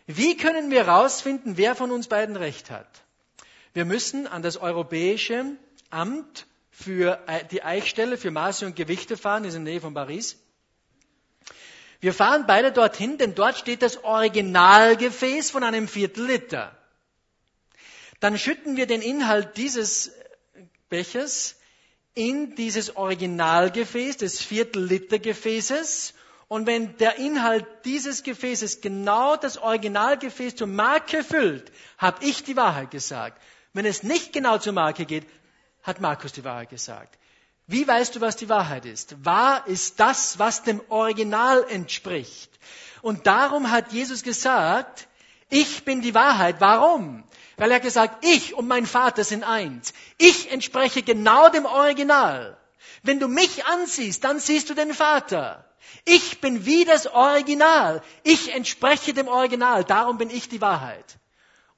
Wie 0.08 0.36
können 0.36 0.72
wir 0.72 0.86
herausfinden, 0.86 1.58
wer 1.58 1.76
von 1.76 1.92
uns 1.92 2.08
beiden 2.08 2.36
recht 2.36 2.70
hat? 2.70 2.88
Wir 3.74 3.86
müssen 3.86 4.28
an 4.28 4.42
das 4.42 4.58
Europäische 4.58 5.46
Amt 5.90 6.46
für 6.72 7.20
die 7.52 7.64
Eichstelle 7.64 8.18
für 8.18 8.32
Maße 8.32 8.66
und 8.66 8.76
Gewichte 8.76 9.18
fahren, 9.18 9.44
das 9.44 9.54
ist 9.54 9.58
in 9.58 9.66
der 9.66 9.74
Nähe 9.74 9.82
von 9.82 9.94
Paris. 9.94 10.38
Wir 12.00 12.14
fahren 12.14 12.46
beide 12.48 12.72
dorthin, 12.72 13.18
denn 13.18 13.36
dort 13.36 13.58
steht 13.58 13.82
das 13.82 14.04
Originalgefäß 14.04 15.52
von 15.52 15.64
einem 15.64 15.88
Viertel 15.88 16.26
Liter. 16.26 16.76
Dann 18.20 18.38
schütten 18.38 18.76
wir 18.76 18.88
den 18.88 19.02
Inhalt 19.02 19.58
dieses 19.58 20.12
Bechers 20.90 21.56
in 22.14 22.56
dieses 22.56 22.96
Originalgefäß 22.96 24.18
des 24.18 24.42
Viertel 24.42 24.84
Liter 24.84 25.20
Gefäßes 25.20 26.14
Und 26.52 26.68
wenn 26.68 26.98
der 26.98 27.16
Inhalt 27.18 27.66
dieses 27.86 28.24
Gefäßes 28.24 28.82
genau 28.82 29.38
das 29.38 29.58
Originalgefäß 29.58 30.58
zur 30.58 30.68
Marke 30.68 31.24
füllt, 31.24 31.72
habe 31.98 32.26
ich 32.26 32.44
die 32.44 32.58
Wahrheit 32.58 32.92
gesagt. 32.92 33.42
Wenn 33.74 33.86
es 33.86 34.04
nicht 34.04 34.34
genau 34.34 34.58
zur 34.58 34.74
Marke 34.74 35.06
geht, 35.06 35.28
hat 35.84 36.02
Markus 36.02 36.34
die 36.34 36.44
Wahrheit 36.44 36.70
gesagt. 36.70 37.18
Wie 37.68 37.88
weißt 37.88 38.16
du, 38.16 38.22
was 38.22 38.36
die 38.36 38.50
Wahrheit 38.50 38.86
ist? 38.86 39.24
Wahr 39.24 39.66
ist 39.68 40.00
das, 40.00 40.40
was 40.40 40.64
dem 40.64 40.82
Original 40.90 41.66
entspricht. 41.70 42.52
Und 43.02 43.28
darum 43.28 43.72
hat 43.72 43.94
Jesus 43.94 44.24
gesagt, 44.24 45.08
ich 45.50 45.86
bin 45.86 46.02
die 46.02 46.14
Wahrheit. 46.14 46.58
Warum? 46.60 47.24
Weil 47.58 47.72
er 47.72 47.80
gesagt, 47.80 48.26
ich 48.26 48.54
und 48.54 48.68
mein 48.68 48.86
Vater 48.86 49.24
sind 49.24 49.44
eins. 49.44 49.94
Ich 50.18 50.52
entspreche 50.52 51.02
genau 51.02 51.50
dem 51.50 51.66
Original. 51.66 52.58
Wenn 53.04 53.20
du 53.20 53.28
mich 53.28 53.66
ansiehst, 53.66 54.24
dann 54.24 54.40
siehst 54.40 54.70
du 54.70 54.74
den 54.74 54.94
Vater. 54.94 55.66
Ich 56.06 56.42
bin 56.42 56.66
wie 56.66 56.86
das 56.86 57.08
Original. 57.08 58.02
Ich 58.24 58.54
entspreche 58.54 59.14
dem 59.14 59.28
Original. 59.28 59.84
Darum 59.84 60.18
bin 60.18 60.30
ich 60.30 60.50
die 60.50 60.62
Wahrheit. 60.62 61.18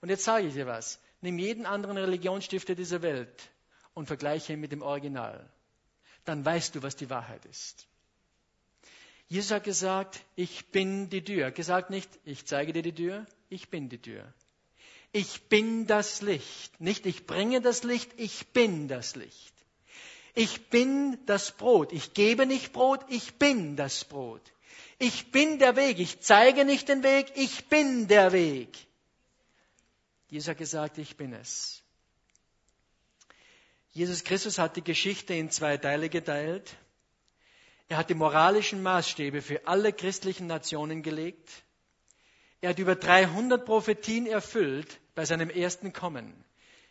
Und 0.01 0.09
jetzt 0.09 0.23
sage 0.23 0.47
ich 0.47 0.53
dir 0.53 0.67
was. 0.67 0.99
Nimm 1.23 1.39
jeden 1.39 1.65
anderen 1.65 1.95
Religionsstifter 1.95 2.75
dieser 2.75 3.01
Welt 3.01 3.49
und 3.93 4.07
vergleiche 4.07 4.51
ihn 4.51 4.59
mit 4.59 4.73
dem 4.73 4.81
Original. 4.81 5.49
Dann 6.25 6.43
weißt 6.43 6.75
du, 6.75 6.83
was 6.83 6.97
die 6.97 7.09
Wahrheit 7.09 7.45
ist. 7.45 7.87
Jesus 9.29 9.51
hat 9.51 9.63
gesagt, 9.63 10.19
ich 10.35 10.65
bin 10.71 11.09
die 11.09 11.23
Tür. 11.23 11.51
Gesagt 11.51 11.91
nicht, 11.91 12.09
ich 12.25 12.45
zeige 12.45 12.73
dir 12.73 12.81
die 12.81 12.93
Tür, 12.93 13.25
ich 13.47 13.69
bin 13.69 13.87
die 13.87 14.01
Tür. 14.01 14.33
Ich 15.13 15.43
bin 15.43 15.87
das 15.87 16.21
Licht. 16.21 16.81
Nicht 16.81 17.05
ich 17.05 17.25
bringe 17.25 17.61
das 17.61 17.83
Licht, 17.83 18.11
ich 18.17 18.47
bin 18.47 18.89
das 18.89 19.15
Licht. 19.15 19.53
Ich 20.35 20.69
bin 20.69 21.17
das 21.25 21.53
Brot. 21.53 21.93
Ich 21.93 22.13
gebe 22.13 22.45
nicht 22.45 22.73
Brot, 22.73 22.99
ich 23.07 23.35
bin 23.35 23.77
das 23.77 24.03
Brot. 24.03 24.41
Ich 24.99 25.31
bin 25.31 25.57
der 25.57 25.77
Weg. 25.77 25.99
Ich 25.99 26.19
zeige 26.19 26.65
nicht 26.65 26.89
den 26.89 27.01
Weg, 27.01 27.31
ich 27.35 27.69
bin 27.69 28.09
der 28.09 28.33
Weg. 28.33 28.77
Jesus 30.33 30.49
hat 30.49 30.57
gesagt, 30.57 30.97
ich 30.97 31.15
bin 31.15 31.31
es. 31.31 31.83
Jesus 33.91 34.23
Christus 34.23 34.57
hat 34.57 34.75
die 34.75 34.83
Geschichte 34.83 35.35
in 35.35 35.51
zwei 35.51 35.77
Teile 35.77 36.09
geteilt. 36.09 36.75
Er 37.87 37.97
hat 37.97 38.09
die 38.09 38.15
moralischen 38.15 38.81
Maßstäbe 38.81 39.43
für 39.43 39.67
alle 39.67 39.93
christlichen 39.93 40.47
Nationen 40.47 41.03
gelegt. 41.03 41.51
Er 42.61 42.71
hat 42.71 42.79
über 42.79 42.95
300 42.95 43.63
Prophetien 43.63 44.25
erfüllt 44.25 44.99
bei 45.13 45.23
seinem 45.23 45.51
ersten 45.51 45.93
Kommen. 45.93 46.33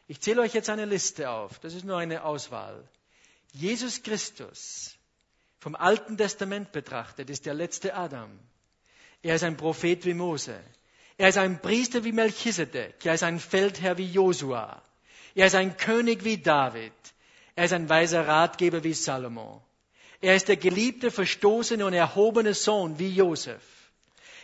Ich 0.07 0.20
zähle 0.20 0.43
euch 0.43 0.55
jetzt 0.55 0.70
eine 0.70 0.84
Liste 0.84 1.28
auf. 1.28 1.59
Das 1.59 1.74
ist 1.74 1.84
nur 1.84 1.99
eine 1.99 2.22
Auswahl. 2.22 2.88
Jesus 3.51 4.05
Christus, 4.05 4.95
vom 5.59 5.74
Alten 5.74 6.16
Testament 6.16 6.70
betrachtet, 6.70 7.28
ist 7.28 7.45
der 7.47 7.55
letzte 7.55 7.95
Adam. 7.95 8.38
Er 9.20 9.34
ist 9.34 9.43
ein 9.43 9.57
Prophet 9.57 10.05
wie 10.05 10.14
Mose. 10.14 10.62
Er 11.23 11.29
ist 11.29 11.39
ein 11.39 11.62
Priester 11.62 12.03
wie 12.03 12.11
Melchisedek. 12.11 13.07
Er 13.07 13.14
ist 13.14 13.23
ein 13.23 13.39
Feldherr 13.39 13.97
wie 13.97 14.11
Josua. 14.11 14.83
Er 15.37 15.47
ist 15.47 15.55
ein 15.55 15.77
König 15.77 16.25
wie 16.25 16.39
David. 16.39 16.93
Er 17.55 17.66
ist 17.66 17.73
ein 17.73 17.89
weiser 17.89 18.27
Ratgeber 18.27 18.83
wie 18.83 18.93
Salomo. 18.93 19.62
Er 20.20 20.35
ist 20.35 20.49
der 20.49 20.57
geliebte, 20.57 21.12
verstoßene 21.12 21.87
und 21.87 21.93
erhobene 21.93 22.55
Sohn 22.55 22.99
wie 22.99 23.09
Josef. 23.09 23.62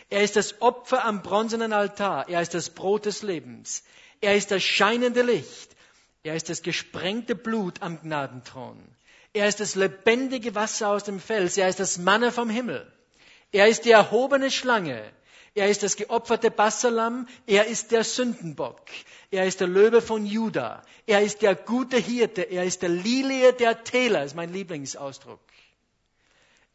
Er 0.09 0.22
ist 0.22 0.37
das 0.37 0.62
Opfer 0.62 1.05
am 1.05 1.22
bronzenen 1.22 1.72
Altar. 1.72 2.29
Er 2.29 2.43
ist 2.43 2.55
das 2.55 2.70
Brot 2.70 3.07
des 3.07 3.22
Lebens. 3.22 3.83
Er 4.20 4.37
ist 4.37 4.53
das 4.53 4.62
scheinende 4.62 5.22
Licht. 5.22 5.74
Er 6.22 6.37
ist 6.37 6.49
das 6.49 6.62
gesprengte 6.62 7.35
Blut 7.35 7.83
am 7.83 8.01
Gnadenthron. 8.01 8.79
Er 9.33 9.49
ist 9.49 9.59
das 9.59 9.74
lebendige 9.74 10.55
Wasser 10.55 10.91
aus 10.91 11.03
dem 11.03 11.18
Fels. 11.18 11.57
Er 11.57 11.68
ist 11.68 11.81
das 11.81 11.99
Manne 11.99 12.31
vom 12.31 12.49
Himmel. 12.49 12.87
Er 13.51 13.66
ist 13.66 13.85
die 13.85 13.91
erhobene 13.91 14.53
Schlange. 14.53 15.03
Er 15.59 15.69
ist 15.69 15.83
das 15.83 15.97
geopferte 15.97 16.53
Bassalam. 16.53 17.27
Er 17.45 17.67
ist 17.67 17.91
der 17.91 18.05
Sündenbock. 18.05 18.81
Er 19.33 19.45
ist 19.45 19.59
der 19.59 19.67
Löwe 19.67 20.01
von 20.01 20.25
Juda. 20.25 20.85
Er 21.05 21.23
ist 21.23 21.43
der 21.43 21.57
gute 21.57 21.97
Hirte. 21.97 22.43
Er 22.43 22.63
ist 22.63 22.83
der 22.83 22.91
Lilie 22.91 23.53
der 23.53 23.83
Täler. 23.83 24.23
Ist 24.23 24.37
mein 24.37 24.53
Lieblingsausdruck. 24.53 25.41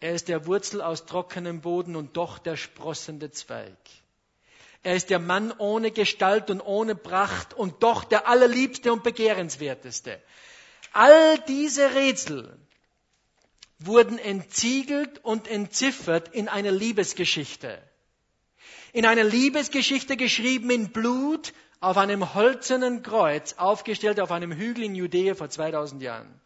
Er 0.02 0.14
ist 0.14 0.28
der 0.28 0.48
Wurzel 0.48 0.82
aus 0.82 1.06
trockenem 1.06 1.62
Boden 1.62 1.96
und 1.96 2.18
doch 2.18 2.40
der 2.40 2.58
sprossende 2.58 3.32
Zweig. 3.32 3.78
Er 4.84 4.96
ist 4.96 5.10
der 5.10 5.20
Mann 5.20 5.54
ohne 5.58 5.92
Gestalt 5.92 6.50
und 6.50 6.60
ohne 6.60 6.94
Pracht 6.94 7.54
und 7.54 7.84
doch 7.84 8.04
der 8.04 8.28
allerliebste 8.28 8.92
und 8.92 9.02
begehrenswerteste. 9.02 10.22
All 10.92 11.40
diese 11.48 11.96
Rätsel 11.96 12.54
wurden 13.80 14.20
entziegelt 14.20 15.24
und 15.24 15.48
entziffert 15.48 16.36
in 16.36 16.50
einer 16.50 16.72
Liebesgeschichte. 16.72 17.82
In 18.94 19.06
einer 19.06 19.26
Liebesgeschichte 19.26 20.16
geschrieben 20.16 20.70
in 20.70 20.92
Blut 20.92 21.54
auf 21.82 21.98
einem 21.98 22.34
holzernen 22.34 23.04
Kreuz, 23.04 23.54
aufgestellt 23.54 24.22
auf 24.22 24.32
einem 24.32 24.54
Hügel 24.54 24.86
in 24.86 24.96
Judäa 24.96 25.36
vor 25.36 25.50
2000 25.50 26.02
Jahren. 26.02 26.42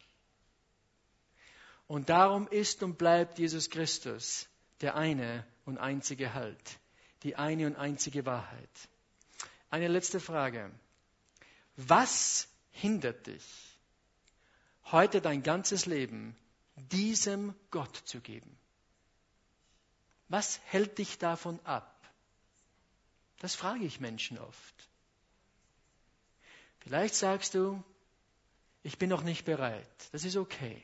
Und 1.86 2.08
darum 2.08 2.48
ist 2.48 2.82
und 2.82 2.98
bleibt 2.98 3.38
Jesus 3.38 3.70
Christus 3.70 4.48
der 4.80 4.96
eine 4.96 5.46
und 5.64 5.78
einzige 5.78 6.34
Halt 6.34 6.78
die 7.22 7.36
eine 7.36 7.66
und 7.66 7.76
einzige 7.76 8.26
Wahrheit. 8.26 8.88
Eine 9.70 9.88
letzte 9.88 10.20
Frage. 10.20 10.70
Was 11.76 12.48
hindert 12.70 13.26
dich, 13.26 13.44
heute 14.86 15.20
dein 15.20 15.42
ganzes 15.42 15.86
Leben 15.86 16.36
diesem 16.76 17.54
Gott 17.70 17.96
zu 17.96 18.20
geben? 18.20 18.56
Was 20.28 20.60
hält 20.66 20.98
dich 20.98 21.18
davon 21.18 21.58
ab? 21.64 21.97
Das 23.38 23.54
frage 23.54 23.84
ich 23.84 24.00
Menschen 24.00 24.38
oft. 24.38 24.88
Vielleicht 26.80 27.14
sagst 27.14 27.54
du, 27.54 27.82
ich 28.82 28.98
bin 28.98 29.10
noch 29.10 29.22
nicht 29.22 29.44
bereit. 29.44 30.08
Das 30.12 30.24
ist 30.24 30.36
okay. 30.36 30.82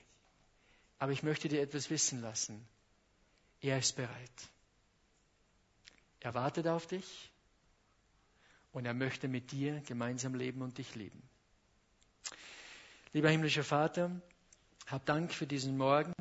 Aber 0.99 1.13
ich 1.13 1.23
möchte 1.23 1.49
dir 1.49 1.63
etwas 1.63 1.91
wissen 1.91 2.21
lassen. 2.21 2.67
Er 3.61 3.79
ist 3.79 3.97
bereit. 3.97 4.49
Er 6.21 6.35
wartet 6.35 6.67
auf 6.67 6.87
dich 6.87 7.31
und 8.73 8.87
er 8.87 8.95
möchte 8.95 9.29
mit 9.29 9.53
dir 9.53 9.81
gemeinsam 9.87 10.35
leben 10.35 10.63
und 10.63 10.79
dich 10.79 10.95
lieben. 10.95 11.23
Lieber 13.13 13.31
himmlischer 13.31 13.65
Vater, 13.65 14.11
hab 14.87 15.07
Dank 15.07 15.33
für 15.33 15.47
diesen 15.47 15.79
Morgen. 15.79 16.13